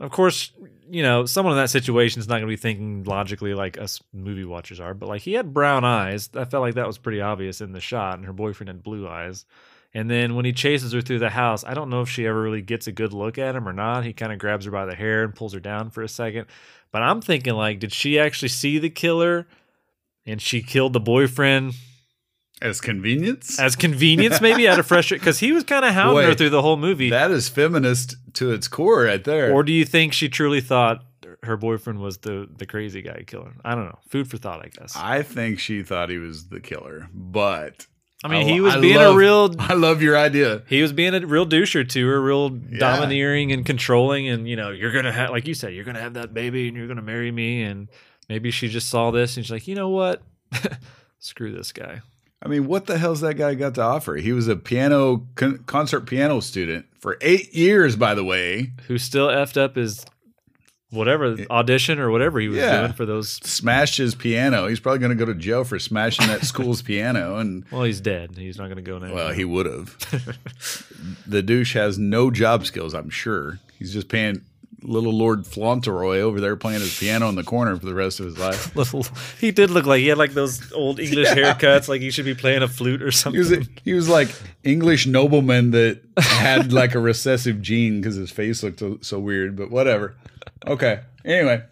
Of 0.00 0.10
course, 0.10 0.50
you 0.88 1.02
know, 1.02 1.26
someone 1.26 1.52
in 1.52 1.62
that 1.62 1.68
situation 1.68 2.20
is 2.20 2.26
not 2.26 2.36
going 2.36 2.46
to 2.46 2.48
be 2.48 2.56
thinking 2.56 3.04
logically 3.04 3.52
like 3.52 3.78
us 3.78 4.00
movie 4.14 4.46
watchers 4.46 4.80
are, 4.80 4.94
but 4.94 5.10
like 5.10 5.20
he 5.20 5.34
had 5.34 5.52
brown 5.52 5.84
eyes. 5.84 6.30
I 6.34 6.46
felt 6.46 6.62
like 6.62 6.74
that 6.76 6.86
was 6.86 6.96
pretty 6.96 7.20
obvious 7.20 7.60
in 7.60 7.72
the 7.72 7.80
shot, 7.80 8.16
and 8.16 8.24
her 8.24 8.32
boyfriend 8.32 8.68
had 8.68 8.82
blue 8.82 9.06
eyes. 9.06 9.44
And 9.92 10.10
then 10.10 10.36
when 10.36 10.46
he 10.46 10.52
chases 10.52 10.92
her 10.92 11.02
through 11.02 11.18
the 11.18 11.28
house, 11.28 11.64
I 11.64 11.74
don't 11.74 11.90
know 11.90 12.00
if 12.00 12.08
she 12.08 12.26
ever 12.26 12.40
really 12.40 12.62
gets 12.62 12.86
a 12.86 12.92
good 12.92 13.12
look 13.12 13.36
at 13.36 13.54
him 13.54 13.68
or 13.68 13.72
not. 13.74 14.04
He 14.04 14.14
kind 14.14 14.32
of 14.32 14.38
grabs 14.38 14.64
her 14.64 14.70
by 14.70 14.86
the 14.86 14.94
hair 14.94 15.22
and 15.22 15.34
pulls 15.34 15.52
her 15.52 15.60
down 15.60 15.90
for 15.90 16.02
a 16.02 16.08
second. 16.08 16.46
But 16.92 17.02
I'm 17.02 17.20
thinking, 17.20 17.54
like, 17.54 17.78
did 17.80 17.92
she 17.92 18.18
actually 18.18 18.48
see 18.48 18.78
the 18.78 18.88
killer 18.88 19.46
and 20.24 20.40
she 20.40 20.62
killed 20.62 20.92
the 20.92 21.00
boyfriend 21.00 21.74
As 22.62 22.80
convenience. 22.80 23.58
as 23.58 23.74
convenience, 23.76 24.40
maybe 24.40 24.68
out 24.68 24.78
of 24.78 24.86
frustration? 24.86 25.20
Because 25.20 25.38
he 25.38 25.52
was 25.52 25.64
kind 25.64 25.84
of 25.84 25.92
hounding 25.94 26.24
her 26.24 26.34
through 26.34 26.50
the 26.50 26.62
whole 26.62 26.76
movie. 26.76 27.10
that 27.10 27.30
is 27.30 27.48
feminist 27.48 28.16
to 28.34 28.52
its 28.52 28.68
core, 28.68 29.04
right 29.04 29.22
there. 29.24 29.52
Or 29.52 29.62
do 29.62 29.72
you 29.72 29.84
think 29.84 30.12
she 30.12 30.28
truly 30.28 30.60
thought 30.60 31.02
her 31.42 31.56
boyfriend 31.56 32.00
was 32.00 32.18
the, 32.18 32.46
the 32.58 32.66
crazy 32.66 33.00
guy 33.02 33.22
killer? 33.26 33.54
I 33.64 33.74
don't 33.74 33.86
know. 33.86 33.98
Food 34.08 34.28
for 34.30 34.36
thought, 34.36 34.60
I 34.64 34.68
guess. 34.68 34.94
I, 34.96 35.22
think 35.22 35.58
she 35.58 35.82
thought 35.82 36.10
he 36.10 36.18
was 36.18 36.48
the 36.48 36.60
killer, 36.60 37.08
but 37.14 37.86
I 38.22 38.28
mean, 38.28 38.46
I- 38.46 38.52
he 38.52 38.60
was 38.60 38.74
I 38.74 38.80
being 38.80 38.96
love- 38.96 39.14
a 39.14 39.18
real. 39.18 39.54
I 39.58 39.72
love 39.72 40.02
your 40.02 40.18
idea. 40.18 40.62
He 40.68 40.82
was 40.82 40.92
being 40.92 41.14
a 41.14 41.26
real 41.26 41.46
doucher 41.46 41.88
to 41.88 42.08
her, 42.08 42.20
real 42.20 42.50
domineering 42.50 43.52
and 43.52 43.64
controlling, 43.64 44.28
and 44.28 44.46
you 44.46 44.56
know, 44.56 44.70
you're 44.70 44.92
gonna 44.92 45.12
have, 45.12 45.30
like 45.30 45.46
you 45.48 45.54
said, 45.54 45.72
you're 45.72 45.84
gonna 45.84 46.00
have 46.00 46.12
that 46.14 46.34
baby, 46.34 46.68
and 46.68 46.76
you're 46.76 46.86
gonna 46.88 47.00
marry 47.00 47.30
me, 47.32 47.62
and 47.62 47.88
maybe 48.28 48.50
she 48.50 48.68
just 48.68 48.90
saw 48.90 49.10
this 49.10 49.36
and 49.38 49.46
she's 49.46 49.50
like, 49.52 49.66
you 49.66 49.74
know 49.74 49.88
what, 49.88 50.22
screw 51.18 51.52
this 51.52 51.72
guy. 51.72 52.02
I 52.42 52.48
mean, 52.48 52.66
what 52.66 52.86
the 52.86 52.96
hell's 52.98 53.20
that 53.20 53.34
guy 53.34 53.54
got 53.54 53.74
to 53.74 53.82
offer? 53.82 54.14
He 54.16 54.32
was 54.32 54.48
a 54.48 54.56
piano 54.56 55.26
con- 55.34 55.58
concert 55.66 56.00
piano 56.02 56.40
student 56.40 56.86
for 56.98 57.18
eight 57.20 57.54
years, 57.54 57.96
by 57.96 58.14
the 58.14 58.24
way. 58.24 58.72
who 58.88 58.96
still 58.98 59.28
effed 59.28 59.56
up 59.58 59.76
his 59.76 60.06
whatever 60.88 61.36
audition 61.50 61.98
or 62.00 62.10
whatever 62.10 62.40
he 62.40 62.48
was 62.48 62.56
Yeah. 62.58 62.80
doing 62.80 62.92
for 62.94 63.04
those. 63.06 63.28
Smashed 63.44 63.98
his 63.98 64.14
piano. 64.14 64.66
He's 64.66 64.80
probably 64.80 64.98
going 65.00 65.16
to 65.16 65.24
go 65.24 65.30
to 65.30 65.38
jail 65.38 65.64
for 65.64 65.78
smashing 65.78 66.26
that 66.28 66.44
school's 66.44 66.82
piano. 66.90 67.36
And 67.36 67.64
Well, 67.70 67.84
he's 67.84 68.00
dead. 68.00 68.32
He's 68.36 68.56
not 68.58 68.64
going 68.64 68.76
to 68.76 68.82
go 68.82 68.98
now. 68.98 69.14
well, 69.14 69.32
he 69.32 69.44
would 69.44 69.66
have. 69.66 69.96
the 71.26 71.42
douche 71.42 71.74
has 71.74 71.98
no 71.98 72.30
job 72.30 72.66
skills. 72.66 72.94
I'm 72.94 73.10
sure 73.10 73.60
he's 73.78 73.92
just 73.92 74.08
paying 74.08 74.42
little 74.82 75.12
Lord 75.12 75.46
Fauntleroy 75.46 76.20
over 76.20 76.40
there 76.40 76.56
playing 76.56 76.80
his 76.80 76.98
piano 76.98 77.28
in 77.28 77.34
the 77.34 77.42
corner 77.44 77.76
for 77.76 77.84
the 77.86 77.94
rest 77.94 78.20
of 78.20 78.26
his 78.26 78.38
life. 78.38 78.74
Little, 78.76 79.04
he 79.38 79.50
did 79.50 79.70
look 79.70 79.84
like 79.86 80.00
he 80.00 80.08
had 80.08 80.18
like 80.18 80.32
those 80.32 80.72
old 80.72 80.98
English 81.00 81.28
haircuts, 81.28 81.88
like 81.88 82.00
he 82.00 82.10
should 82.10 82.24
be 82.24 82.34
playing 82.34 82.62
a 82.62 82.68
flute 82.68 83.02
or 83.02 83.06
He 83.06 83.10
something. 83.12 83.38
was 83.38 83.68
he 83.84 83.92
was 83.92 84.08
like 84.08 84.28
English 84.64 85.06
nobleman 85.06 85.70
that 85.72 86.00
had 86.18 86.72
like 86.72 86.94
a 86.94 86.98
recessive 87.00 87.60
gene 87.60 88.00
because 88.00 88.16
his 88.16 88.30
face 88.30 88.62
looked 88.62 88.78
so, 88.80 88.98
so 89.02 89.18
weird. 89.18 89.56
But 89.56 89.70
whatever. 89.70 90.16
Okay. 90.66 91.00
Anyway, 91.24 91.62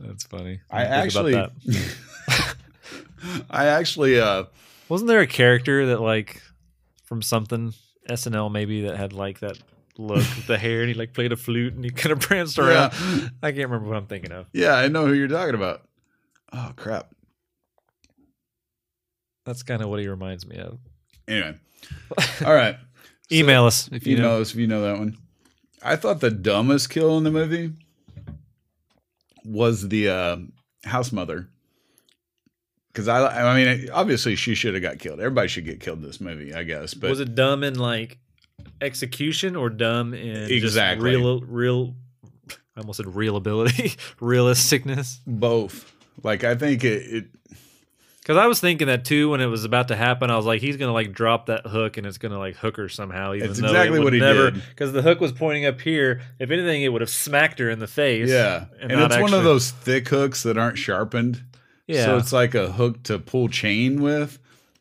That's 0.00 0.24
funny. 0.24 0.60
I 0.70 0.78
didn't 0.84 0.92
about 0.92 1.04
actually, 1.04 1.32
that. 1.34 2.56
I 3.50 3.66
actually, 3.66 4.20
uh, 4.20 4.44
wasn't 4.88 5.08
there 5.08 5.20
a 5.20 5.26
character 5.26 5.86
that 5.86 6.00
like 6.00 6.42
from 7.04 7.22
something 7.22 7.74
SNL 8.08 8.50
maybe 8.52 8.82
that 8.82 8.96
had 8.96 9.12
like 9.12 9.40
that 9.40 9.58
look 9.98 10.16
with 10.16 10.46
the 10.46 10.58
hair 10.58 10.80
and 10.80 10.88
he 10.88 10.94
like 10.94 11.12
played 11.12 11.32
a 11.32 11.36
flute 11.36 11.74
and 11.74 11.84
he 11.84 11.90
kind 12.02 12.12
of 12.12 12.20
pranced 12.20 12.58
around. 12.58 12.92
I 13.42 13.52
can't 13.52 13.68
remember 13.70 13.88
what 13.88 13.96
I'm 13.96 14.06
thinking 14.06 14.32
of. 14.32 14.46
yeah, 14.52 14.74
I 14.74 14.88
know 14.88 15.06
who 15.06 15.12
you're 15.12 15.28
talking 15.28 15.54
about. 15.54 15.82
Oh 16.52 16.72
crap. 16.76 17.10
That's 19.44 19.62
kind 19.62 19.82
of 19.82 19.88
what 19.88 20.00
he 20.00 20.08
reminds 20.08 20.46
me 20.46 20.56
of. 20.56 20.78
Anyway, 21.28 21.54
all 22.44 22.54
right. 22.54 22.76
So, 23.30 23.36
Email 23.36 23.64
us 23.66 23.88
if 23.92 24.06
you, 24.06 24.16
you 24.16 24.22
know. 24.22 24.36
know 24.36 24.40
if 24.40 24.54
you 24.54 24.66
know 24.66 24.82
that 24.82 24.98
one. 24.98 25.16
I 25.82 25.96
thought 25.96 26.20
the 26.20 26.30
dumbest 26.30 26.88
kill 26.90 27.18
in 27.18 27.24
the 27.24 27.30
movie 27.30 27.72
was 29.44 29.88
the 29.88 30.08
uh, 30.08 30.36
house 30.84 31.12
mother. 31.12 31.48
Because 32.92 33.08
I, 33.08 33.50
I 33.50 33.54
mean, 33.64 33.90
obviously 33.90 34.36
she 34.36 34.54
should 34.54 34.74
have 34.74 34.82
got 34.82 34.98
killed. 34.98 35.18
Everybody 35.18 35.48
should 35.48 35.64
get 35.64 35.80
killed 35.80 35.98
in 35.98 36.04
this 36.04 36.20
movie, 36.20 36.54
I 36.54 36.62
guess. 36.62 36.94
But 36.94 37.10
was 37.10 37.20
it 37.20 37.34
dumb 37.34 37.64
and 37.64 37.76
like 37.78 38.18
execution 38.84 39.56
or 39.56 39.70
dumb 39.70 40.14
in 40.14 40.50
Exactly. 40.50 41.10
real 41.16 41.40
real 41.40 41.94
I 42.76 42.80
almost 42.80 42.98
said 42.98 43.14
real 43.14 43.36
ability 43.36 43.88
realisticness 44.20 45.18
both? 45.26 45.92
Like, 46.22 46.44
I 46.44 46.54
think 46.54 46.84
it, 46.84 47.02
it 47.14 47.24
because 48.20 48.38
i 48.38 48.46
was 48.46 48.58
thinking 48.58 48.86
that 48.86 49.04
too 49.04 49.28
when 49.30 49.42
it 49.42 49.46
was 49.46 49.64
about 49.66 49.88
to 49.88 49.96
happen 49.96 50.30
i 50.30 50.36
was 50.36 50.46
like 50.46 50.62
he's 50.62 50.78
gonna 50.78 50.94
like 50.94 51.12
drop 51.12 51.44
that 51.46 51.66
hook 51.66 51.98
and 51.98 52.06
it's 52.06 52.16
gonna 52.16 52.38
like 52.38 52.56
hook 52.56 52.78
her 52.78 52.88
somehow 52.88 53.34
even 53.34 53.50
It's 53.50 53.60
though 53.60 53.66
exactly 53.66 53.98
it 54.00 54.02
what 54.02 54.14
he 54.14 54.18
never 54.18 54.50
did. 54.50 54.62
because 54.70 54.94
the 54.94 55.02
hook 55.02 55.20
was 55.20 55.30
pointing 55.32 55.66
up 55.66 55.78
here 55.78 56.22
if 56.38 56.50
anything 56.50 56.80
it 56.82 56.88
would 56.88 57.02
have 57.02 57.10
smacked 57.10 57.58
her 57.58 57.68
in 57.68 57.80
the 57.80 57.86
face 57.86 58.30
yeah, 58.30 58.64
and, 58.80 58.92
not 58.92 59.12
it's 59.12 59.20
one 59.20 59.34
of 59.34 59.44
those 59.44 59.72
thick 59.72 60.08
hooks 60.08 60.42
that 60.44 60.56
aren't 60.56 60.78
sharpened. 60.78 61.42
yeah 61.86 62.06
So 62.06 62.16
it's 62.16 62.32
like 62.32 62.54
a 62.54 62.72
hook 62.72 63.02
to 63.04 63.18
pull 63.18 63.48
chain 63.48 64.00
with, 64.00 64.38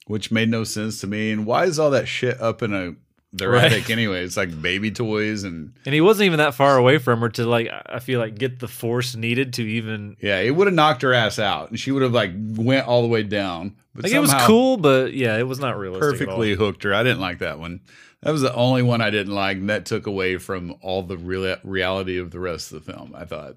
which 0.07 0.31
made 0.31 0.47
no 0.49 0.63
sense 0.63 1.01
to 1.01 1.07
me. 1.07 1.29
And 1.31 1.45
why 1.45 1.65
is 1.65 1.77
all 1.79 1.89
that 1.91 2.07
shit 2.07 2.39
up 2.39 2.63
in 2.63 2.73
a 2.73 2.95
their 3.33 3.49
Right. 3.49 3.65
attic 3.71 3.89
anyway? 3.89 4.23
It's 4.23 4.37
like 4.37 4.61
baby 4.61 4.91
toys 4.91 5.43
and 5.43 5.73
and 5.85 5.93
he 5.93 6.01
wasn't 6.01 6.27
even 6.27 6.37
that 6.37 6.53
far 6.53 6.77
away 6.77 6.99
from 6.99 7.19
her 7.21 7.29
to 7.29 7.45
like 7.45 7.67
i 7.87 7.99
feel 7.99 8.19
like 8.19 8.37
get 8.37 8.59
the 8.59 8.67
force 8.67 9.15
needed 9.15 9.53
to 9.53 9.63
even 9.63 10.15
yeah, 10.21 10.39
it 10.39 10.51
would 10.51 10.67
have 10.67 10.73
knocked 10.75 11.01
her 11.01 11.13
ass 11.13 11.39
out, 11.39 11.69
and 11.69 11.79
she 11.79 11.91
would 11.91 12.03
have 12.03 12.13
like 12.13 12.31
went 12.35 12.87
all 12.87 13.01
the 13.01 13.07
way 13.07 13.23
down. 13.23 13.75
But 13.95 14.03
like 14.05 14.13
it 14.13 14.19
was 14.19 14.33
cool 14.45 14.77
but 14.77 15.13
yeah 15.13 15.37
it 15.37 15.47
was 15.47 15.59
not 15.59 15.77
realistic 15.77 16.19
perfectly 16.27 16.53
hooked 16.55 16.83
her. 16.83 16.93
I 16.93 17.03
didn't 17.03 17.21
like 17.21 17.39
that 17.39 17.59
one. 17.59 17.81
That 18.21 18.31
was 18.31 18.41
the 18.41 18.53
only 18.53 18.83
one 18.83 19.01
I 19.01 19.09
didn't 19.09 19.33
like, 19.35 19.57
and 19.57 19.69
that 19.69 19.85
took 19.85 20.07
away 20.07 20.37
from 20.37 20.75
all 20.81 21.03
the 21.03 21.17
real 21.17 21.57
reality 21.65 22.17
of 22.19 22.31
the 22.31 22.39
rest 22.39 22.71
of 22.71 22.85
the 22.85 22.93
film. 22.93 23.13
I 23.17 23.25
thought. 23.25 23.55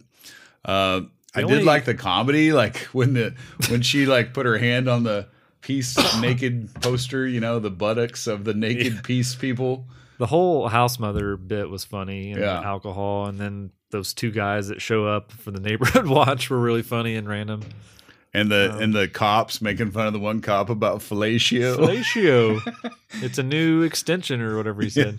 Uh, 0.65 1.03
I 1.35 1.43
only- 1.43 1.59
did 1.59 1.65
like 1.65 1.85
the 1.85 1.95
comedy, 1.95 2.53
like 2.53 2.79
when 2.93 3.13
the 3.15 3.35
when 3.69 3.83
she 3.83 4.07
like 4.07 4.35
put 4.35 4.45
her 4.47 4.59
hand 4.59 4.89
on 4.89 5.05
the 5.05 5.27
peace 5.67 5.97
naked 6.21 6.73
poster, 6.81 7.27
you 7.27 7.41
know, 7.41 7.59
the 7.59 7.71
buttocks 7.71 8.27
of 8.29 8.45
the 8.45 8.55
naked 8.55 9.03
peace 9.03 9.35
people. 9.35 9.85
the 10.19 10.27
whole 10.27 10.69
house 10.69 10.99
mother 11.01 11.37
bit 11.37 11.69
was 11.69 11.85
funny 11.85 12.31
and 12.31 12.41
Yeah. 12.41 12.63
alcohol 12.63 13.27
and 13.27 13.39
then 13.39 13.71
those 13.91 14.15
two 14.15 14.31
guys 14.31 14.69
that 14.69 14.81
show 14.81 15.07
up 15.07 15.33
for 15.33 15.51
the 15.51 15.61
neighborhood 15.61 16.07
watch 16.19 16.51
were 16.51 16.59
really 16.61 16.83
funny 16.83 17.17
and 17.17 17.29
random 17.29 17.63
And 18.35 18.51
the 18.51 18.77
and 18.81 18.95
the 18.95 19.09
cops 19.09 19.61
making 19.61 19.91
fun 19.91 20.07
of 20.07 20.13
the 20.13 20.19
one 20.21 20.41
cop 20.41 20.71
about 20.71 21.01
fellatio. 21.01 21.77
fellatio 21.77 22.93
it's 23.23 23.39
a 23.39 23.43
new 23.43 23.83
extension 23.83 24.41
or 24.41 24.57
whatever 24.57 24.83
he 24.83 24.91
said 24.91 25.19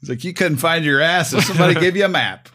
He's 0.00 0.08
like, 0.08 0.24
you 0.24 0.32
couldn't 0.32 0.56
find 0.58 0.82
your 0.84 1.00
ass 1.00 1.32
if 1.34 1.44
somebody 1.44 1.74
gave 1.78 1.94
you 1.96 2.06
a 2.06 2.08
map. 2.08 2.48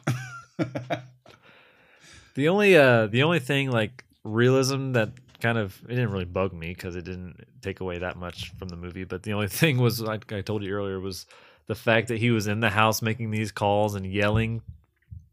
the 2.35 2.49
only 2.49 2.75
uh 2.75 3.07
the 3.07 3.23
only 3.23 3.39
thing 3.39 3.71
like 3.71 4.03
realism 4.23 4.91
that 4.93 5.09
kind 5.41 5.57
of 5.57 5.79
it 5.85 5.89
didn't 5.95 6.11
really 6.11 6.25
bug 6.25 6.53
me 6.53 6.69
because 6.69 6.95
it 6.95 7.03
didn't 7.05 7.35
take 7.61 7.79
away 7.81 7.97
that 7.99 8.17
much 8.17 8.51
from 8.57 8.67
the 8.69 8.75
movie 8.75 9.03
but 9.03 9.23
the 9.23 9.33
only 9.33 9.47
thing 9.61 9.77
was 9.77 9.99
like 10.01 10.31
i 10.31 10.41
told 10.41 10.63
you 10.63 10.71
earlier 10.73 10.99
was 10.99 11.25
the 11.67 11.75
fact 11.75 12.07
that 12.09 12.17
he 12.19 12.31
was 12.31 12.47
in 12.47 12.59
the 12.59 12.69
house 12.69 13.01
making 13.01 13.31
these 13.31 13.51
calls 13.51 13.95
and 13.95 14.05
yelling 14.05 14.61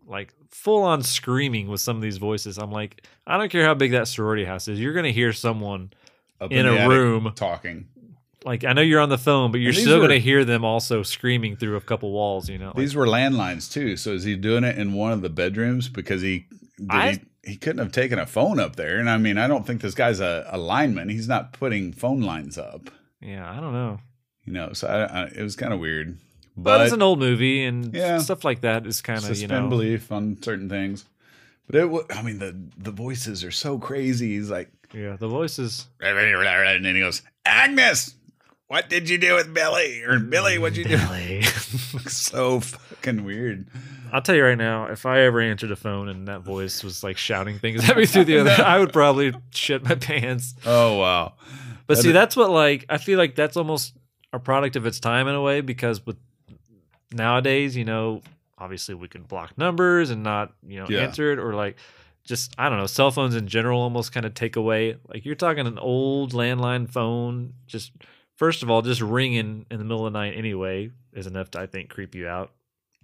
like 0.07 0.33
full 0.51 0.83
on 0.83 1.03
screaming 1.03 1.69
with 1.69 1.81
some 1.81 1.97
of 1.97 2.03
these 2.03 2.17
voices 2.19 2.59
i'm 2.59 2.71
like 2.73 3.07
i 3.27 3.39
don't 3.39 3.51
care 3.51 3.65
how 3.65 3.75
big 3.75 3.93
that 3.93 4.09
sorority 4.09 4.45
house 4.45 4.69
is 4.69 4.81
you're 4.81 4.93
gonna 4.95 5.11
hear 5.11 5.33
someone 5.33 5.91
In 6.51 6.67
the 6.67 6.85
a 6.85 6.89
room. 6.89 7.33
talking. 7.37 7.87
like 8.45 8.65
I 8.65 8.73
know 8.73 8.83
you're 8.83 9.01
on 9.01 9.09
the 9.11 9.19
phone, 9.19 9.53
but 9.53 9.61
you're 9.61 9.73
still 9.73 10.01
were- 10.01 10.09
going 10.09 10.19
to 10.19 10.25
hear 10.25 10.45
them 10.45 10.65
also 10.65 11.05
screaming 11.05 11.55
through 11.55 11.77
a 11.77 11.81
couple 11.81 12.11
walls. 12.11 12.49
You 12.49 12.59
know, 12.59 12.67
Like, 12.75 12.77
These 12.79 12.97
were 12.97 13.07
landlines 13.07 13.71
too. 13.73 13.97
So 13.97 14.11
is 14.11 14.25
he 14.25 14.35
doing 14.35 14.65
it 14.65 14.77
in 14.77 14.95
one 14.95 15.13
of 15.13 15.23
the 15.23 15.29
bedrooms 15.31 15.89
because 15.89 16.21
he 16.23 16.47
I- 16.91 17.13
he, 17.13 17.21
he 17.45 17.57
couldn't 17.57 17.79
have 17.79 17.93
taken 17.93 18.19
a 18.19 18.27
phone 18.27 18.59
up 18.61 18.77
there? 18.77 18.99
And 18.99 19.09
I 19.11 19.19
mean, 19.19 19.39
I 19.39 19.47
don't 19.49 19.67
think 19.67 19.81
this 19.81 19.95
guy's 19.95 20.21
a, 20.21 20.47
a 20.51 20.59
lineman. 20.59 21.09
He's 21.09 21.29
not 21.29 21.53
putting 21.53 21.93
phone 21.93 22.21
lines 22.23 22.57
up. 22.59 22.91
yeah, 23.21 23.51
I 23.51 23.61
don't 23.61 23.73
know. 23.73 23.99
You 24.45 24.53
know, 24.53 24.73
so 24.73 24.89
I, 24.89 25.23
I, 25.23 25.25
it 25.27 25.43
was 25.43 25.55
kind 25.57 25.73
of 25.73 25.79
weird. 25.81 26.19
But, 26.57 26.79
But, 26.79 26.81
it's 26.83 26.93
an 26.93 27.01
old 27.03 27.19
movie, 27.19 27.65
and 27.65 27.95
Yeah. 27.95 28.19
stuff 28.19 28.45
like 28.45 28.61
that 28.63 28.87
is 28.87 29.01
kind 29.01 29.19
of 29.21 29.29
you 29.29 29.35
suspend 29.35 29.65
know. 29.65 29.69
belief 29.71 30.11
on 30.13 30.37
certain 30.43 30.69
things. 30.69 31.05
But 31.67 31.77
it, 31.77 31.89
wa- 31.91 32.03
I 32.11 32.23
mean, 32.23 32.39
the 32.41 32.55
the 32.77 32.91
voices 32.91 33.45
are 33.45 33.51
so 33.53 33.79
crazy. 33.79 34.35
He's 34.37 34.51
like, 34.51 34.69
Yeah, 34.93 35.17
the 35.17 35.29
voices. 35.29 35.87
and 36.01 36.85
then 36.85 36.95
he 36.95 37.01
goes, 37.01 37.23
Agnes, 37.47 38.15
what 38.67 38.91
did 38.91 39.09
you 39.09 39.17
do 39.17 39.35
with 39.37 39.55
Billy? 39.55 40.03
Or 40.03 40.19
Billy, 40.19 40.59
what'd 40.59 40.77
you 40.77 40.85
do? 40.85 40.99
Billy. 40.99 41.43
so 42.09 42.61
fucking 42.61 43.25
weird. 43.25 43.67
I'll 44.13 44.21
tell 44.23 44.35
you 44.35 44.45
right 44.45 44.59
now, 44.59 44.87
if 44.87 45.07
I 45.07 45.21
ever 45.23 45.41
answered 45.41 45.71
a 45.73 45.77
phone 45.77 46.09
and 46.09 46.29
that 46.29 46.43
voice 46.43 46.85
was 46.85 47.03
like 47.03 47.17
shouting 47.17 47.59
things 47.59 47.89
at 47.89 47.97
me 47.97 48.05
through 48.07 48.25
the 48.27 48.39
other, 48.39 48.51
I 48.65 48.79
would 48.79 48.93
probably 48.93 49.33
shit 49.53 49.83
my 49.83 49.95
pants. 49.95 50.55
Oh 50.67 50.99
wow. 50.99 51.33
But 51.87 51.97
And 51.97 52.03
see, 52.05 52.11
it- 52.11 52.13
that's 52.13 52.37
what 52.37 52.51
like 52.51 52.85
I 52.89 52.99
feel 52.99 53.19
like 53.19 53.35
that's 53.35 53.57
almost 53.57 53.97
a 54.33 54.39
product 54.39 54.77
of 54.77 54.87
its 54.87 55.01
time 55.01 55.29
in 55.29 55.35
a 55.35 55.41
way 55.43 55.61
because 55.63 56.05
with 56.07 56.17
nowadays, 57.13 57.77
you 57.77 57.85
know, 57.85 58.23
obviously 58.59 58.95
we 58.95 59.09
can 59.09 59.23
block 59.23 59.57
numbers 59.59 60.11
and 60.11 60.23
not 60.23 60.53
you 60.67 60.79
know 60.81 60.87
Yeah. 60.89 61.01
answer 61.01 61.33
it 61.33 61.39
or 61.39 61.55
like 61.55 61.77
just 62.25 62.55
I 62.59 62.69
don't 62.69 62.79
know, 62.79 62.87
cell 62.87 63.11
phones 63.11 63.35
in 63.35 63.49
general 63.49 63.81
almost 63.81 64.13
kind 64.13 64.25
of 64.27 64.35
take 64.35 64.57
away. 64.57 64.97
Like 65.09 65.25
you're 65.25 65.35
talking 65.35 65.67
an 65.67 65.79
old 65.79 66.33
landline 66.33 66.89
phone, 66.91 67.55
just 67.67 67.93
first 68.37 68.63
of 68.63 68.71
all, 68.71 68.83
just 68.83 69.01
ringing 69.01 69.67
in 69.71 69.79
the 69.79 69.85
middle 69.85 70.07
of 70.07 70.13
the 70.13 70.19
night 70.19 70.35
anyway 70.37 70.91
is 71.13 71.27
enough 71.27 71.51
to 71.53 71.61
I 71.61 71.67
think 71.67 71.91
creep 71.91 72.15
you 72.15 72.29
out. 72.29 72.53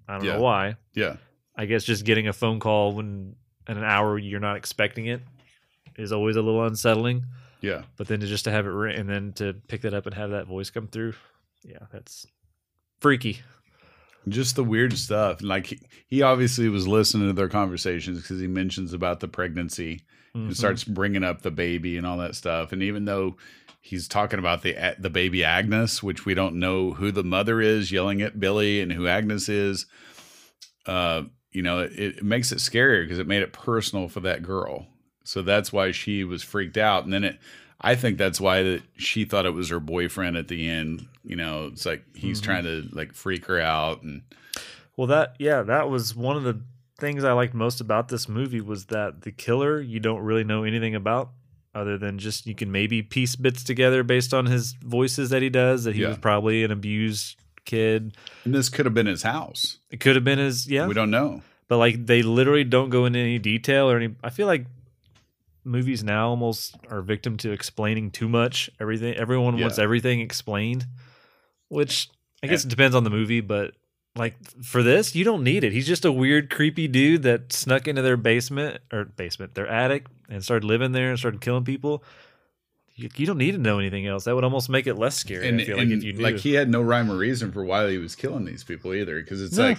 I 0.09 0.15
don't 0.17 0.25
Yeah. 0.25 0.35
know 0.35 0.41
why. 0.43 0.77
Yeah. 0.95 1.17
I 1.57 1.67
guess 1.67 1.85
just 1.85 2.05
getting 2.05 2.29
a 2.29 2.33
phone 2.33 2.61
call 2.61 2.93
when 2.95 3.37
in 3.69 3.77
an 3.77 3.85
hour 3.85 4.19
you're 4.19 4.41
not 4.41 4.57
expecting 4.57 5.07
it 5.07 5.21
is 5.97 6.13
always 6.13 6.37
a 6.37 6.43
little 6.43 6.65
unsettling. 6.65 7.27
Yeah. 7.61 7.83
But 7.97 8.07
then 8.09 8.21
to 8.21 8.27
just 8.27 8.45
to 8.45 8.51
have 8.51 8.67
it 8.67 8.71
ring 8.71 8.97
and 8.99 9.09
then 9.09 9.33
to 9.35 9.55
pick 9.69 9.83
that 9.83 9.93
up 9.95 10.07
and 10.07 10.15
have 10.15 10.31
that 10.31 10.47
voice 10.47 10.71
come 10.71 10.87
through, 10.87 11.15
yeah, 11.65 11.87
that's 11.93 12.27
freaky. 13.01 13.41
Just 14.29 14.57
the 14.57 14.65
weird 14.65 14.97
stuff. 14.97 15.43
Like 15.43 15.67
he, 15.67 15.81
he 16.07 16.23
obviously 16.23 16.69
was 16.69 16.87
listening 16.87 17.29
to 17.29 17.33
their 17.33 17.49
conversations 17.49 18.21
because 18.23 18.41
he 18.41 18.47
mentions 18.47 18.93
about 18.93 19.21
the 19.21 19.29
pregnancy 19.29 20.03
Mhm. 20.35 20.47
and 20.49 20.57
starts 20.57 20.85
bringing 20.85 21.25
up 21.25 21.43
the 21.43 21.51
baby 21.51 21.97
and 21.97 22.07
all 22.07 22.19
that 22.19 22.35
stuff. 22.37 22.73
And 22.73 22.83
even 22.83 23.05
though 23.07 23.37
he's 23.89 24.07
talking 24.07 24.39
about 24.39 24.63
the 24.63 24.77
the 24.99 25.11
baby 25.11 25.43
Agnes, 25.43 26.03
which 26.03 26.27
we 26.27 26.35
don't 26.35 26.57
know 26.57 26.93
who 26.93 27.11
the 27.11 27.25
mother 27.25 27.61
is, 27.61 27.91
yelling 27.91 28.21
at 28.21 28.39
Billy 28.39 28.81
and 28.81 28.93
who 28.93 29.07
Agnes 29.09 29.49
is, 29.49 29.87
uh, 30.87 31.23
you 31.53 31.63
know, 31.63 31.81
it, 31.81 31.93
it 32.19 32.23
makes 32.23 32.53
it 32.53 32.59
scarier 32.59 33.05
because 33.05 33.19
it 33.19 33.27
made 33.27 33.43
it 33.43 33.53
personal 33.53 34.09
for 34.09 34.21
that 34.21 34.43
girl. 34.43 34.87
So 35.25 35.43
that's 35.43 35.73
why 35.73 35.93
she 35.93 36.25
was 36.25 36.43
freaked 36.43 36.77
out. 36.77 37.05
And 37.05 37.13
then 37.13 37.25
it, 37.25 37.39
I 37.81 37.95
think 37.95 38.19
that's 38.19 38.41
why 38.41 38.63
that 38.63 38.83
she 38.97 39.25
thought 39.25 39.47
it 39.47 39.51
was 39.55 39.69
her 39.71 39.81
boyfriend 39.81 40.37
at 40.37 40.49
the 40.49 40.69
end. 40.69 41.07
You 41.25 41.37
know, 41.37 41.67
it's 41.73 41.87
like 41.87 42.05
he's 42.15 42.41
Mhm. 42.41 42.45
trying 42.45 42.65
to 42.65 42.89
like 42.93 43.15
freak 43.15 43.47
her 43.47 43.61
out 43.61 44.03
and 44.03 44.23
Well, 44.97 45.07
that 45.09 45.37
yeah, 45.39 45.63
that 45.63 45.89
was 45.89 46.15
one 46.15 46.37
of 46.37 46.43
the 46.43 46.61
things 46.99 47.23
I 47.25 47.33
liked 47.33 47.55
most 47.55 47.81
about 47.81 48.09
this 48.09 48.29
movie 48.29 48.61
was 48.61 48.87
that 48.87 49.23
the 49.23 49.31
killer 49.31 49.81
you 49.81 50.01
don't 50.01 50.21
really 50.23 50.45
know 50.45 50.65
anything 50.65 50.95
about 50.95 51.31
other 51.79 51.97
than 51.97 52.19
just 52.19 52.47
you 52.47 52.55
can 52.55 52.71
maybe 52.73 53.03
piece 53.03 53.37
bits 53.37 53.63
together 53.65 54.03
based 54.03 54.35
on 54.35 54.47
his 54.47 54.73
voices 54.83 55.31
that 55.31 55.41
he 55.43 55.49
does 55.51 55.85
that 55.85 55.95
he 55.95 56.03
Yeah. 56.03 56.09
was 56.09 56.19
probably 56.19 56.65
an 56.65 56.71
abused 56.71 57.37
kid. 57.65 58.17
and 58.45 58.55
this 58.55 58.69
could 58.69 58.85
have 58.87 58.95
been 58.95 59.07
his 59.07 59.23
house. 59.23 59.79
It 59.91 60.01
could 60.01 60.15
have 60.17 60.25
been 60.25 60.39
his 60.39 60.67
yeah. 60.69 60.87
We 60.87 60.95
don't 60.95 61.11
know. 61.11 61.43
but 61.69 61.77
like 61.79 62.07
they 62.07 62.23
literally 62.23 62.65
don't 62.65 62.91
go 62.91 63.05
into 63.07 63.19
any 63.19 63.39
detail 63.39 63.91
or 63.91 63.97
any 63.97 64.15
i 64.25 64.31
feel 64.31 64.47
like 64.47 64.65
movies 65.65 66.03
now 66.03 66.31
almost 66.31 66.75
are 66.91 67.03
victim 67.03 67.37
to 67.37 67.53
explaining 67.53 68.11
too 68.11 68.29
much 68.29 68.71
everything 68.81 69.15
everyone 69.17 69.61
wants 69.61 69.79
everything 69.79 70.21
explained 70.21 70.87
which 71.69 72.09
i 72.43 72.47
guess 72.47 72.65
it 72.65 72.69
depends 72.69 72.97
on 72.97 73.05
the 73.05 73.11
movie 73.11 73.43
but 73.43 73.75
like 74.17 74.35
for 74.63 74.83
this 74.83 75.15
you 75.15 75.25
don't 75.25 75.45
need 75.45 75.63
it 75.65 75.73
he's 75.73 75.87
just 75.87 76.07
a 76.07 76.13
weird 76.13 76.49
creepy 76.49 76.89
dude 76.89 77.23
that 77.23 77.53
snuck 77.53 77.87
into 77.87 78.01
their 78.01 78.17
basement 78.17 78.79
or 78.91 79.05
basement 79.05 79.55
their 79.55 79.67
attic 79.67 80.07
and 80.29 80.43
started 80.45 80.67
living 80.67 80.93
there 80.93 81.11
and 81.11 81.19
started 81.19 81.41
killing 81.41 81.65
people 81.65 82.03
you, 82.95 83.09
you 83.17 83.27
don't 83.27 83.39
need 83.39 83.53
to 83.53 83.59
know 83.59 83.79
anything 83.79 84.09
else. 84.09 84.25
That 84.25 84.35
would 84.35 84.43
almost 84.43 84.69
make 84.69 84.89
it 84.89 84.95
less 84.97 85.17
scary 85.17 85.49
and, 85.49 85.61
i 85.61 85.65
feel 85.65 85.79
and, 85.79 85.91
like 85.91 85.99
if 85.99 86.05
you 86.05 86.13
knew. 86.15 86.23
like 86.23 86.37
he 86.39 86.55
had 86.55 86.69
no 86.69 86.83
rhyme 86.83 87.11
or 87.11 87.17
reason 87.17 87.53
for 87.53 87.65
why 87.65 87.89
he 87.91 87.99
was 87.99 88.17
killing 88.17 88.45
these 88.45 88.65
people 88.65 88.93
either 88.93 89.21
because 89.21 89.41
it's 89.41 89.57
No. 89.57 89.69
like 89.69 89.79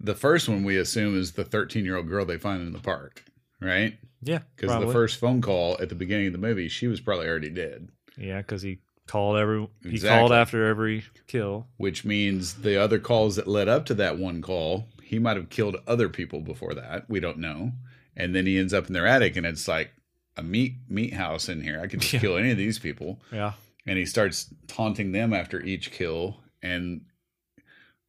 the 0.00 0.14
first 0.16 0.48
one 0.48 0.64
we 0.64 0.76
assume 0.76 1.16
is 1.16 1.32
the 1.32 1.44
13 1.44 1.84
year 1.84 1.96
old 1.96 2.08
girl 2.08 2.24
they 2.24 2.36
find 2.38 2.62
in 2.62 2.72
the 2.72 2.78
park 2.80 3.22
right? 3.60 3.96
Yeah 4.22 4.40
because 4.56 4.78
the 4.84 4.92
first 4.92 5.18
phone 5.20 5.40
call 5.40 5.76
at 5.80 5.88
the 5.88 5.94
beginning 5.94 6.26
of 6.26 6.32
the 6.32 6.38
movie 6.38 6.68
she 6.68 6.86
was 6.88 7.00
probably 7.00 7.28
already 7.28 7.50
dead. 7.50 7.88
Yeah 8.16 8.38
because 8.38 8.62
he 8.62 8.78
called 9.06 9.36
every 9.38 9.60
he 9.84 9.90
Exactly. 9.90 10.18
called 10.18 10.32
after 10.32 10.66
every 10.66 11.04
kill. 11.28 11.68
Which 11.76 12.04
means 12.04 12.54
the 12.54 12.76
other 12.76 12.98
calls 12.98 13.36
that 13.36 13.46
led 13.46 13.68
up 13.68 13.86
to 13.86 13.94
that 13.94 14.18
one 14.18 14.42
call 14.42 14.88
he 15.00 15.20
might 15.20 15.36
have 15.36 15.48
killed 15.48 15.76
other 15.86 16.08
people 16.08 16.40
before 16.40 16.74
that. 16.74 17.08
We 17.08 17.20
don't 17.20 17.38
know 17.38 17.70
and 18.16 18.34
then 18.34 18.46
he 18.46 18.58
ends 18.58 18.72
up 18.74 18.86
in 18.86 18.92
their 18.92 19.06
attic 19.06 19.36
and 19.36 19.44
it's 19.46 19.68
like 19.68 19.90
a 20.36 20.42
meat 20.42 20.74
meat 20.88 21.14
house 21.14 21.48
in 21.48 21.62
here. 21.62 21.80
I 21.82 21.86
could 21.86 22.00
just 22.00 22.12
Yeah. 22.14 22.20
kill 22.20 22.36
any 22.36 22.50
of 22.50 22.58
these 22.58 22.78
people. 22.78 23.20
Yeah. 23.32 23.52
And 23.86 23.98
he 23.98 24.06
starts 24.06 24.52
taunting 24.66 25.12
them 25.12 25.32
after 25.32 25.60
each 25.62 25.90
kill. 25.92 26.40
And 26.62 27.02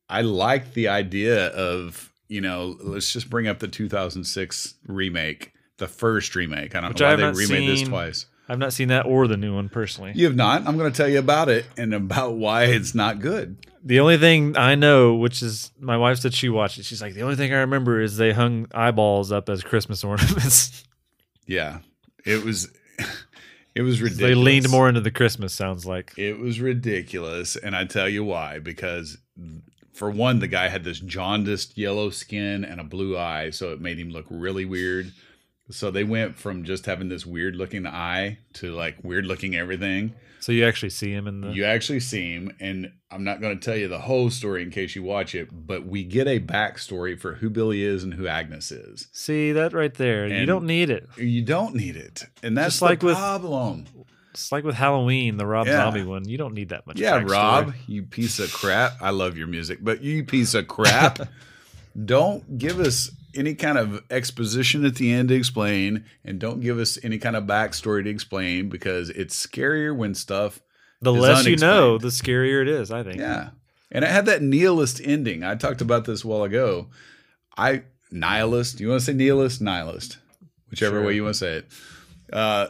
i 0.10 0.22
like 0.22 0.74
the 0.74 0.88
idea 0.88 1.48
of 1.48 2.12
you 2.30 2.40
know 2.40 2.78
let's 2.82 3.12
just 3.12 3.30
bring 3.30 3.46
up 3.48 3.60
the 3.60 3.68
2006 3.68 4.76
remake 4.88 5.52
the 5.78 5.88
first 5.88 6.36
remake. 6.36 6.74
I 6.76 6.82
don't 6.82 6.90
Which 6.90 7.02
know 7.02 7.10
why 7.10 7.16
they 7.18 7.32
remade 7.32 7.70
this 7.70 7.84
twice. 7.88 8.26
I've 8.50 8.58
not 8.58 8.74
seen 8.74 8.88
that 8.88 9.06
or 9.06 9.28
the 9.28 9.38
new 9.38 9.54
one 9.54 9.70
personally. 9.70 10.14
you 10.16 10.26
have 10.26 10.36
not? 10.36 10.66
I'm 10.66 10.76
going 10.78 10.92
to 10.92 10.96
tell 10.98 11.10
you 11.10 11.20
about 11.20 11.50
it 11.50 11.66
and 11.78 11.94
about 11.94 12.34
why 12.36 12.64
it's 12.64 12.96
not 12.96 13.20
good 13.20 13.58
The 13.88 14.00
only 14.00 14.18
thing 14.18 14.58
I 14.58 14.76
know, 14.76 15.16
which 15.16 15.42
is 15.42 15.72
my 15.80 15.98
wife 15.98 16.20
said 16.20 16.34
she 16.34 16.50
watched 16.50 16.78
it, 16.78 16.86
she's 16.86 17.02
like, 17.02 17.14
the 17.14 17.24
only 17.24 17.36
thing 17.36 17.54
I 17.54 17.60
remember 17.60 18.02
is 18.02 18.18
they 18.18 18.34
hung 18.34 18.68
eyeballs 18.74 19.32
up 19.32 19.50
as 19.50 19.64
Christmas 19.64 20.04
ornaments. 20.04 20.84
yeah 21.48 21.80
it 22.28 22.44
was 22.44 22.70
it 23.74 23.82
was 23.82 24.02
ridiculous 24.02 24.18
they 24.30 24.36
leaned 24.36 24.70
more 24.70 24.90
into 24.90 25.02
the 25.02 25.12
Christmas, 25.12 25.54
sounds 25.54 25.86
like. 25.86 26.14
It 26.18 26.38
was 26.38 26.60
ridiculous, 26.60 27.56
and 27.56 27.76
I 27.76 27.86
tell 27.86 28.10
you 28.10 28.24
why. 28.24 28.60
Because 28.60 29.18
for 29.94 30.12
one, 30.12 30.40
the 30.40 30.48
guy 30.48 30.68
had 30.68 30.84
this 30.84 31.00
jaundiced 31.00 31.78
yellow 31.78 32.10
skin 32.10 32.66
and 32.66 32.82
a 32.82 32.84
blue 32.84 33.18
eye, 33.18 33.50
so 33.52 33.72
it 33.72 33.82
made 33.82 33.98
him 33.98 34.10
look 34.10 34.26
really 34.30 34.66
weird. 34.66 35.14
So 35.70 35.92
they 35.92 36.04
went 36.06 36.38
from 36.38 36.64
just 36.64 36.86
having 36.86 37.10
this 37.10 37.26
weird 37.26 37.56
looking 37.56 37.86
eye 37.86 38.40
to 38.54 38.72
like 38.74 39.04
weird 39.04 39.26
looking 39.26 39.56
everything. 39.56 40.14
So 40.40 40.52
you 40.54 40.66
actually 40.66 40.92
see 40.92 41.12
him 41.12 41.28
in 41.28 41.42
the. 41.42 41.50
You 41.52 41.66
actually 41.66 42.00
see 42.00 42.32
him, 42.34 42.56
and 42.60 42.92
I'm 43.12 43.24
not 43.24 43.42
going 43.42 43.60
to 43.60 43.66
tell 43.66 43.76
you 43.76 43.88
the 43.90 44.00
whole 44.00 44.30
story 44.30 44.62
in 44.64 44.70
case 44.72 44.96
you 44.96 45.04
watch 45.04 45.36
it, 45.36 45.50
but 45.52 45.86
we 45.86 46.04
get 46.04 46.28
a 46.28 46.40
backstory 46.40 47.20
for 47.20 47.34
who 47.36 47.50
Billy 47.50 47.84
is 47.84 48.04
and 48.04 48.14
who 48.14 48.28
Agnes 48.28 48.72
is. 48.72 49.08
see 49.12 49.52
that 49.52 49.74
right 49.74 49.94
there. 49.96 50.28
you 50.28 50.46
don't 50.46 50.66
need 50.66 50.90
it. 50.90 51.10
You 51.18 51.42
don't 51.42 51.76
need 51.76 51.96
it, 51.98 52.24
and 52.44 52.56
that's 52.58 52.76
Just 52.76 52.82
like 52.82 53.00
the 53.02 53.08
with- 53.08 53.18
problem. 53.18 53.86
It's 54.32 54.52
like 54.52 54.64
with 54.64 54.76
Halloween, 54.76 55.38
the 55.38 55.48
Rob 55.48 55.66
Yeah. 55.66 55.78
Zombie 55.78 56.04
one. 56.04 56.30
You 56.30 56.38
don't 56.38 56.54
need 56.54 56.70
that 56.70 56.86
much. 56.86 57.00
Yeah, 57.00 57.20
backstory. 57.24 57.30
Rob, 57.32 57.74
you 57.88 58.04
piece 58.04 58.38
of 58.38 58.54
crap. 58.54 58.94
I 59.02 59.10
love 59.10 59.36
your 59.36 59.48
music, 59.48 59.80
but 59.82 60.04
you 60.04 60.24
piece 60.24 60.54
of 60.54 60.68
crap. 60.68 61.20
don't 62.06 62.58
give 62.60 62.80
us 62.80 63.10
any 63.38 63.56
kind 63.56 63.78
of 63.78 64.04
exposition 64.10 64.84
at 64.86 64.96
the 64.96 65.12
end 65.14 65.30
to 65.30 65.36
explain, 65.36 66.06
and 66.26 66.40
don't 66.40 66.60
give 66.60 66.80
us 66.80 66.98
any 67.04 67.18
kind 67.18 67.36
of 67.36 67.44
backstory 67.46 68.04
to 68.04 68.10
explain 68.10 68.70
because 68.70 69.10
it's 69.12 69.46
scarier 69.48 69.96
when 69.96 70.16
stuff. 70.16 70.62
The 71.02 71.14
less 71.14 71.46
you 71.46 71.58
know, 71.58 71.98
the 71.98 72.08
scarier 72.08 72.62
it 72.62 72.68
is. 72.68 72.92
I 72.92 73.04
think. 73.04 73.18
Yeah, 73.20 73.50
and 73.92 74.04
it 74.04 74.10
had 74.10 74.26
that 74.26 74.42
nihilist 74.42 75.00
ending. 75.04 75.44
I 75.44 75.56
talked 75.56 75.82
about 75.82 76.06
this 76.06 76.24
a 76.24 76.28
while 76.28 76.44
ago. 76.44 76.88
I 77.56 77.84
nihilist. 78.12 78.80
You 78.80 78.90
want 78.90 79.02
to 79.02 79.06
say 79.06 79.14
nihilist? 79.14 79.62
Nihilist, 79.62 80.18
whichever 80.70 80.98
Sure. 80.98 81.06
way 81.06 81.14
you 81.16 81.24
want 81.24 81.36
to 81.36 81.40
say 81.40 81.54
it. 81.58 81.72
Uh, 82.34 82.68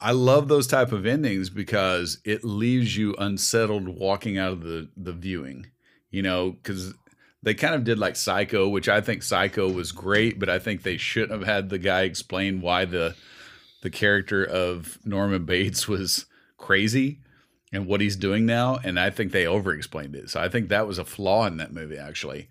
I 0.00 0.12
love 0.12 0.48
those 0.48 0.66
type 0.66 0.92
of 0.92 1.06
endings 1.06 1.50
because 1.50 2.18
it 2.24 2.44
leaves 2.44 2.96
you 2.96 3.14
unsettled 3.18 3.88
walking 3.88 4.38
out 4.38 4.52
of 4.52 4.62
the 4.62 4.88
the 4.96 5.12
viewing. 5.12 5.66
You 6.10 6.22
know, 6.22 6.52
because 6.52 6.94
they 7.42 7.54
kind 7.54 7.74
of 7.74 7.84
did 7.84 7.98
like 7.98 8.16
Psycho, 8.16 8.68
which 8.68 8.88
I 8.88 9.00
think 9.00 9.22
Psycho 9.22 9.70
was 9.70 9.92
great, 9.92 10.38
but 10.38 10.48
I 10.48 10.58
think 10.58 10.82
they 10.82 10.96
shouldn't 10.96 11.38
have 11.38 11.46
had 11.46 11.68
the 11.68 11.78
guy 11.78 12.02
explain 12.02 12.60
why 12.60 12.84
the 12.84 13.14
the 13.82 13.90
character 13.90 14.44
of 14.44 14.98
Norman 15.04 15.44
Bates 15.44 15.86
was 15.88 16.26
crazy 16.56 17.20
and 17.72 17.86
what 17.86 18.00
he's 18.00 18.16
doing 18.16 18.46
now. 18.46 18.78
And 18.82 18.98
I 18.98 19.10
think 19.10 19.32
they 19.32 19.46
over 19.46 19.72
explained 19.72 20.16
it. 20.16 20.30
So 20.30 20.40
I 20.40 20.48
think 20.48 20.68
that 20.68 20.86
was 20.86 20.98
a 20.98 21.04
flaw 21.04 21.46
in 21.46 21.58
that 21.58 21.72
movie, 21.72 21.98
actually. 21.98 22.48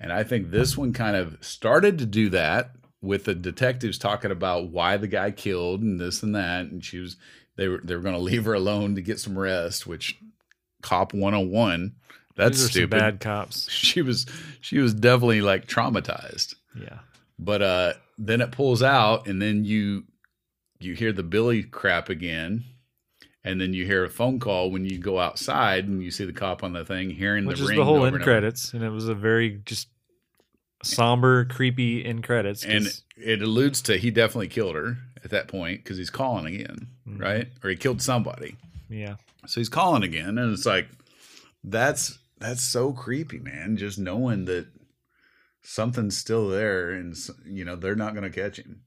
And 0.00 0.12
I 0.12 0.22
think 0.24 0.50
this 0.50 0.76
one 0.76 0.92
kind 0.92 1.16
of 1.16 1.36
started 1.40 1.98
to 1.98 2.06
do 2.06 2.28
that 2.30 2.72
with 3.00 3.24
the 3.24 3.34
detectives 3.34 3.98
talking 3.98 4.30
about 4.30 4.68
why 4.68 4.96
the 4.96 5.08
guy 5.08 5.30
killed 5.30 5.82
and 5.82 6.00
this 6.00 6.22
and 6.22 6.34
that. 6.34 6.66
And 6.66 6.84
she 6.84 6.98
was, 6.98 7.16
they 7.56 7.68
were, 7.68 7.80
they 7.82 7.94
were 7.94 8.02
going 8.02 8.14
to 8.14 8.20
leave 8.20 8.44
her 8.44 8.54
alone 8.54 8.94
to 8.94 9.02
get 9.02 9.20
some 9.20 9.38
rest, 9.38 9.86
which 9.86 10.18
cop 10.80 11.12
101, 11.12 11.94
that's 12.34 12.58
These 12.58 12.64
are 12.64 12.68
some 12.68 12.70
stupid. 12.72 12.90
bad 12.98 13.20
cops. 13.20 13.68
She 13.70 14.02
was, 14.02 14.26
she 14.60 14.78
was 14.78 14.94
definitely 14.94 15.40
like 15.42 15.66
traumatized 15.66 16.54
Yeah. 16.74 16.98
but 17.38 17.62
uh 17.62 17.92
then 18.18 18.40
it 18.40 18.52
pulls 18.52 18.82
out 18.82 19.26
and 19.26 19.40
then 19.42 19.64
you 19.64 20.04
you 20.80 20.94
hear 20.94 21.12
the 21.12 21.22
billy 21.22 21.62
crap 21.62 22.08
again 22.08 22.64
and 23.44 23.60
then 23.60 23.74
you 23.74 23.84
hear 23.84 24.04
a 24.04 24.08
phone 24.10 24.38
call 24.38 24.70
when 24.70 24.84
you 24.84 24.98
go 24.98 25.18
outside 25.18 25.86
and 25.88 26.02
you 26.02 26.10
see 26.10 26.24
the 26.24 26.32
cop 26.32 26.62
on 26.62 26.72
the 26.72 26.84
thing 26.84 27.10
hearing 27.10 27.44
Which 27.46 27.58
the 27.58 27.64
is 27.64 27.68
ring 27.70 27.78
the 27.78 27.84
whole 27.84 28.04
end 28.06 28.14
and 28.16 28.24
credits, 28.24 28.72
and 28.72 28.82
it 28.84 28.90
was 28.90 29.08
a 29.08 29.14
very 29.14 29.60
just 29.64 29.88
somber, 30.84 31.44
creepy 31.44 32.04
end 32.04 32.24
credits. 32.24 32.64
and 32.64 32.88
it 33.16 33.40
alludes 33.42 33.80
to 33.82 33.96
he 33.96 34.10
definitely 34.10 34.48
killed 34.48 34.74
her 34.74 34.98
at 35.24 35.30
that 35.30 35.46
point 35.48 35.82
because 35.82 35.96
he's 35.96 36.10
calling 36.10 36.46
again 36.54 36.88
Mhm. 37.08 37.20
right 37.20 37.48
or 37.62 37.70
he 37.70 37.76
killed 37.76 38.02
somebody 38.02 38.56
yeah, 38.88 39.16
so 39.46 39.60
he's 39.60 39.68
calling 39.70 40.02
again 40.02 40.36
and 40.38 40.52
it's 40.52 40.66
like 40.66 40.88
that's 41.64 42.18
that's 42.42 42.62
so 42.62 42.92
creepy 42.92 43.38
man 43.38 43.76
just 43.76 43.98
knowing 43.98 44.44
that 44.46 44.66
something's 45.62 46.16
still 46.16 46.48
there 46.48 46.90
and 46.90 47.16
you 47.44 47.64
know 47.64 47.76
they're 47.76 47.94
not 47.94 48.14
going 48.14 48.30
to 48.30 48.42
catch 48.42 48.58
him 48.58 48.82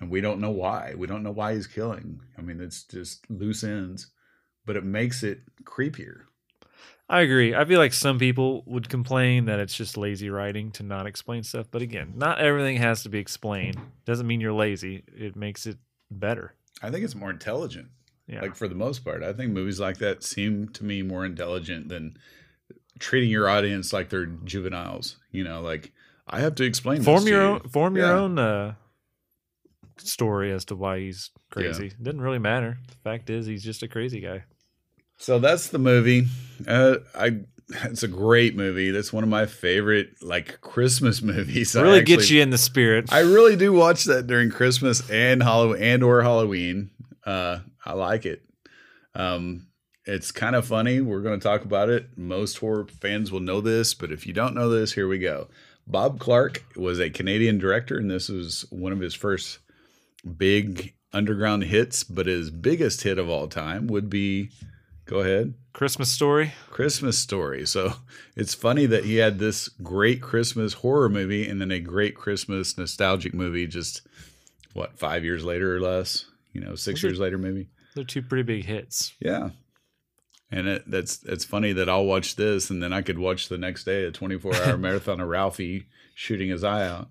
and 0.00 0.10
we 0.10 0.20
don't 0.20 0.40
know 0.40 0.50
why. 0.50 0.94
We 0.96 1.06
don't 1.06 1.22
know 1.22 1.30
why 1.30 1.54
he's 1.54 1.66
killing. 1.66 2.20
I 2.36 2.40
mean, 2.40 2.60
it's 2.60 2.82
just 2.84 3.28
loose 3.30 3.62
ends, 3.62 4.08
but 4.64 4.76
it 4.76 4.84
makes 4.84 5.22
it 5.22 5.40
creepier. 5.62 6.22
I 7.08 7.20
agree. 7.20 7.54
I 7.54 7.64
feel 7.64 7.78
like 7.78 7.92
some 7.92 8.18
people 8.18 8.62
would 8.66 8.88
complain 8.88 9.44
that 9.46 9.58
it's 9.58 9.74
just 9.74 9.96
lazy 9.96 10.30
writing 10.30 10.70
to 10.72 10.82
not 10.82 11.06
explain 11.06 11.42
stuff. 11.42 11.66
But 11.70 11.82
again, 11.82 12.14
not 12.16 12.38
everything 12.38 12.76
has 12.76 13.02
to 13.02 13.08
be 13.08 13.18
explained. 13.18 13.78
Doesn't 14.04 14.26
mean 14.26 14.40
you're 14.40 14.52
lazy. 14.52 15.02
It 15.08 15.36
makes 15.36 15.66
it 15.66 15.76
better. 16.10 16.54
I 16.82 16.90
think 16.90 17.04
it's 17.04 17.16
more 17.16 17.30
intelligent. 17.30 17.88
Yeah. 18.28 18.42
Like 18.42 18.54
for 18.54 18.68
the 18.68 18.76
most 18.76 19.04
part, 19.04 19.24
I 19.24 19.32
think 19.32 19.50
movies 19.50 19.80
like 19.80 19.98
that 19.98 20.22
seem 20.22 20.68
to 20.68 20.84
me 20.84 21.02
more 21.02 21.26
intelligent 21.26 21.88
than 21.88 22.14
treating 23.00 23.30
your 23.30 23.48
audience 23.48 23.92
like 23.92 24.10
they're 24.10 24.26
juveniles. 24.26 25.16
You 25.32 25.42
know, 25.42 25.60
like 25.60 25.92
I 26.28 26.40
have 26.40 26.54
to 26.56 26.64
explain. 26.64 27.02
form 27.02 27.16
this 27.16 27.24
to 27.24 27.30
your 27.30 27.42
you. 27.42 27.48
own 27.48 27.60
form 27.68 27.96
your 27.96 28.14
own 28.14 28.38
uh, 28.38 28.74
story 29.96 30.52
as 30.52 30.64
to 30.66 30.76
why 30.76 31.00
he's 31.00 31.30
crazy. 31.50 31.86
It 31.86 32.02
doesn't 32.02 32.20
really 32.20 32.38
matter. 32.38 32.78
The 32.88 32.96
fact 33.02 33.30
is, 33.30 33.46
he's 33.46 33.64
just 33.64 33.82
a 33.82 33.88
crazy 33.88 34.20
guy. 34.20 34.44
So 35.18 35.38
that's 35.38 35.68
the 35.68 35.78
movie. 35.78 36.26
Uh, 36.66 36.96
I. 37.14 37.40
It's 37.84 38.02
a 38.02 38.08
great 38.08 38.56
movie. 38.56 38.90
That's 38.90 39.12
one 39.12 39.22
of 39.22 39.30
my 39.30 39.46
favorite 39.46 40.08
like 40.22 40.60
Christmas 40.60 41.22
movies. 41.22 41.76
Really 41.76 42.02
gets 42.02 42.28
you 42.28 42.42
in 42.42 42.50
the 42.50 42.58
spirit. 42.58 43.12
I 43.12 43.20
really 43.20 43.54
do 43.54 43.72
watch 43.72 44.04
that 44.06 44.26
during 44.26 44.50
Christmas 44.50 45.08
and 45.08 45.40
Halloween 45.40 45.80
and 45.80 46.02
or 46.02 46.20
Halloween. 46.20 46.90
Uh, 47.24 47.60
I 47.86 47.92
like 47.92 48.26
it. 48.26 48.42
Um, 49.14 49.68
it's 50.06 50.32
kind 50.32 50.56
of 50.56 50.66
funny. 50.66 51.00
We're 51.00 51.20
going 51.20 51.38
to 51.38 51.42
talk 51.42 51.64
about 51.64 51.90
it. 51.90 52.16
Most 52.16 52.58
horror 52.58 52.86
fans 52.86 53.30
will 53.30 53.40
know 53.40 53.60
this, 53.60 53.94
but 53.94 54.10
if 54.10 54.26
you 54.26 54.32
don't 54.32 54.54
know 54.54 54.68
this, 54.68 54.92
here 54.92 55.08
we 55.08 55.18
go. 55.18 55.48
Bob 55.86 56.18
Clark 56.18 56.64
was 56.76 57.00
a 57.00 57.10
Canadian 57.10 57.58
director, 57.58 57.98
and 57.98 58.10
this 58.10 58.28
was 58.28 58.64
one 58.70 58.92
of 58.92 59.00
his 59.00 59.14
first 59.14 59.58
big 60.36 60.94
underground 61.12 61.64
hits. 61.64 62.04
But 62.04 62.26
his 62.26 62.50
biggest 62.50 63.02
hit 63.02 63.18
of 63.18 63.28
all 63.28 63.48
time 63.48 63.86
would 63.88 64.08
be, 64.08 64.50
go 65.06 65.20
ahead, 65.20 65.54
Christmas 65.72 66.10
story. 66.10 66.52
Christmas 66.68 67.18
Story. 67.18 67.66
So 67.66 67.94
it's 68.36 68.54
funny 68.54 68.86
that 68.86 69.04
he 69.04 69.16
had 69.16 69.38
this 69.38 69.68
great 69.68 70.20
Christmas 70.20 70.74
horror 70.74 71.08
movie 71.08 71.48
and 71.48 71.60
then 71.60 71.70
a 71.70 71.80
great 71.80 72.14
Christmas 72.14 72.76
nostalgic 72.76 73.34
movie 73.34 73.66
just 73.66 74.02
what, 74.72 74.98
five 74.98 75.24
years 75.24 75.44
later 75.44 75.76
or 75.76 75.80
less? 75.80 76.26
You 76.52 76.60
know, 76.60 76.74
six 76.74 77.02
years 77.02 77.18
later 77.18 77.38
maybe. 77.38 77.68
They're 77.94 78.04
two 78.04 78.22
pretty 78.22 78.42
big 78.42 78.64
hits. 78.64 79.12
Yeah. 79.20 79.50
And 80.52 80.66
it, 80.66 80.90
that's 80.90 81.22
it's 81.24 81.44
funny 81.44 81.72
that 81.74 81.88
I'll 81.88 82.04
watch 82.04 82.36
this 82.36 82.70
and 82.70 82.82
then 82.82 82.92
I 82.92 83.02
could 83.02 83.18
watch 83.18 83.48
the 83.48 83.58
next 83.58 83.84
day 83.84 84.04
a 84.04 84.10
24 84.10 84.54
hour 84.56 84.76
marathon 84.78 85.20
of 85.20 85.28
Ralphie 85.28 85.86
shooting 86.14 86.48
his 86.50 86.64
eye 86.64 86.86
out. 86.86 87.08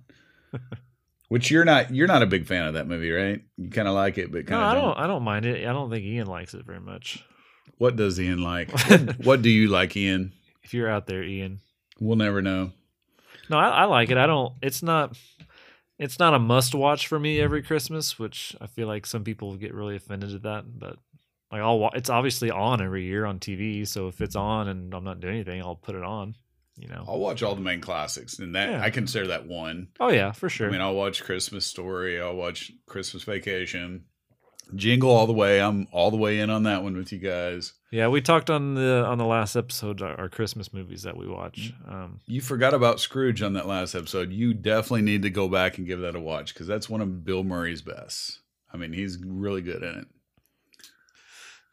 Which 1.30 1.52
you're 1.52 1.66
not 1.66 1.94
you're 1.94 2.08
not 2.08 2.24
a 2.24 2.28
big 2.28 2.48
fan 2.48 2.66
of 2.66 2.74
that 2.74 2.88
movie, 2.88 3.12
right? 3.12 3.42
You 3.58 3.70
kind 3.70 3.88
of 3.88 3.94
like 3.94 4.18
it, 4.18 4.32
but 4.32 4.50
No, 4.50 4.58
kind 4.58 4.64
I 4.64 4.76
of 4.76 4.84
don't. 4.84 5.04
I 5.04 5.08
don't 5.08 5.24
mind 5.24 5.46
it. 5.46 5.66
I 5.68 5.72
don't 5.72 5.90
think 5.90 6.04
Ian 6.04 6.28
likes 6.28 6.54
it 6.54 6.66
very 6.66 6.80
much. 6.80 7.24
What 7.78 7.96
does 7.96 8.20
Ian 8.20 8.42
like? 8.42 8.72
What, 8.90 9.26
what 9.26 9.42
do 9.42 9.50
you 9.50 9.68
like, 9.70 9.96
Ian? 9.96 10.34
If 10.64 10.74
you're 10.74 10.90
out 10.90 11.06
there, 11.08 11.24
Ian. 11.24 11.60
We'll 12.00 12.18
never 12.18 12.42
know. 12.42 12.72
No, 13.50 13.58
I, 13.58 13.70
I 13.70 13.86
like 13.86 14.10
it. 14.10 14.18
I 14.18 14.28
don't. 14.28 14.54
It's 14.62 14.84
not. 14.84 15.18
It's 15.98 16.18
not 16.18 16.34
a 16.34 16.40
must 16.40 16.74
watch 16.74 17.08
for 17.08 17.20
me 17.20 17.40
every 17.40 17.62
Christmas, 17.62 18.18
which 18.18 18.56
I 18.60 18.68
feel 18.68 18.88
like 18.88 19.06
some 19.06 19.24
people 19.24 19.56
get 19.56 19.74
really 19.74 19.96
offended 19.96 20.34
at 20.34 20.44
that. 20.44 20.80
But 20.80 20.98
like, 21.52 21.62
I'll. 21.62 21.80
wa- 21.80 21.92
It's 21.96 22.10
obviously 22.10 22.52
on 22.52 22.82
every 22.82 23.06
year 23.06 23.26
on 23.26 23.40
TV, 23.40 23.88
so 23.88 24.08
if 24.08 24.22
it's 24.22 24.36
on 24.36 24.68
and 24.68 24.94
I'm 24.94 25.04
not 25.04 25.20
doing 25.20 25.36
anything, 25.36 25.62
I'll 25.62 25.76
put 25.76 25.96
it 25.96 26.04
on. 26.04 26.36
You 26.78 26.88
know. 26.88 27.04
I'll 27.10 27.20
watch 27.20 27.44
all 27.44 27.56
the 27.56 27.62
main 27.62 27.82
classics, 27.82 28.40
and 28.40 28.56
that 28.56 28.70
Yeah. 28.70 28.82
I 28.82 28.90
consider 28.90 29.28
that 29.28 29.46
one. 29.48 29.90
Oh 30.00 30.10
yeah, 30.12 30.32
for 30.32 30.48
sure. 30.50 30.70
I 30.70 30.72
mean, 30.72 30.80
I'll 30.80 30.96
watch 30.96 31.24
Christmas 31.24 31.66
Story. 31.66 32.22
I'll 32.22 32.36
watch 32.36 32.72
Christmas 32.86 33.24
Vacation, 33.24 34.06
Jingle 34.76 35.10
all 35.10 35.26
the 35.28 35.34
way. 35.34 35.60
I'm 35.62 35.88
all 35.92 36.12
the 36.12 36.16
way 36.18 36.40
in 36.40 36.50
on 36.50 36.64
that 36.64 36.84
one 36.84 36.96
with 36.96 37.12
you 37.12 37.18
guys. 37.20 37.74
yeah, 37.92 38.08
we 38.08 38.22
talked 38.22 38.50
on 38.50 38.76
the 38.76 39.04
on 39.06 39.18
the 39.18 39.26
last 39.26 39.56
episode 39.58 40.02
our, 40.02 40.18
our 40.22 40.30
Christmas 40.30 40.72
movies 40.72 41.02
that 41.04 41.18
we 41.18 41.28
watch. 41.28 41.74
Mm. 41.86 41.92
Um, 41.94 42.20
You 42.28 42.40
forgot 42.40 42.74
about 42.76 43.00
Scrooge 43.02 43.42
on 43.42 43.54
that 43.54 43.68
last 43.68 43.94
episode. 43.96 44.32
You 44.32 44.54
definitely 44.54 45.02
need 45.02 45.24
to 45.24 45.30
go 45.32 45.50
back 45.50 45.80
and 45.80 45.88
give 45.88 46.00
that 46.02 46.16
a 46.16 46.20
watch 46.20 46.54
because 46.54 46.68
that's 46.68 46.88
one 46.90 47.02
of 47.02 47.26
Bill 47.26 47.44
Murray's 47.44 47.82
best. 47.82 48.40
I 48.72 48.78
mean, 48.78 48.94
he's 48.94 49.18
really 49.22 49.62
good 49.64 49.82
in 49.84 49.96
it. 50.00 50.08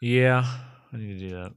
Yeah, 0.01 0.45
I 0.93 0.97
need 0.97 1.19
to 1.19 1.29
do 1.29 1.31
that. 1.37 1.53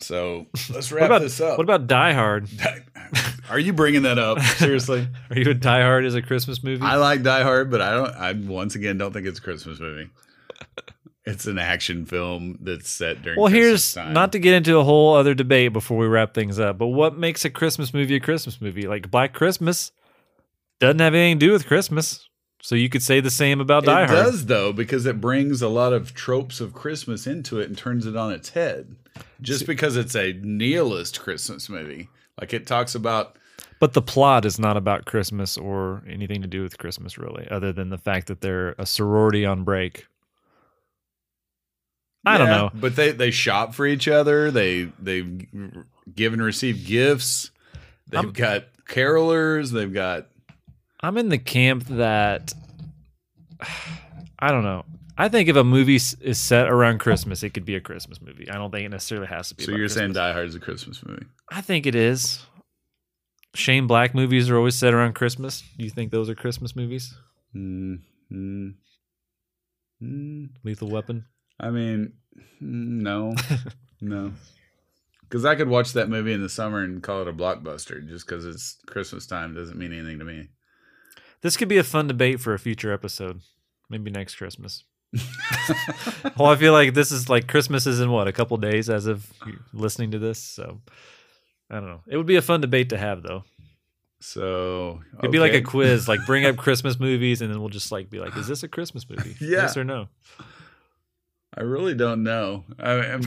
So 0.00 0.46
let's 0.70 0.92
wrap 0.92 1.06
about 1.06 1.22
this 1.22 1.40
up. 1.40 1.58
what 1.58 1.64
about 1.64 1.86
Die 1.86 2.12
Hard? 2.12 2.48
Are 3.50 3.58
you 3.58 3.72
bringing 3.72 4.02
that 4.02 4.18
up 4.18 4.40
seriously? 4.58 5.08
Are 5.30 5.38
you 5.38 5.50
a 5.50 5.54
Die 5.54 5.82
Hard 5.82 6.04
as 6.04 6.14
a 6.14 6.22
Christmas 6.22 6.62
movie? 6.62 6.82
I 6.82 6.96
like 6.96 7.22
Die 7.22 7.42
Hard, 7.42 7.70
but 7.70 7.80
I 7.80 7.90
don't. 7.92 8.14
I 8.14 8.32
once 8.32 8.74
again 8.74 8.98
don't 8.98 9.12
think 9.12 9.26
it's 9.26 9.38
a 9.38 9.42
Christmas 9.42 9.80
movie. 9.80 10.10
It's 11.24 11.46
an 11.46 11.58
action 11.58 12.06
film 12.06 12.58
that's 12.60 12.88
set 12.88 13.22
during. 13.22 13.38
Well, 13.38 13.50
Christmas 13.50 13.66
here's 13.66 13.94
time. 13.94 14.12
not 14.14 14.32
to 14.32 14.38
get 14.38 14.54
into 14.54 14.78
a 14.78 14.84
whole 14.84 15.14
other 15.14 15.34
debate 15.34 15.72
before 15.72 15.98
we 15.98 16.06
wrap 16.06 16.32
things 16.32 16.58
up, 16.58 16.78
but 16.78 16.86
what 16.88 17.18
makes 17.18 17.44
a 17.44 17.50
Christmas 17.50 17.92
movie 17.92 18.16
a 18.16 18.20
Christmas 18.20 18.60
movie? 18.60 18.86
Like 18.86 19.10
Black 19.10 19.34
Christmas 19.34 19.92
doesn't 20.80 21.00
have 21.00 21.14
anything 21.14 21.38
to 21.38 21.46
do 21.46 21.52
with 21.52 21.66
Christmas. 21.66 22.27
So 22.68 22.74
you 22.74 22.90
could 22.90 23.02
say 23.02 23.20
the 23.20 23.30
same 23.30 23.62
about 23.62 23.86
Die 23.86 24.04
Hard. 24.04 24.10
it 24.10 24.12
does 24.12 24.44
though 24.44 24.74
because 24.74 25.06
it 25.06 25.22
brings 25.22 25.62
a 25.62 25.70
lot 25.70 25.94
of 25.94 26.12
tropes 26.12 26.60
of 26.60 26.74
Christmas 26.74 27.26
into 27.26 27.58
it 27.60 27.66
and 27.66 27.78
turns 27.78 28.04
it 28.04 28.14
on 28.14 28.30
its 28.30 28.50
head. 28.50 28.94
Just 29.40 29.66
because 29.66 29.96
it's 29.96 30.14
a 30.14 30.34
nihilist 30.34 31.18
Christmas 31.18 31.70
movie, 31.70 32.10
like 32.38 32.52
it 32.52 32.66
talks 32.66 32.94
about 32.94 33.36
But 33.80 33.94
the 33.94 34.02
plot 34.02 34.44
is 34.44 34.58
not 34.58 34.76
about 34.76 35.06
Christmas 35.06 35.56
or 35.56 36.02
anything 36.06 36.42
to 36.42 36.46
do 36.46 36.62
with 36.62 36.76
Christmas, 36.76 37.16
really, 37.16 37.48
other 37.50 37.72
than 37.72 37.88
the 37.88 37.96
fact 37.96 38.26
that 38.26 38.42
they're 38.42 38.74
a 38.78 38.84
sorority 38.84 39.46
on 39.46 39.64
break. 39.64 40.06
I 42.26 42.36
don't 42.36 42.48
know. 42.48 42.70
but 42.74 42.96
they 42.96 43.12
they 43.12 43.30
shop 43.30 43.72
for 43.74 43.86
each 43.86 44.08
other. 44.08 44.50
They 44.50 44.92
they 44.98 45.22
give 46.14 46.34
and 46.34 46.42
receive 46.42 46.86
gifts. 46.86 47.50
They've 48.08 48.20
I'm- 48.20 48.32
got 48.32 48.64
carolers. 48.86 49.72
They've 49.72 49.90
got 49.90 50.26
I'm 51.00 51.16
in 51.16 51.28
the 51.28 51.38
camp 51.38 51.84
that 51.88 52.52
I 54.38 54.50
don't 54.50 54.64
know. 54.64 54.84
I 55.20 55.28
think 55.28 55.48
if 55.48 55.56
a 55.56 55.64
movie 55.64 55.96
is 55.96 56.38
set 56.38 56.68
around 56.68 56.98
Christmas, 56.98 57.42
it 57.42 57.50
could 57.50 57.64
be 57.64 57.74
a 57.74 57.80
Christmas 57.80 58.20
movie. 58.20 58.48
I 58.48 58.54
don't 58.54 58.70
think 58.70 58.86
it 58.86 58.90
necessarily 58.90 59.26
has 59.26 59.48
to 59.48 59.56
be. 59.56 59.64
so 59.64 59.72
you're 59.72 59.88
saying 59.88 60.12
Die 60.12 60.32
Hard 60.32 60.46
is 60.46 60.54
a 60.54 60.60
Christmas 60.60 61.04
movie. 61.04 61.26
I 61.50 61.60
think 61.60 61.86
it 61.86 61.96
is. 61.96 62.46
Shane 63.54 63.88
Black 63.88 64.14
movies 64.14 64.48
are 64.48 64.56
always 64.56 64.76
set 64.76 64.94
around 64.94 65.14
Christmas. 65.14 65.64
Do 65.76 65.84
you 65.84 65.90
think 65.90 66.12
those 66.12 66.28
are 66.28 66.36
Christmas 66.36 66.76
movies? 66.76 67.12
Mm, 67.56 67.98
mm, 68.30 68.74
mm. 70.00 70.48
Lethal 70.62 70.88
Weapon. 70.88 71.24
I 71.58 71.70
mean, 71.70 72.12
mm, 72.36 73.00
no, 73.02 73.34
no, 74.00 74.32
because 75.22 75.44
I 75.44 75.56
could 75.56 75.68
watch 75.68 75.94
that 75.94 76.08
movie 76.08 76.32
in 76.32 76.42
the 76.42 76.48
summer 76.48 76.84
and 76.84 77.02
call 77.02 77.22
it 77.22 77.28
a 77.28 77.32
blockbuster. 77.32 78.06
Just 78.06 78.26
because 78.26 78.46
it's 78.46 78.76
Christmas 78.86 79.26
time 79.26 79.54
doesn't 79.54 79.78
mean 79.78 79.92
anything 79.92 80.20
to 80.20 80.24
me. 80.24 80.48
This 81.42 81.56
could 81.56 81.68
be 81.68 81.78
a 81.78 81.84
fun 81.84 82.08
debate 82.08 82.40
for 82.40 82.54
a 82.54 82.58
future 82.58 82.92
episode. 82.92 83.40
Maybe 83.88 84.10
next 84.10 84.36
Christmas. 84.36 84.84
well, 86.36 86.48
I 86.50 86.56
feel 86.56 86.72
like 86.72 86.94
this 86.94 87.12
is 87.12 87.28
like 87.28 87.48
Christmas 87.48 87.86
is 87.86 88.00
in 88.00 88.10
what 88.10 88.28
a 88.28 88.32
couple 88.32 88.56
days 88.56 88.90
as 88.90 89.06
of 89.06 89.32
listening 89.72 90.10
to 90.10 90.18
this. 90.18 90.38
So 90.38 90.80
I 91.70 91.76
don't 91.76 91.86
know. 91.86 92.00
It 92.06 92.16
would 92.16 92.26
be 92.26 92.36
a 92.36 92.42
fun 92.42 92.60
debate 92.60 92.90
to 92.90 92.98
have 92.98 93.22
though. 93.22 93.44
So 94.20 95.00
It'd 95.18 95.30
be 95.30 95.38
like 95.38 95.54
a 95.54 95.62
quiz, 95.62 96.08
like 96.08 96.20
bring 96.26 96.44
up 96.44 96.56
Christmas 96.58 96.98
movies, 96.98 97.40
and 97.40 97.52
then 97.52 97.60
we'll 97.60 97.68
just 97.68 97.92
like 97.92 98.10
be 98.10 98.18
like, 98.18 98.36
"Is 98.36 98.48
this 98.48 98.64
a 98.64 98.68
Christmas 98.68 99.08
movie? 99.08 99.36
Yeah. 99.40 99.62
Yes 99.62 99.76
or 99.76 99.84
no?" 99.84 100.08
I 101.56 101.62
really 101.62 101.94
don't 101.94 102.24
know. 102.24 102.64
I, 102.78 102.92
am 102.92 103.22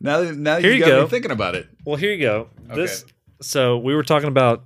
now, 0.00 0.20
now 0.22 0.58
Here 0.58 0.70
you 0.70 0.76
you 0.76 0.80
got 0.80 0.88
go. 0.88 1.02
me 1.02 1.08
thinking 1.08 1.30
about 1.30 1.54
it. 1.54 1.68
Well, 1.84 1.96
here 1.96 2.12
you 2.12 2.20
go. 2.20 2.48
Okay. 2.66 2.76
This. 2.76 3.04
So 3.40 3.78
we 3.78 3.94
were 3.94 4.04
talking 4.04 4.28
about. 4.28 4.64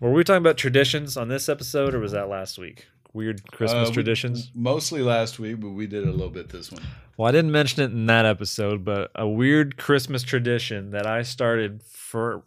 Were 0.00 0.10
we 0.12 0.24
talking 0.24 0.38
about 0.42 0.56
traditions 0.56 1.16
on 1.16 1.28
this 1.28 1.48
episode, 1.48 1.94
or 1.94 1.98
was 2.00 2.12
that 2.12 2.28
last 2.28 2.58
week? 2.58 2.86
Weird 3.12 3.50
Christmas 3.52 3.88
Uh, 3.88 3.90
we- 3.90 3.94
traditions. 3.94 4.50
mostly 4.54 5.02
last 5.02 5.38
week, 5.38 5.60
but 5.60 5.70
we 5.70 5.86
did 5.86 6.04
a 6.04 6.10
little 6.10 6.30
bit 6.30 6.48
this 6.48 6.70
one. 6.72 6.82
Well, 7.16 7.28
I 7.28 7.32
didn't 7.32 7.50
mention 7.52 7.82
it 7.82 7.90
in 7.92 8.06
that 8.06 8.24
episode, 8.24 8.84
but 8.84 9.10
a 9.14 9.28
weird 9.28 9.76
Christmas 9.76 10.22
tradition 10.22 10.90
that 10.90 11.06
I 11.06 11.22
started 11.22 11.82
for 11.82 12.44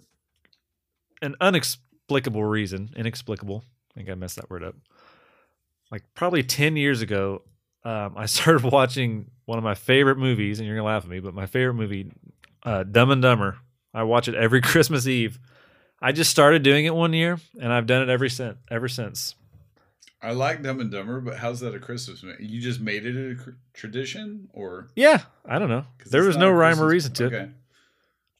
an 1.21 1.35
inexplicable 1.41 2.43
reason. 2.43 2.89
Inexplicable. 2.95 3.63
I 3.91 3.93
think 3.99 4.09
I 4.09 4.15
messed 4.15 4.37
that 4.37 4.49
word 4.49 4.63
up. 4.63 4.75
Like 5.91 6.03
probably 6.15 6.41
10 6.43 6.75
years 6.75 7.01
ago, 7.01 7.43
um, 7.83 8.13
I 8.17 8.25
started 8.25 8.63
watching 8.63 9.29
one 9.45 9.59
of 9.59 9.63
my 9.63 9.75
favorite 9.75 10.17
movies, 10.17 10.59
and 10.59 10.65
you're 10.65 10.75
going 10.77 10.85
to 10.85 10.91
laugh 10.91 11.03
at 11.03 11.09
me, 11.09 11.19
but 11.19 11.35
my 11.35 11.45
favorite 11.45 11.75
movie, 11.75 12.11
uh, 12.63 12.83
Dumb 12.83 13.11
and 13.11 13.21
Dumber. 13.21 13.57
I 13.93 14.03
watch 14.03 14.27
it 14.27 14.33
every 14.33 14.61
Christmas 14.71 15.05
Eve. 15.07 15.37
I 16.03 16.11
just 16.11 16.29
started 16.29 16.63
doing 16.63 16.83
it 16.85 16.93
one 16.93 17.13
year, 17.13 17.39
and 17.61 17.71
I've 17.71 17.87
done 17.87 18.01
it 18.03 18.09
every 18.09 18.29
since. 18.29 18.57
Ever 18.69 18.87
since. 18.89 19.35
I 20.21 20.31
like 20.31 20.61
Dumb 20.61 20.79
and 20.79 20.91
Dumber, 20.91 21.19
but 21.21 21.37
how's 21.37 21.61
that 21.61 21.73
a 21.75 21.79
Christmas 21.79 22.21
movie? 22.23 22.45
You 22.45 22.61
just 22.61 22.79
made 22.79 23.05
it 23.05 23.31
a 23.31 23.35
cr- 23.41 23.49
tradition, 23.73 24.49
or 24.53 24.89
Yeah, 24.95 25.21
I 25.45 25.59
don't 25.59 25.69
know. 25.69 25.85
There 26.05 26.23
was 26.23 26.37
no 26.37 26.49
rhyme 26.51 26.79
or 26.81 26.87
reason 26.87 27.13
to 27.13 27.25
it. 27.25 27.33
Okay. 27.33 27.49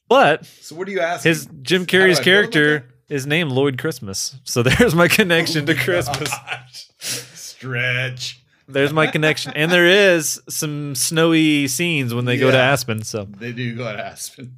But 0.08 0.44
So 0.46 0.76
what 0.76 0.86
do 0.86 0.92
you 0.92 1.00
ask? 1.00 1.24
his 1.24 1.46
Jim 1.62 1.82
How 1.82 1.86
do 1.86 1.96
I 1.96 2.06
Carrey's 2.08 2.20
character 2.20 2.86
is 3.08 3.26
named 3.26 3.50
Lloyd 3.52 3.78
Christmas. 3.78 4.36
So 4.44 4.62
there's 4.62 4.94
my 4.94 5.08
connection 5.08 5.64
oh 5.64 5.66
to 5.66 5.72
Oh 5.72 5.76
my 5.76 5.82
Christmas. 5.82 6.30
gosh. 6.30 6.88
Stretch. 6.98 8.40
There's 8.66 8.92
my 8.92 9.06
connection. 9.06 9.52
And 9.54 9.70
there 9.70 9.86
is 9.86 10.40
some 10.48 10.94
snowy 10.94 11.68
scenes 11.68 12.14
when 12.14 12.24
they 12.24 12.38
go 12.38 12.50
to 12.50 12.58
Aspen. 12.58 13.02
So 13.04 13.24
They 13.24 13.52
do 13.52 13.74
go 13.76 13.84
to 13.92 14.02
Aspen. 14.02 14.56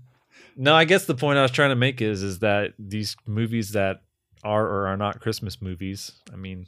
No, 0.57 0.75
I 0.75 0.85
guess 0.85 1.05
the 1.07 1.15
point 1.15 1.39
I 1.39 1.43
was 1.43 1.51
trying 1.51 1.71
to 1.71 1.77
make 1.77 2.01
is 2.01 2.23
is 2.23 2.41
that 2.41 2.73
these 2.79 3.17
movies 3.27 3.73
that 3.73 4.03
are 4.43 4.67
or 4.67 4.87
are 4.89 4.97
not 4.97 5.21
Christmas 5.21 5.61
movies. 5.61 6.13
I 6.33 6.37
mean, 6.37 6.67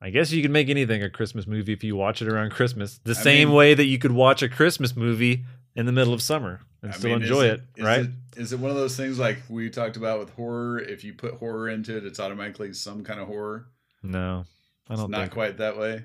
I 0.00 0.10
guess 0.10 0.32
you 0.32 0.42
can 0.42 0.52
make 0.52 0.68
anything 0.68 1.02
a 1.02 1.10
Christmas 1.10 1.46
movie 1.46 1.72
if 1.72 1.82
you 1.84 1.96
watch 1.96 2.22
it 2.22 2.28
around 2.28 2.50
Christmas. 2.50 2.98
The 3.04 3.12
I 3.12 3.14
same 3.14 3.48
mean- 3.48 3.56
way 3.56 3.74
that 3.74 3.84
you 3.86 3.98
could 3.98 4.12
watch 4.12 4.42
a 4.42 4.48
Christmas 4.48 4.96
movie 4.96 5.44
in 5.74 5.86
the 5.86 5.92
middle 5.92 6.14
of 6.14 6.22
summer 6.22 6.60
and 6.82 6.92
I 6.92 6.96
still 6.96 7.10
mean, 7.10 7.22
is 7.22 7.28
enjoy 7.28 7.46
it, 7.46 7.62
is 7.76 7.84
right? 7.84 8.00
It, 8.00 8.10
is 8.36 8.52
it 8.52 8.60
one 8.60 8.70
of 8.70 8.76
those 8.76 8.96
things 8.96 9.18
like 9.18 9.38
we 9.48 9.70
talked 9.70 9.96
about 9.96 10.18
with 10.18 10.30
horror? 10.30 10.78
If 10.78 11.04
you 11.04 11.12
put 11.14 11.34
horror 11.34 11.68
into 11.68 11.96
it, 11.96 12.04
it's 12.06 12.20
automatically 12.20 12.72
some 12.72 13.04
kind 13.04 13.20
of 13.20 13.26
horror. 13.26 13.66
no, 14.02 14.44
I 14.88 14.96
don't 14.96 15.10
not 15.10 15.20
think. 15.22 15.32
quite 15.32 15.58
that 15.58 15.76
way. 15.78 16.04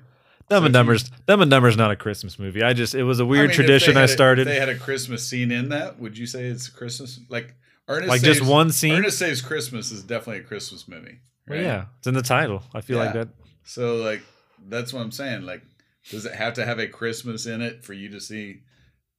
Dumb 0.52 0.64
and 0.66 0.72
Dumber's 0.74 1.10
Dumb 1.26 1.40
and 1.42 1.50
Dumber's 1.50 1.76
not 1.76 1.90
a 1.90 1.96
Christmas 1.96 2.38
movie. 2.38 2.62
I 2.62 2.72
just 2.72 2.94
it 2.94 3.04
was 3.04 3.20
a 3.20 3.26
weird 3.26 3.44
I 3.44 3.48
mean, 3.48 3.54
tradition 3.56 3.96
I 3.96 4.02
a- 4.02 4.08
started. 4.08 4.46
if 4.46 4.52
they 4.52 4.60
had 4.60 4.68
a 4.68 4.76
Christmas 4.78 5.26
scene 5.26 5.50
in 5.50 5.70
that. 5.70 5.98
Would 5.98 6.18
you 6.18 6.26
say 6.26 6.44
it's 6.44 6.68
a 6.68 6.72
Christmas? 6.72 7.18
Like 7.28 7.54
Ernest 7.88 8.08
like 8.08 8.22
just 8.22 8.40
Saves- 8.40 8.50
one 8.50 8.70
scene. 8.70 8.94
Ernest 8.94 9.18
Saves 9.18 9.40
Christmas 9.40 9.90
is 9.90 10.02
definitely 10.02 10.42
a 10.42 10.46
Christmas 10.46 10.86
movie. 10.86 11.20
Well, 11.48 11.58
yeah, 11.60 11.86
it's 11.98 12.06
in 12.06 12.14
the 12.14 12.22
title. 12.22 12.62
I 12.74 12.80
feel 12.82 12.98
like 12.98 13.14
that. 13.14 13.28
So 13.64 13.96
like 13.96 14.22
that's 14.68 14.92
what 14.92 15.00
I'm 15.00 15.10
saying. 15.10 15.42
Like, 15.42 15.62
does 16.10 16.26
it 16.26 16.34
have 16.34 16.54
to 16.54 16.64
have 16.64 16.78
a 16.78 16.86
Christmas 16.86 17.46
in 17.46 17.62
it 17.62 17.84
for 17.84 17.94
you 17.94 18.08
to 18.10 18.20
see 18.20 18.60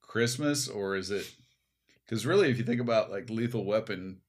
Christmas, 0.00 0.68
or 0.68 0.96
is 0.96 1.10
it? 1.10 1.30
Because 2.06 2.24
really, 2.24 2.50
if 2.50 2.58
you 2.58 2.64
think 2.64 2.80
about 2.80 3.10
like 3.10 3.28
Lethal 3.28 3.64
Weapon, 3.64 4.20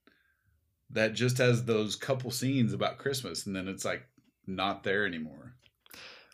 that 0.90 1.14
just 1.14 1.38
has 1.38 1.66
those 1.66 1.96
couple 1.96 2.32
scenes 2.32 2.74
about 2.74 2.98
Christmas, 2.98 3.46
and 3.46 3.56
then 3.56 3.68
it's 3.68 3.86
like 3.86 4.04
not 4.48 4.84
there 4.84 5.06
anymore. 5.06 5.55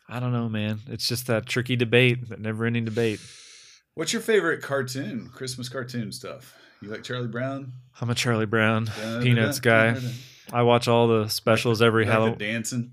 I 0.08 0.20
don't 0.20 0.32
know, 0.32 0.48
man. 0.48 0.80
It's 0.88 1.06
just 1.08 1.26
that 1.28 1.46
tricky 1.46 1.76
debate, 1.76 2.28
that 2.28 2.40
never-ending 2.40 2.84
debate. 2.84 3.20
What's 3.94 4.12
your 4.12 4.22
favorite 4.22 4.62
cartoon? 4.62 5.30
Christmas 5.32 5.68
cartoon 5.68 6.12
stuff. 6.12 6.54
You 6.80 6.88
like 6.90 7.02
Charlie 7.02 7.28
Brown? 7.28 7.72
I'm 8.00 8.10
a 8.10 8.14
Charlie 8.14 8.46
Brown 8.46 8.86
Dun, 9.00 9.22
Peanuts 9.22 9.60
dun, 9.60 9.72
guy. 9.72 9.92
dun, 9.94 10.02
dun. 10.02 10.12
I 10.52 10.62
watch 10.62 10.88
all 10.88 11.08
the 11.08 11.28
specials 11.28 11.80
every 11.80 12.04
You 12.04 12.10
like 12.10 12.18
Halloween. 12.18 12.38
dancing. 12.38 12.92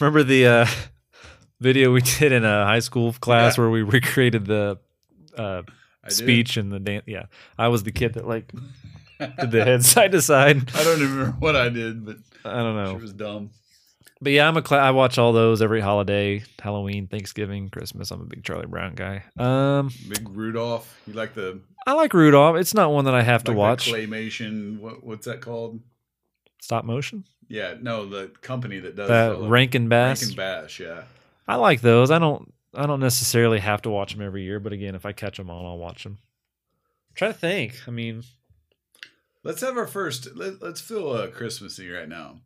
Remember 0.00 0.22
the 0.22 0.46
uh, 0.46 0.66
video 1.60 1.92
we 1.92 2.00
did 2.00 2.32
in 2.32 2.44
a 2.44 2.64
high 2.64 2.78
school 2.80 3.12
class 3.12 3.56
Yeah. 3.56 3.62
where 3.64 3.70
we 3.70 3.82
recreated 3.84 4.46
the 4.46 4.78
uh, 5.36 5.62
speech 6.08 6.56
and 6.56 6.72
the 6.72 6.80
dance? 6.80 7.04
Yeah, 7.06 7.26
I 7.58 7.68
was 7.68 7.82
the 7.82 7.92
kid 7.92 8.14
that 8.14 8.26
like 8.26 8.50
did 9.18 9.50
the 9.50 9.64
head 9.64 9.84
side 9.84 10.12
to 10.12 10.22
side. 10.22 10.70
I 10.74 10.82
don't 10.84 10.98
even 11.02 11.10
remember 11.18 11.36
what 11.38 11.56
I 11.56 11.68
did, 11.68 12.04
but 12.06 12.16
I 12.44 12.56
don't 12.62 12.76
know. 12.76 12.96
it 12.96 13.02
was 13.02 13.12
dumb. 13.12 13.50
But 14.20 14.32
yeah, 14.32 14.48
I'm 14.48 14.56
a 14.56 14.62
cla- 14.62 14.78
I 14.78 14.92
watch 14.92 15.18
all 15.18 15.32
those 15.34 15.60
every 15.60 15.80
holiday, 15.82 16.42
Halloween, 16.58 17.06
Thanksgiving, 17.06 17.68
Christmas. 17.68 18.10
I'm 18.10 18.22
a 18.22 18.24
big 18.24 18.42
Charlie 18.44 18.66
Brown 18.66 18.94
guy. 18.94 19.24
Um, 19.38 19.90
Big 20.08 20.26
Rudolph. 20.30 20.98
You 21.06 21.12
like 21.12 21.34
the 21.34 21.60
I 21.86 21.92
like 21.92 22.14
Rudolph. 22.14 22.56
It's 22.56 22.72
not 22.74 22.90
one 22.92 23.04
that 23.04 23.14
I 23.14 23.22
have 23.22 23.44
to 23.44 23.50
like 23.52 23.56
the 23.56 23.60
watch. 23.60 23.88
claymation. 23.92 24.78
What 24.80 25.04
what's 25.04 25.26
that 25.26 25.42
called? 25.42 25.80
Stop 26.62 26.84
motion. 26.86 27.24
Yeah, 27.48 27.74
no, 27.80 28.08
the 28.08 28.28
company 28.40 28.80
that 28.80 28.96
does 28.96 29.08
That 29.08 29.32
of- 29.32 29.50
Rankin 29.50 29.88
Bass. 29.88 30.22
Rankin 30.22 30.36
Bass. 30.36 30.80
Yeah, 30.80 31.02
I 31.46 31.56
like 31.56 31.82
those. 31.82 32.10
I 32.10 32.18
don't. 32.18 32.52
I 32.74 32.86
don't 32.86 33.00
necessarily 33.00 33.58
have 33.60 33.82
to 33.82 33.90
watch 33.90 34.12
them 34.14 34.22
every 34.22 34.42
year, 34.44 34.60
but 34.60 34.72
again, 34.72 34.94
if 34.94 35.06
I 35.06 35.12
catch 35.12 35.36
them 35.36 35.48
on, 35.50 35.64
I'll 35.64 35.78
watch 35.78 36.02
them. 36.04 36.18
Try 37.14 37.28
to 37.28 37.34
think. 37.34 37.74
I 37.86 37.90
mean, 37.90 38.22
let's 39.44 39.60
have 39.60 39.76
our 39.76 39.86
first. 39.86 40.34
Let, 40.34 40.60
let's 40.62 40.80
feel 40.80 41.10
uh, 41.10 41.28
Christmassy 41.28 41.88
right 41.90 42.08
now. 42.08 42.40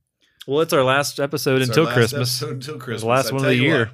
Well, 0.47 0.61
it's 0.61 0.73
our 0.73 0.83
last 0.85 1.21
episode 1.21 1.61
It's 1.61 1.69
until 1.69 1.85
last 1.85 1.95
Christmas. 1.95 2.43
episode 2.43 2.55
until 2.55 2.79
Christmas. 2.79 3.03
the 3.03 3.09
last 3.09 3.31
I 3.31 3.35
one 3.35 3.45
of 3.45 3.49
the 3.51 3.57
year. 3.57 3.91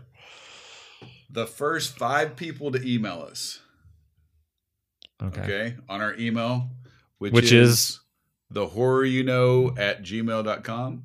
what, 1.00 1.10
the 1.30 1.46
first 1.46 1.98
five 1.98 2.36
people 2.36 2.70
to 2.72 2.82
email 2.86 3.26
us, 3.30 3.60
Okay. 5.22 5.40
okay, 5.42 5.76
on 5.88 6.00
our 6.00 6.14
email, 6.16 6.70
which, 7.18 7.32
Which 7.32 7.52
is, 7.52 7.70
is? 7.70 8.00
the 8.50 8.66
horror 8.68 9.04
you 9.04 9.22
know 9.22 9.74
at 9.76 10.02
gmail.com. 10.02 11.04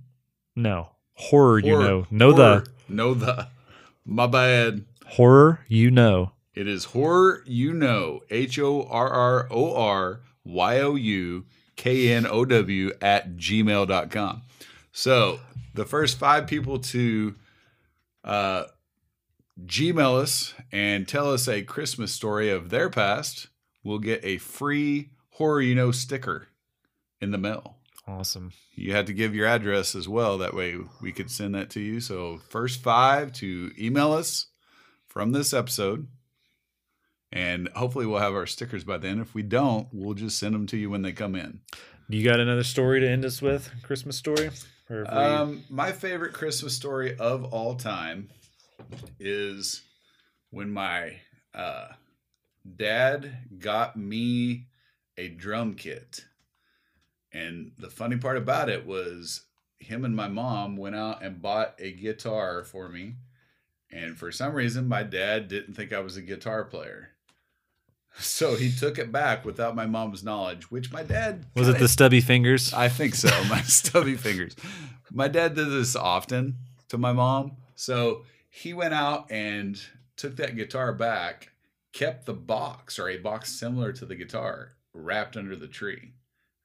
No 0.56 0.90
horror. 1.14 1.60
You 1.60 1.72
Horror- 1.76 1.84
know. 1.84 2.08
Know 2.12 2.32
horror, 2.34 2.64
the 2.88 2.94
know 2.94 3.14
the. 3.14 3.48
My 4.06 4.28
bad. 4.28 4.86
horror. 5.08 5.62
You 5.68 5.92
know. 5.92 6.34
It 6.54 6.68
is 6.68 6.86
horror 6.86 7.44
you 7.46 7.74
know. 7.74 8.20
H 8.30 8.60
O 8.60 8.84
R 8.84 9.08
R 9.10 9.48
O 9.50 9.74
R 9.76 10.20
Y 10.44 10.80
O 10.82 10.96
U 10.96 11.46
K 11.78 12.12
N 12.12 12.26
O 12.28 12.44
W 12.44 12.92
at 13.02 13.38
gmail.com. 13.38 14.42
So 14.92 15.40
the 15.74 15.86
first 15.86 16.20
five 16.20 16.48
people 16.48 16.80
to 16.80 17.36
uh, 18.24 18.66
Gmail 19.66 20.20
us 20.20 20.54
and 20.72 21.08
tell 21.08 21.32
us 21.32 21.48
a 21.48 21.62
Christmas 21.62 22.12
story 22.12 22.50
of 22.50 22.70
their 22.70 22.90
past 22.90 23.48
will 23.84 24.00
get 24.00 24.24
a 24.24 24.38
free 24.38 25.12
horror 25.32 25.62
you 25.62 25.76
know 25.76 25.92
sticker 25.92 26.48
in 27.20 27.32
the 27.32 27.38
mail. 27.38 27.78
Awesome. 28.08 28.52
You 28.74 28.94
had 28.94 29.08
to 29.08 29.14
give 29.14 29.36
your 29.36 29.48
address 29.48 29.94
as 29.96 30.08
well. 30.08 30.38
That 30.38 30.56
way 30.56 30.78
we 31.02 31.12
could 31.12 31.30
send 31.30 31.54
that 31.56 31.70
to 31.72 31.80
you. 31.80 32.00
So, 32.00 32.40
first 32.50 32.82
five 32.82 33.32
to 33.34 33.72
email 33.80 34.12
us 34.12 34.48
from 35.08 35.32
this 35.32 35.54
episode. 35.54 36.08
And 37.32 37.70
hopefully, 37.70 38.06
we'll 38.06 38.20
have 38.20 38.34
our 38.34 38.48
stickers 38.48 38.84
by 38.84 38.98
then. 38.98 39.20
If 39.20 39.34
we 39.34 39.44
don't, 39.44 39.88
we'll 39.94 40.16
just 40.16 40.38
send 40.38 40.56
them 40.56 40.68
to 40.68 40.78
you 40.78 40.90
when 40.90 41.04
they 41.04 41.14
come 41.14 41.36
in. 41.36 41.62
You 42.12 42.24
got 42.26 42.40
another 42.42 42.64
story 42.64 43.00
to 43.00 43.10
end 43.10 43.24
us 43.24 43.42
with? 43.42 43.72
Christmas 43.84 44.18
story? 44.18 44.50
Or 44.90 45.04
we- 45.04 45.08
Um, 45.08 45.64
my 45.70 45.94
favorite 45.94 46.34
Christmas 46.34 46.76
story 46.76 47.16
of 47.18 47.46
all 47.54 47.76
time 47.76 48.30
is 49.20 49.82
when 50.50 50.70
my 50.72 51.22
uh, 51.54 51.90
dad 52.76 53.38
got 53.60 53.96
me 53.96 54.68
a 55.18 55.30
drum 55.30 55.76
kit. 55.76 56.26
And 57.32 57.72
the 57.78 57.90
funny 57.90 58.18
part 58.18 58.36
about 58.36 58.68
it 58.70 58.86
was 58.86 59.46
him 59.80 60.04
and 60.04 60.16
my 60.16 60.28
mom 60.28 60.76
went 60.76 60.96
out 60.98 61.24
and 61.24 61.42
bought 61.42 61.76
a 61.80 61.94
guitar 61.94 62.66
for 62.66 62.90
me. 62.90 63.16
And 63.90 64.18
for 64.18 64.32
some 64.34 64.54
reason, 64.54 64.88
my 64.88 65.04
dad 65.04 65.48
didn't 65.48 65.76
think 65.76 65.94
I 65.94 66.00
was 66.00 66.18
a 66.18 66.22
guitar 66.22 66.66
player. 66.66 67.11
So 68.20 68.56
he 68.56 68.72
took 68.72 68.98
it 69.00 69.12
back 69.12 69.46
without 69.46 69.76
my 69.76 69.86
mom's 69.86 70.24
knowledge, 70.24 70.70
which 70.70 70.92
my 70.92 71.02
dad 71.04 71.46
was 71.56 71.68
it 71.70 71.80
the 71.80 71.88
stubby 71.88 72.22
fingers? 72.22 72.74
I 72.74 72.90
think 72.90 73.16
so. 73.16 73.30
My 73.46 73.62
stubby 73.64 74.16
fingers. 74.16 74.56
My 75.12 75.28
dad 75.28 75.56
did 75.56 75.70
this 75.70 75.96
often 75.96 76.58
to 76.90 76.98
my 76.98 77.14
mom. 77.14 77.54
So 77.76 78.24
he 78.50 78.74
went 78.74 78.94
out 78.94 79.32
and 79.32 79.82
took 80.18 80.36
that 80.38 80.56
guitar 80.56 80.94
back, 80.94 81.52
kept 81.94 82.26
the 82.26 82.34
box 82.34 83.00
or 83.00 83.10
a 83.10 83.18
box 83.18 83.52
similar 83.52 83.92
to 83.94 84.06
the 84.06 84.16
guitar 84.16 84.74
wrapped 84.94 85.38
under 85.38 85.56
the 85.56 85.68
tree, 85.68 86.14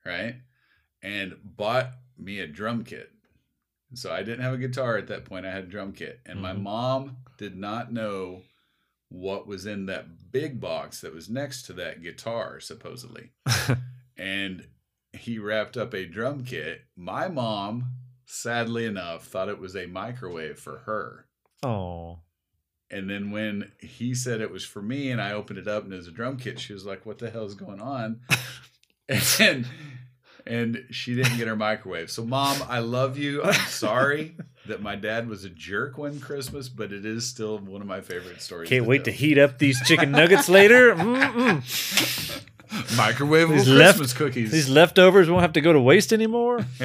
right? 0.05 0.37
And 1.03 1.37
bought 1.45 1.91
me 2.19 2.41
a 2.41 2.47
drum 2.47 2.83
kit. 2.85 3.11
So 3.95 4.13
I 4.13 4.25
didn't 4.25 4.41
have 4.43 4.55
a 4.55 4.59
guitar 4.59 4.97
at 4.97 5.07
that 5.09 5.25
point. 5.25 5.47
I 5.47 5.53
had 5.53 5.65
a 5.65 5.69
drum 5.69 5.93
kit. 5.93 6.21
And 6.27 6.43
my 6.43 6.53
Mhm. 6.53 6.63
mom 6.63 7.17
did 7.39 7.57
not 7.57 7.93
know 7.93 8.43
what 9.09 9.47
was 9.47 9.67
in 9.67 9.87
that 9.87 10.33
big 10.33 10.61
box 10.61 11.01
that 11.01 11.15
was 11.15 11.29
next 11.31 11.63
to 11.63 11.73
that 11.75 12.03
guitar, 12.03 12.61
supposedly 12.61 13.31
and 14.17 14.67
he 15.13 15.39
wrapped 15.39 15.77
up 15.77 15.95
a 15.95 16.05
drum 16.07 16.45
kit. 16.45 16.83
My 16.97 17.29
mom, 17.29 17.93
sadly 18.27 18.85
enough, 18.85 19.27
thought 19.27 19.49
it 19.49 19.59
was 19.61 19.75
a 19.77 19.87
microwave 19.87 20.59
for 20.59 20.79
her. 20.87 21.27
Oh, 21.63 22.21
And 22.91 23.09
then 23.09 23.31
when 23.31 23.73
he 23.81 24.15
said 24.15 24.41
it 24.41 24.51
was 24.51 24.65
for 24.65 24.83
me 24.83 25.11
and 25.11 25.21
I 25.21 25.33
opened 25.33 25.59
it 25.59 25.69
up 25.69 25.85
and 25.85 25.93
it 25.93 25.97
was 25.97 26.09
a 26.09 26.13
drum 26.13 26.37
kit, 26.37 26.61
she 26.61 26.73
was 26.73 26.85
like, 26.85 27.07
What 27.07 27.19
the 27.19 27.31
hell 27.31 27.45
is 27.47 27.55
going 27.55 27.81
on? 27.81 28.21
and 29.41 29.67
and 30.47 30.85
she 30.91 31.15
didn't 31.15 31.39
get 31.39 31.49
her 31.49 31.57
microwave. 31.57 32.11
So 32.11 32.25
mom, 32.25 32.63
I 32.69 32.81
love 32.81 33.17
you. 33.19 33.43
I'm 33.43 33.55
sorry 33.69 34.37
that 34.69 34.83
my 34.83 34.97
dad 34.97 35.29
was 35.29 35.45
a 35.45 35.51
jerk 35.51 35.99
one 35.99 36.21
Christmas, 36.21 36.69
but 36.69 36.93
it 36.93 37.05
is 37.05 37.27
still 37.27 37.59
one 37.59 37.81
of 37.81 37.87
my 37.87 38.01
favorite 38.01 38.41
stories. 38.43 38.69
can't 38.69 38.87
wait 38.87 39.05
to 39.05 39.11
heat 39.13 39.39
up 39.39 39.59
these 39.59 39.81
chicken 39.87 40.11
nuggets 40.13 40.49
later. 40.49 40.95
Mm-mm. 40.95 41.63
microwavable 42.97 43.55
These 43.57 43.65
Christmas 43.65 43.99
left- 43.99 44.15
cookies. 44.17 44.51
These 44.53 44.69
leftovers 44.69 45.29
won't 45.31 45.43
have 45.43 45.53
to 45.55 45.61
go 45.61 45.73
to 45.73 45.81
waste 45.81 46.13
anymore. 46.13 46.65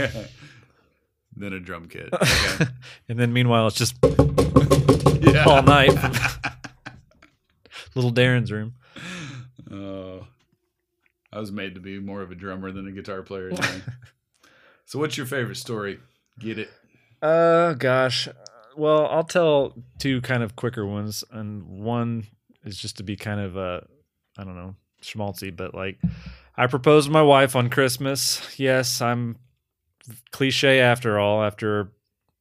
then 1.36 1.54
a 1.54 1.60
drum 1.60 1.88
kit. 1.88 2.10
Okay. 2.22 2.66
and 3.10 3.20
then 3.20 3.34
meanwhile, 3.34 3.68
it's 3.68 3.78
just 3.78 3.96
Yeah. 4.04 5.44
all 5.46 5.64
night. 5.64 5.94
Little 7.96 8.12
Darrin's 8.12 8.52
room. 8.52 8.76
Oh, 9.72 10.26
I 11.34 11.40
was 11.40 11.52
made 11.52 11.76
to 11.76 11.82
be 11.82 12.00
more 12.00 12.22
of 12.22 12.32
a 12.32 12.36
drummer 12.36 12.72
than 12.72 12.88
a 12.88 12.92
guitar 12.92 13.22
player. 13.22 13.52
So, 14.86 15.00
what's 15.00 15.18
your 15.18 15.26
favorite 15.26 15.56
story? 15.58 16.00
Get 16.40 16.58
it? 16.60 16.70
Uh, 17.22 17.74
gosh. 17.74 18.28
Well, 18.76 19.08
I'll 19.08 19.24
tell 19.24 19.76
two 20.00 20.22
kind 20.22 20.44
of 20.44 20.56
quicker 20.56 20.86
ones, 20.86 21.24
and 21.32 21.64
one 21.64 22.28
is 22.64 22.78
just 22.78 22.98
to 22.98 23.04
be 23.04 23.16
kind 23.16 23.40
of 23.40 23.58
uh, 23.58 23.82
I 24.38 24.44
don't 24.44 24.56
know, 24.56 24.76
schmaltzy, 25.02 25.56
but 25.56 25.74
like 25.76 26.00
I 26.56 26.68
proposed 26.68 27.08
to 27.08 27.12
my 27.12 27.22
wife 27.22 27.56
on 27.56 27.70
Christmas. 27.70 28.60
Yes, 28.60 29.02
I'm 29.02 29.38
cliche 30.32 30.80
after 30.80 31.20
all. 31.20 31.44
After 31.44 31.92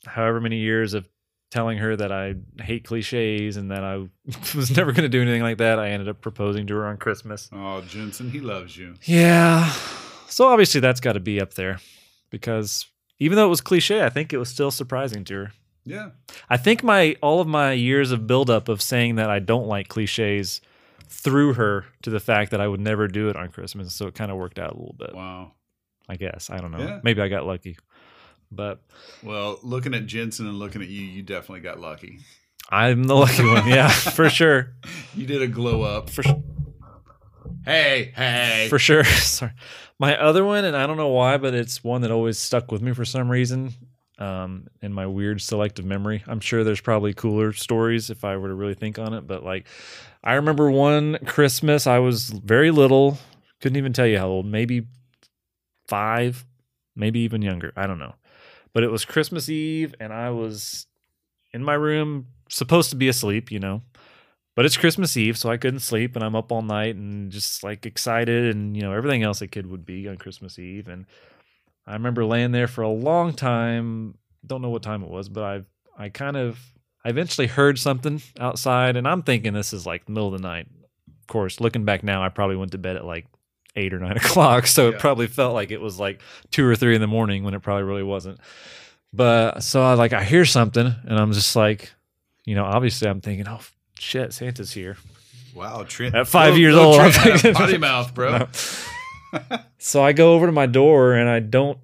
however 0.06 0.40
many 0.40 0.58
years 0.58 0.94
of 0.94 1.08
telling 1.50 1.78
her 1.78 1.96
that 1.96 2.12
I 2.12 2.34
hate 2.62 2.84
cliches 2.84 3.56
and 3.56 3.70
that 3.70 3.82
I 3.82 3.96
was 4.56 4.74
never 4.76 4.92
going 4.92 5.02
to 5.02 5.08
do 5.08 5.20
anything 5.20 5.42
like 5.42 5.58
that. 5.58 5.78
I 5.78 5.90
ended 5.90 6.08
up 6.08 6.20
proposing 6.20 6.66
to 6.68 6.74
her 6.76 6.86
on 6.86 6.96
Christmas. 6.96 7.50
Oh, 7.52 7.80
Jensen, 7.82 8.30
he 8.30 8.40
loves 8.40 8.76
you. 8.76 8.94
Yeah. 9.02 9.70
So 10.28 10.46
obviously 10.46 10.80
that's 10.80 11.00
got 11.00 11.14
to 11.14 11.20
be 11.20 11.40
up 11.40 11.54
there 11.54 11.78
because 12.30 12.86
even 13.20 13.36
though 13.36 13.46
it 13.46 13.50
was 13.50 13.60
cliche, 13.60 14.02
I 14.02 14.08
think 14.08 14.32
it 14.32 14.38
was 14.38 14.48
still 14.48 14.70
surprising 14.72 15.24
to 15.26 15.34
her. 15.34 15.52
Yeah. 15.84 16.10
I 16.48 16.56
think 16.56 16.82
my 16.82 17.16
all 17.22 17.40
of 17.40 17.46
my 17.46 17.72
years 17.72 18.10
of 18.10 18.26
buildup 18.26 18.68
of 18.68 18.82
saying 18.82 19.14
that 19.16 19.30
I 19.30 19.38
don't 19.38 19.66
like 19.66 19.88
cliches 19.88 20.60
threw 21.08 21.54
her 21.54 21.84
to 22.02 22.10
the 22.10 22.20
fact 22.20 22.50
that 22.50 22.60
I 22.60 22.68
would 22.68 22.80
never 22.80 23.08
do 23.08 23.28
it 23.28 23.36
on 23.36 23.48
Christmas. 23.48 23.94
So 23.94 24.06
it 24.06 24.14
kind 24.14 24.30
of 24.30 24.36
worked 24.36 24.58
out 24.58 24.72
a 24.72 24.76
little 24.76 24.96
bit. 24.98 25.14
Wow. 25.14 25.52
I 26.08 26.16
guess. 26.16 26.50
I 26.50 26.58
don't 26.58 26.72
know. 26.72 26.78
Yeah. 26.78 27.00
Maybe 27.02 27.22
I 27.22 27.28
got 27.28 27.46
lucky. 27.46 27.76
But 28.50 28.82
Well, 29.22 29.58
looking 29.62 29.94
at 29.94 30.06
Jensen 30.06 30.46
and 30.46 30.58
looking 30.58 30.82
at 30.82 30.88
you, 30.88 31.02
you 31.02 31.22
definitely 31.22 31.60
got 31.60 31.78
lucky. 31.78 32.18
I'm 32.68 33.04
the 33.04 33.16
lucky 33.16 33.44
one. 33.44 33.68
Yeah, 33.68 33.88
for 33.90 34.28
sure. 34.28 34.74
You 35.14 35.26
did 35.26 35.42
a 35.42 35.46
glow 35.48 35.82
up. 35.82 36.10
For 36.10 36.22
sure. 36.22 36.42
Hey, 37.64 38.12
hey. 38.14 38.66
For 38.68 38.78
sure. 38.78 39.04
Sorry. 39.04 39.52
My 40.01 40.16
other 40.16 40.46
one, 40.46 40.64
and 40.64 40.74
I 40.74 40.86
don't 40.86 40.96
know 40.96 41.09
why, 41.09 41.36
but 41.36 41.53
it's 41.53 41.84
one 41.84 42.01
that 42.01 42.11
always 42.11 42.38
stuck 42.38 42.72
with 42.72 42.80
me 42.80 42.94
for 42.94 43.05
some 43.05 43.30
reason 43.30 43.74
um, 44.18 44.66
in 44.80 44.94
my 44.94 45.07
weird 45.07 45.42
selective 45.42 45.84
memory. 45.84 46.24
I'm 46.26 46.40
sure 46.40 46.64
there's 46.64 46.80
probably 46.80 47.12
cooler 47.12 47.53
stories 47.53 48.09
if 48.09 48.24
I 48.24 48.38
were 48.38 48.48
to 48.48 48.55
really 48.55 48.72
think 48.72 48.98
on 48.98 49.12
it. 49.12 49.26
But 49.26 49.44
like, 49.44 49.66
I 50.24 50.32
remember 50.34 50.70
one 50.70 51.18
Christmas, 51.26 51.86
I 51.86 51.98
was 51.98 52.30
very 52.30 52.70
little, 52.70 53.18
couldn't 53.61 53.76
even 53.76 53.92
tell 53.92 54.07
you 54.07 54.16
how 54.16 54.28
old, 54.28 54.46
maybe 54.46 54.86
five, 55.86 56.46
maybe 56.96 57.20
even 57.20 57.42
younger. 57.42 57.74
I 57.76 57.86
don't 57.86 57.98
know. 57.98 58.14
But 58.72 58.84
it 58.84 58.90
was 58.90 59.05
Christmas 59.05 59.51
Eve, 59.51 59.94
and 60.01 60.14
I 60.14 60.30
was 60.30 60.86
in 61.53 61.62
my 61.62 61.74
room, 61.74 62.28
supposed 62.48 62.88
to 62.88 62.96
be 62.96 63.09
asleep, 63.09 63.53
you 63.53 63.59
know. 63.59 63.82
But 64.57 64.64
it's 64.66 64.76
Christmas 64.76 65.16
Eve, 65.16 65.38
so 65.38 65.48
I 65.48 65.57
couldn't 65.57 65.80
sleep, 65.80 66.16
and 66.16 66.24
I'm 66.24 66.34
up 66.34 66.51
all 66.51 66.62
night 66.62 66.96
and 66.96 67.30
just 67.30 67.62
like 67.62 67.86
excited, 67.86 68.55
and 68.55 68.76
you 68.76 68.82
know 68.82 68.92
everything 68.92 69.22
else 69.22 69.40
a 69.40 69.46
kid 69.46 69.66
would 69.70 69.86
be 69.86 70.09
on 70.09 70.16
Christmas 70.16 70.59
Eve. 70.59 70.88
And 70.88 71.07
I 71.86 71.94
remember 71.94 72.24
laying 72.24 72.53
there 72.53 72.66
for 72.66 72.82
a 72.82 72.88
long 72.88 73.32
time. 73.32 74.16
Don't 74.46 74.62
know 74.62 74.70
what 74.70 74.82
time 74.82 75.03
it 75.03 75.09
was, 75.09 75.28
but 75.28 75.44
I 75.44 76.05
I 76.05 76.09
kind 76.09 76.36
of 76.36 76.59
I 77.05 77.09
eventually 77.09 77.46
heard 77.46 77.78
something 77.78 78.20
outside, 78.38 78.96
and 78.96 79.07
I'm 79.07 79.22
thinking 79.22 79.53
this 79.53 79.72
is 79.72 79.86
like 79.86 80.05
the 80.05 80.12
middle 80.12 80.34
of 80.34 80.40
the 80.40 80.46
night. 80.46 80.66
Of 81.09 81.26
course, 81.28 81.61
looking 81.61 81.84
back 81.84 82.03
now, 82.03 82.22
I 82.22 82.28
probably 82.28 82.57
went 82.57 82.72
to 82.72 82.78
bed 82.78 82.96
at 82.96 83.05
like 83.05 83.26
eight 83.76 83.94
or 83.94 84.01
nine 84.01 84.16
o'clock, 84.16 84.66
so 84.66 84.88
it 84.88 84.98
probably 84.98 85.28
felt 85.28 85.55
like 85.55 85.70
it 85.70 85.80
was 85.80 85.98
like 85.98 86.20
two 86.51 86.66
or 86.66 86.74
three 86.74 86.94
in 86.96 87.01
the 87.01 87.07
morning 87.07 87.44
when 87.44 87.55
it 87.55 87.62
probably 87.62 87.84
really 87.84 88.03
wasn't. 88.03 88.40
But 89.12 89.62
so 89.62 89.82
I 89.82 89.94
like 89.94 90.12
I 90.12 90.24
hear 90.24 90.44
something, 90.44 90.86
and 90.86 91.18
I'm 91.18 91.32
just 91.32 91.55
like, 91.55 91.92
you 92.44 92.55
know, 92.55 92.64
obviously 92.64 93.09
I'm 93.09 93.20
thinking, 93.20 93.48
oh 93.48 93.61
shit, 94.01 94.32
Santa's 94.32 94.72
here. 94.72 94.96
Wow, 95.55 95.84
Trent. 95.84 96.14
At 96.14 96.28
five 96.28 96.55
Go- 96.55 96.59
years 96.59 96.74
go 96.74 96.84
old, 96.84 97.01
I'm 97.01 97.12
Trent, 97.12 97.42
potty 97.57 97.78
mouth, 97.78 98.14
bro. 98.14 98.38
No. 98.38 98.48
so 99.78 100.03
I 100.03 100.12
go 100.12 100.34
over 100.34 100.46
to 100.46 100.53
my 100.53 100.66
door 100.66 101.14
and 101.14 101.28
I 101.28 101.40
don't 101.40 101.78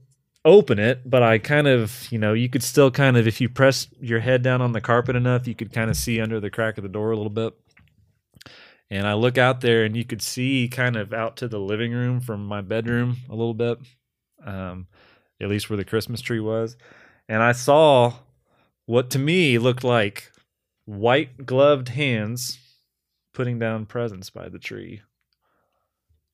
open 0.44 0.78
it, 0.78 1.08
but 1.08 1.22
I 1.22 1.38
kind 1.38 1.66
of, 1.66 2.06
you 2.10 2.18
know, 2.18 2.32
you 2.32 2.48
could 2.48 2.62
still 2.62 2.90
kind 2.90 3.16
of, 3.16 3.26
if 3.26 3.40
you 3.40 3.48
press 3.48 3.88
your 4.00 4.20
head 4.20 4.42
down 4.42 4.62
on 4.62 4.72
the 4.72 4.80
carpet 4.80 5.16
enough, 5.16 5.48
you 5.48 5.54
could 5.54 5.72
kind 5.72 5.90
of 5.90 5.96
see 5.96 6.20
under 6.20 6.38
the 6.38 6.50
crack 6.50 6.78
of 6.78 6.82
the 6.82 6.88
door 6.88 7.10
a 7.10 7.16
little 7.16 7.30
bit. 7.30 7.54
And 8.88 9.06
I 9.06 9.14
look 9.14 9.36
out 9.36 9.60
there 9.60 9.84
and 9.84 9.96
you 9.96 10.04
could 10.04 10.22
see 10.22 10.68
kind 10.68 10.94
of 10.94 11.12
out 11.12 11.38
to 11.38 11.48
the 11.48 11.58
living 11.58 11.92
room 11.92 12.20
from 12.20 12.46
my 12.46 12.60
bedroom 12.60 13.16
a 13.28 13.34
little 13.34 13.54
bit, 13.54 13.78
um, 14.44 14.86
at 15.40 15.48
least 15.48 15.68
where 15.68 15.76
the 15.76 15.84
Christmas 15.84 16.20
tree 16.20 16.38
was. 16.38 16.76
And 17.28 17.42
I 17.42 17.50
saw 17.50 18.14
what 18.84 19.10
to 19.10 19.18
me 19.18 19.58
looked 19.58 19.82
like 19.82 20.30
white 20.86 21.44
gloved 21.44 21.90
hands 21.90 22.58
putting 23.34 23.58
down 23.58 23.84
presents 23.86 24.30
by 24.30 24.48
the 24.48 24.58
tree 24.58 25.02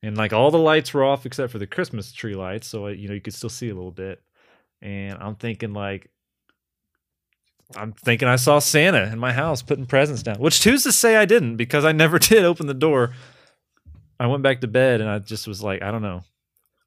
and 0.03 0.17
like 0.17 0.33
all 0.33 0.51
the 0.51 0.59
lights 0.59 0.93
were 0.93 1.05
off 1.05 1.25
except 1.27 1.53
for 1.53 1.59
the 1.59 1.67
Christmas 1.67 2.13
tree 2.13 2.35
lights, 2.35 2.67
so 2.67 2.89
you 2.89 3.09
know 3.09 3.15
you 3.15 3.21
could 3.21 3.35
still 3.35 3.49
see 3.49 3.69
a 3.69 3.75
little 3.75 3.93
bit. 3.93 4.21
And 4.81 5.17
I'm 5.21 5.37
thinking 5.37 5.73
like, 5.73 6.11
I'm 7.77 7.93
thinking 7.93 8.27
I 8.27 8.37
saw 8.37 8.59
Santa 8.59 9.05
in 9.13 9.19
my 9.21 9.33
house 9.33 9.63
putting 9.63 9.87
presents 9.87 10.23
down, 10.23 10.37
which 10.37 10.65
who's 10.65 10.83
to 10.83 10.93
say 10.93 11.17
I 11.17 11.25
didn't 11.25 11.57
because 11.57 11.85
I 11.85 11.93
never 11.93 12.19
did 12.19 12.45
open 12.45 12.67
the 12.67 12.75
door. 12.75 13.15
I 14.19 14.27
went 14.27 14.43
back 14.43 14.61
to 14.61 14.69
bed 14.69 15.01
and 15.01 15.09
I 15.09 15.19
just 15.21 15.47
was 15.47 15.63
like, 15.63 15.83
I 15.83 15.91
don't 15.91 16.03
know. 16.03 16.23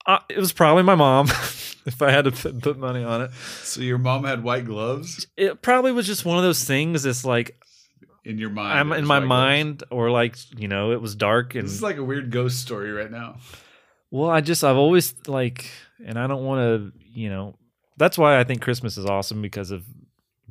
Uh, 0.05 0.19
it 0.29 0.37
was 0.37 0.53
probably 0.53 0.83
my 0.83 0.95
mom 0.95 1.27
if 1.91 2.01
I 2.01 2.11
had 2.11 2.25
to 2.25 2.31
put, 2.31 2.77
money 2.77 3.03
on 3.03 3.21
it. 3.21 3.31
So 3.63 3.81
your 3.81 3.97
mom 3.97 4.23
had 4.23 4.43
white 4.43 4.65
gloves 4.65 5.27
It 5.37 5.61
probably 5.61 5.91
was 5.91 6.07
just 6.07 6.25
one 6.25 6.37
of 6.37 6.43
those 6.43 6.63
things 6.63 7.03
that's 7.03 7.23
like 7.25 7.57
in 8.23 8.37
your 8.37 8.49
mind. 8.49 8.79
I'm 8.79 8.91
in 8.91 9.05
my 9.05 9.19
white 9.19 9.27
gloves. 9.27 9.29
mind 9.29 9.83
or 9.91 10.09
like, 10.09 10.35
you 10.57 10.67
know, 10.67 10.91
it 10.91 11.01
was 11.01 11.15
dark 11.15 11.55
and 11.55 11.65
This 11.65 11.73
is 11.73 11.83
like 11.83 11.97
a 11.97 12.03
weird 12.03 12.31
ghost 12.31 12.59
story 12.59 12.91
right 12.91 13.11
now. 13.11 13.37
Well, 14.11 14.29
I 14.29 14.41
just 14.41 14.63
I've 14.63 14.77
always 14.77 15.13
like, 15.27 15.69
and 16.03 16.17
I 16.17 16.27
don't 16.27 16.43
want 16.43 16.59
to, 16.59 16.99
you 17.13 17.29
know, 17.29 17.55
that's 17.97 18.17
why 18.17 18.39
I 18.39 18.43
think 18.43 18.61
Christmas 18.61 18.97
is 18.97 19.05
awesome 19.05 19.41
because 19.41 19.71
of 19.71 19.83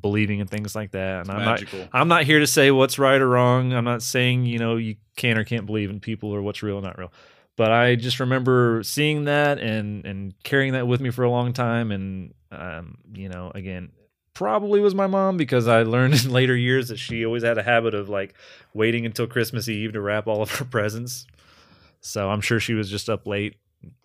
believing 0.01 0.41
in 0.41 0.47
things 0.47 0.74
like 0.74 0.91
that. 0.93 1.22
And 1.22 1.30
I'm 1.30 1.45
Magical. 1.45 1.78
not, 1.78 1.89
I'm 1.93 2.09
not 2.09 2.24
here 2.24 2.39
to 2.41 2.47
say 2.47 2.70
what's 2.70 2.99
right 2.99 3.20
or 3.20 3.28
wrong. 3.28 3.72
I'm 3.72 3.85
not 3.85 4.03
saying 4.03 4.45
you 4.45 4.59
know 4.59 4.76
you 4.76 4.97
can 5.16 5.39
or 5.39 5.45
can't 5.45 5.66
believe 5.66 5.91
in 5.91 5.99
people 5.99 6.30
or 6.30 6.43
what's 6.43 6.62
real 6.62 6.76
or 6.76 6.82
not 6.82 6.99
real. 6.99 7.12
But 7.57 7.70
I 7.70 7.94
just 7.94 8.18
remember 8.18 8.82
seeing 8.82 9.24
that 9.26 9.59
and 9.59 10.05
and 10.05 10.34
carrying 10.42 10.72
that 10.72 10.86
with 10.88 11.00
me 11.00 11.11
for 11.11 11.22
a 11.22 11.30
long 11.30 11.52
time. 11.52 11.90
And 11.92 12.34
um, 12.50 12.98
you 13.14 13.28
know, 13.28 13.52
again, 13.55 13.92
probably 14.34 14.80
was 14.80 14.94
my 14.94 15.07
mom 15.07 15.36
because 15.36 15.68
I 15.68 15.82
learned 15.84 16.14
in 16.24 16.30
later 16.32 16.57
years 16.57 16.88
that 16.88 16.98
she 16.98 17.24
always 17.24 17.44
had 17.44 17.57
a 17.59 17.62
habit 17.62 17.94
of 17.94 18.09
like 18.09 18.34
waiting 18.74 19.07
until 19.07 19.26
Christmas 19.26 19.68
Eve 19.68 19.92
to 19.92 20.00
wrap 20.00 20.26
all 20.26 20.42
of 20.42 20.50
her 20.57 20.64
presents. 20.70 21.26
So 22.00 22.28
I'm 22.28 22.40
sure 22.40 22.59
she 22.61 22.74
was 22.74 22.90
just 22.90 23.09
up 23.09 23.26
late 23.26 23.57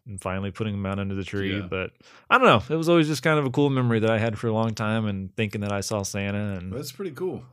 and 0.08 0.22
finally 0.22 0.52
putting 0.52 0.74
them 0.74 0.86
out 0.86 1.00
under 1.00 1.16
the 1.16 1.24
tree. 1.24 1.58
Yeah. 1.58 1.68
But 1.70 1.92
I 2.30 2.38
don't 2.38 2.48
know. 2.48 2.74
It 2.74 2.78
was 2.78 2.88
always 2.88 3.08
just 3.08 3.24
kind 3.24 3.40
of 3.40 3.46
a 3.46 3.50
cool 3.50 3.70
memory 3.70 4.00
that 4.00 4.10
I 4.12 4.20
had 4.20 4.38
for 4.38 4.48
a 4.48 4.54
long 4.54 4.74
time 4.76 5.06
and 5.06 5.36
thinking 5.36 5.62
that 5.62 5.72
I 5.72 5.82
saw 5.82 6.04
Santa 6.04 6.56
and 6.58 6.72
That's 6.72 6.92
pretty 6.92 7.12
cool. 7.12 7.44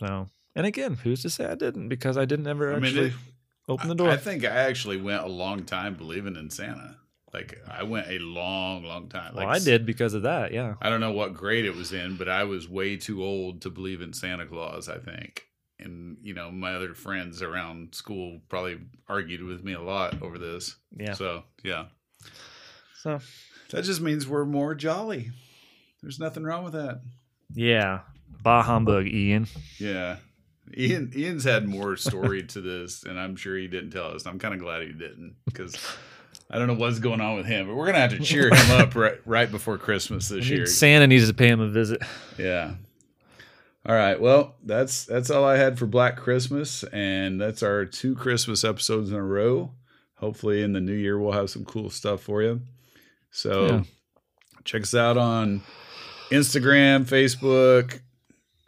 so 0.00 0.26
and 0.56 0.66
again, 0.66 0.94
who's 0.94 1.22
to 1.22 1.30
say 1.30 1.46
I 1.46 1.54
didn't 1.54 1.88
because 1.88 2.16
I 2.18 2.24
didn't 2.24 2.48
ever 2.48 2.72
I 2.72 2.76
mean, 2.80 2.84
actually 2.86 3.06
it- 3.08 3.14
open 3.70 3.88
the 3.88 3.94
I- 3.94 3.96
door. 3.96 4.10
I 4.10 4.16
think 4.16 4.44
I 4.44 4.48
actually 4.48 4.96
went 5.00 5.22
a 5.22 5.28
long 5.28 5.64
time 5.64 5.94
believing 5.94 6.36
in 6.36 6.50
Santa. 6.50 6.96
Like 7.32 7.58
I 7.70 7.84
went 7.84 8.08
a 8.08 8.18
long, 8.18 8.82
long 8.84 9.08
time. 9.08 9.34
well, 9.36 9.46
like, 9.46 9.60
I 9.60 9.64
did 9.64 9.86
because 9.86 10.14
of 10.14 10.22
that. 10.22 10.52
Yeah. 10.52 10.74
I 10.82 10.90
don't 10.90 11.00
know 11.00 11.12
what 11.12 11.32
grade 11.32 11.64
it 11.64 11.74
was 11.76 11.92
in, 11.92 12.16
but 12.16 12.28
I 12.28 12.42
was 12.44 12.68
way 12.68 12.96
too 12.96 13.22
old 13.24 13.62
to 13.62 13.70
believe 13.70 14.00
in 14.02 14.12
Santa 14.12 14.46
Claus, 14.46 14.88
I 14.88 14.98
think. 14.98 15.46
And, 15.78 16.16
you 16.22 16.34
know, 16.34 16.50
my 16.50 16.74
other 16.74 16.92
friends 16.92 17.40
around 17.40 17.94
school 17.94 18.40
probably 18.48 18.78
argued 19.08 19.42
with 19.44 19.62
me 19.62 19.72
a 19.74 19.80
lot 19.80 20.20
over 20.20 20.38
this. 20.38 20.76
Yeah. 20.94 21.12
So, 21.14 21.44
yeah. 21.62 21.86
So 23.00 23.20
That 23.70 23.84
just 23.84 24.00
means 24.00 24.26
we're 24.26 24.44
more 24.44 24.74
jolly. 24.74 25.30
There's 26.02 26.18
nothing 26.18 26.42
wrong 26.42 26.64
with 26.64 26.72
that. 26.74 27.00
yeah. 27.54 28.00
Bah 28.42 28.62
humbug, 28.62 29.06
Ian. 29.06 29.46
Yeah. 29.78 30.16
Ian 30.76 31.12
Ian's 31.16 31.44
had 31.44 31.66
more 31.68 31.96
story 31.96 32.42
to 32.44 32.60
this, 32.60 33.02
and 33.04 33.18
I'm 33.18 33.36
sure 33.36 33.56
he 33.56 33.66
didn't 33.68 33.90
tell 33.90 34.08
us. 34.14 34.26
I'm 34.26 34.38
kind 34.38 34.54
of 34.54 34.60
glad 34.60 34.82
he 34.82 34.92
didn't 34.92 35.36
because 35.46 35.76
I 36.50 36.58
don't 36.58 36.66
know 36.66 36.74
what's 36.74 36.98
going 36.98 37.20
on 37.20 37.36
with 37.36 37.46
him, 37.46 37.66
but 37.66 37.74
we're 37.76 37.86
gonna 37.86 37.98
have 38.00 38.10
to 38.10 38.18
cheer 38.20 38.48
him 38.54 38.70
up 38.80 38.94
right 38.94 39.18
right 39.26 39.50
before 39.50 39.78
Christmas 39.78 40.28
this 40.28 40.48
year. 40.48 40.66
Santa 40.66 41.06
needs 41.06 41.28
to 41.28 41.34
pay 41.34 41.48
him 41.48 41.60
a 41.60 41.68
visit. 41.68 42.02
Yeah. 42.38 42.74
All 43.86 43.94
right. 43.94 44.20
Well, 44.20 44.56
that's 44.64 45.04
that's 45.06 45.30
all 45.30 45.44
I 45.44 45.56
had 45.56 45.78
for 45.78 45.86
Black 45.86 46.16
Christmas, 46.16 46.84
and 46.84 47.40
that's 47.40 47.62
our 47.62 47.84
two 47.86 48.14
Christmas 48.14 48.62
episodes 48.64 49.10
in 49.10 49.16
a 49.16 49.22
row. 49.24 49.72
Hopefully, 50.16 50.62
in 50.62 50.74
the 50.74 50.80
new 50.80 50.92
year, 50.92 51.18
we'll 51.18 51.32
have 51.32 51.48
some 51.48 51.64
cool 51.64 51.88
stuff 51.88 52.20
for 52.20 52.42
you. 52.42 52.60
So, 53.30 53.66
Yeah. 53.66 53.82
check 54.64 54.82
us 54.82 54.94
out 54.94 55.16
on 55.16 55.62
Instagram, 56.30 57.06
Facebook, 57.06 58.00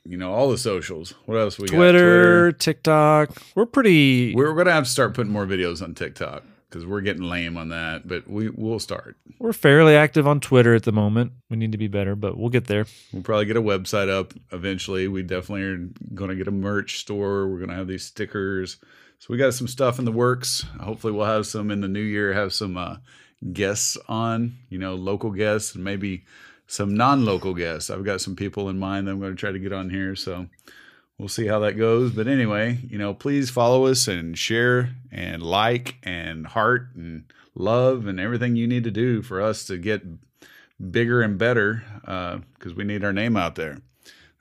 you 0.04 0.16
know, 0.16 0.32
all 0.32 0.50
the 0.50 0.58
socials. 0.58 1.14
What 1.26 1.36
else 1.36 1.58
we 1.58 1.66
Twitter, 1.68 1.80
got? 1.82 1.92
Twitter, 1.92 2.52
TikTok. 2.52 3.42
We're 3.54 3.66
pretty 3.66 4.34
We're 4.34 4.54
gonna 4.54 4.72
have 4.72 4.84
to 4.84 4.90
start 4.90 5.14
putting 5.14 5.32
more 5.32 5.46
videos 5.46 5.82
on 5.82 5.94
TikTok 5.94 6.44
because 6.68 6.86
we're 6.86 7.02
getting 7.02 7.22
lame 7.22 7.56
on 7.56 7.68
that, 7.68 8.08
but 8.08 8.28
we 8.28 8.48
we'll 8.48 8.78
start. 8.78 9.16
we're 9.38 9.52
fairly 9.52 9.94
active 9.94 10.26
on 10.26 10.40
Twitter 10.40 10.74
at 10.74 10.84
the 10.84 10.92
moment. 10.92 11.32
We 11.50 11.56
need 11.56 11.72
to 11.72 11.78
be 11.78 11.88
better, 11.88 12.16
but 12.16 12.38
we'll 12.38 12.48
get 12.48 12.66
there. 12.66 12.86
We'll 13.12 13.22
probably 13.22 13.44
get 13.44 13.56
a 13.58 13.62
website 13.62 14.08
up 14.08 14.32
eventually. 14.52 15.06
We 15.06 15.22
definitely 15.22 15.62
are 15.64 15.76
going 16.14 16.30
to 16.30 16.36
get 16.36 16.48
a 16.48 16.52
merch 16.52 16.98
store. 16.98 17.46
We're 17.46 17.58
going 17.58 17.68
to 17.68 17.76
have 17.76 17.88
these 17.88 18.04
stickers. 18.04 18.78
So 19.18 19.26
we 19.28 19.36
got 19.36 19.54
some 19.54 19.68
stuff 19.68 19.98
in 19.98 20.04
the 20.06 20.12
works. 20.12 20.64
Hopefully, 20.80 21.12
we'll 21.12 21.26
have 21.26 21.46
some 21.46 21.70
in 21.70 21.80
the 21.82 21.88
new 21.88 22.00
year. 22.00 22.32
Have 22.32 22.52
some 22.54 22.76
uh, 22.76 22.96
guests 23.52 23.98
on, 24.08 24.56
you 24.68 24.78
know, 24.78 24.94
local 24.94 25.30
guests 25.30 25.74
and 25.74 25.84
maybe 25.84 26.24
some 26.72 26.94
non-local 26.94 27.52
guests. 27.52 27.90
I've 27.90 28.02
got 28.02 28.22
some 28.22 28.34
people 28.34 28.70
in 28.70 28.78
mind 28.78 29.06
that 29.06 29.10
I'm 29.10 29.20
going 29.20 29.36
to 29.36 29.38
try 29.38 29.52
to 29.52 29.58
get 29.58 29.74
on 29.74 29.90
here. 29.90 30.16
So 30.16 30.46
we'll 31.18 31.28
see 31.28 31.46
how 31.46 31.58
that 31.58 31.74
goes. 31.74 32.12
But 32.12 32.26
anyway, 32.26 32.78
you 32.88 32.96
know, 32.96 33.12
please 33.12 33.50
follow 33.50 33.84
us 33.84 34.08
and 34.08 34.38
share 34.38 34.94
and 35.10 35.42
like 35.42 35.96
and 36.02 36.46
heart 36.46 36.88
and 36.94 37.30
love 37.54 38.06
and 38.06 38.18
everything 38.18 38.56
you 38.56 38.66
need 38.66 38.84
to 38.84 38.90
do 38.90 39.20
for 39.20 39.42
us 39.42 39.66
to 39.66 39.76
get 39.76 40.00
bigger 40.90 41.20
and 41.20 41.36
better 41.36 41.84
uh, 42.06 42.38
because 42.54 42.72
we 42.72 42.84
need 42.84 43.04
our 43.04 43.12
name 43.12 43.36
out 43.36 43.54
there. 43.54 43.76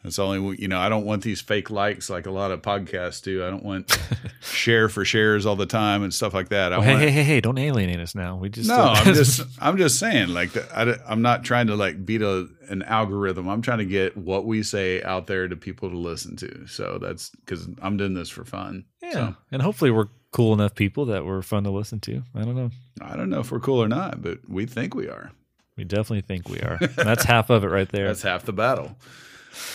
That's 0.03 0.17
only 0.17 0.57
you 0.57 0.67
know. 0.67 0.79
I 0.79 0.89
don't 0.89 1.05
want 1.05 1.21
these 1.21 1.41
fake 1.41 1.69
likes 1.69 2.09
like 2.09 2.25
a 2.25 2.31
lot 2.31 2.51
of 2.51 2.61
podcasts 2.61 3.21
do. 3.21 3.45
I 3.45 3.49
don't 3.49 3.63
want 3.63 3.97
share 4.41 4.89
for 4.89 5.05
shares 5.05 5.45
all 5.45 5.55
the 5.55 5.65
time 5.67 6.03
and 6.03 6.13
stuff 6.13 6.33
like 6.33 6.49
that. 6.49 6.71
Well, 6.71 6.81
hey, 6.81 6.93
want, 6.93 7.03
hey, 7.03 7.11
hey, 7.11 7.23
hey! 7.23 7.41
Don't 7.41 7.59
alienate 7.59 7.99
us 7.99 8.15
now. 8.15 8.35
We 8.35 8.49
just 8.49 8.67
no, 8.67 8.77
uh, 8.77 8.93
I'm 8.97 9.13
just 9.13 9.41
I'm 9.59 9.77
just 9.77 9.99
saying 9.99 10.29
like 10.29 10.53
the, 10.53 10.67
I, 11.07 11.11
am 11.11 11.21
not 11.21 11.43
trying 11.43 11.67
to 11.67 11.75
like 11.75 12.03
beat 12.05 12.21
a 12.23 12.47
an 12.69 12.81
algorithm. 12.83 13.47
I'm 13.47 13.61
trying 13.61 13.79
to 13.79 13.85
get 13.85 14.17
what 14.17 14.45
we 14.45 14.63
say 14.63 15.03
out 15.03 15.27
there 15.27 15.47
to 15.47 15.55
people 15.55 15.89
to 15.89 15.97
listen 15.97 16.35
to. 16.37 16.65
So 16.67 16.97
that's 16.99 17.29
because 17.29 17.67
I'm 17.81 17.97
doing 17.97 18.13
this 18.13 18.29
for 18.29 18.43
fun. 18.43 18.85
yeah, 19.03 19.11
So, 19.11 19.35
and 19.51 19.61
hopefully 19.61 19.91
we're 19.91 20.07
cool 20.31 20.53
enough 20.53 20.73
people 20.73 21.05
that 21.07 21.25
we're 21.25 21.41
fun 21.41 21.63
to 21.65 21.69
listen 21.69 21.99
to. 21.99 22.23
I 22.33 22.43
don't 22.43 22.55
know. 22.55 22.71
I 23.01 23.15
don't 23.15 23.29
know 23.29 23.41
if 23.41 23.51
we're 23.51 23.59
cool 23.59 23.83
or 23.83 23.87
not, 23.87 24.21
but 24.21 24.39
we 24.49 24.65
think 24.65 24.95
we 24.95 25.07
are. 25.07 25.31
We 25.77 25.83
definitely 25.83 26.21
think 26.21 26.49
we 26.49 26.59
are. 26.59 26.79
That's 26.95 27.23
half 27.23 27.49
of 27.49 27.63
it 27.63 27.67
right 27.67 27.89
there. 27.91 28.07
That's 28.07 28.21
half 28.21 28.43
the 28.43 28.53
battle. 28.53 28.95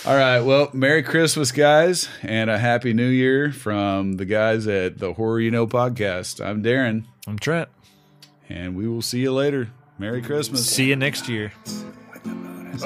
All 0.07 0.17
right. 0.17 0.41
Well, 0.41 0.71
Merry 0.73 1.03
Christmas, 1.03 1.53
guys, 1.53 2.09
and 2.23 2.49
a 2.49 2.57
Happy 2.59 2.95
New 2.95 3.09
Year 3.09 3.53
from 3.53 4.15
the 4.15 4.25
guys 4.25 4.67
at 4.67 4.99
the 4.99 5.13
Horror 5.15 5.41
You 5.41 5.51
Know 5.51 5.67
podcast. 5.67 6.43
I'm 6.45 6.63
Darrin, 6.63 7.07
I'm 7.27 7.39
Trent. 7.39 7.69
and 8.49 8.75
we 8.77 8.89
will 8.89 9.03
see 9.03 9.21
you 9.21 9.33
later. 9.33 9.69
Merry 9.99 10.23
Christmas. 10.23 10.67
See 10.69 10.89
you 10.89 10.97
next 10.97 11.29
year. 11.29 11.53
When 12.11 12.23
the 12.23 12.29
moon 12.31 12.67
is 12.69 12.83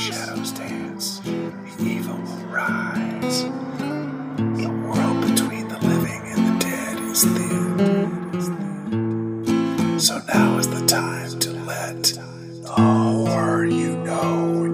shadows 0.00 0.50
dance, 0.52 1.18
the 1.20 1.76
evil 1.82 2.16
will 2.16 2.46
rise. 2.46 3.42
The 3.44 4.68
world 4.84 5.20
between 5.28 5.68
the 5.68 5.78
living 5.78 6.22
and 6.26 6.46
the 6.48 6.58
dead 6.64 6.98
is 7.02 7.24
thin. 7.24 8.40
So 10.00 10.20
now 10.32 10.56
is 10.58 10.68
the 10.68 10.84
time 10.86 11.38
to 11.40 11.50
let 11.52 12.18
the 12.76 12.82
horror 12.82 13.64
you 13.66 13.96
know 13.98 14.73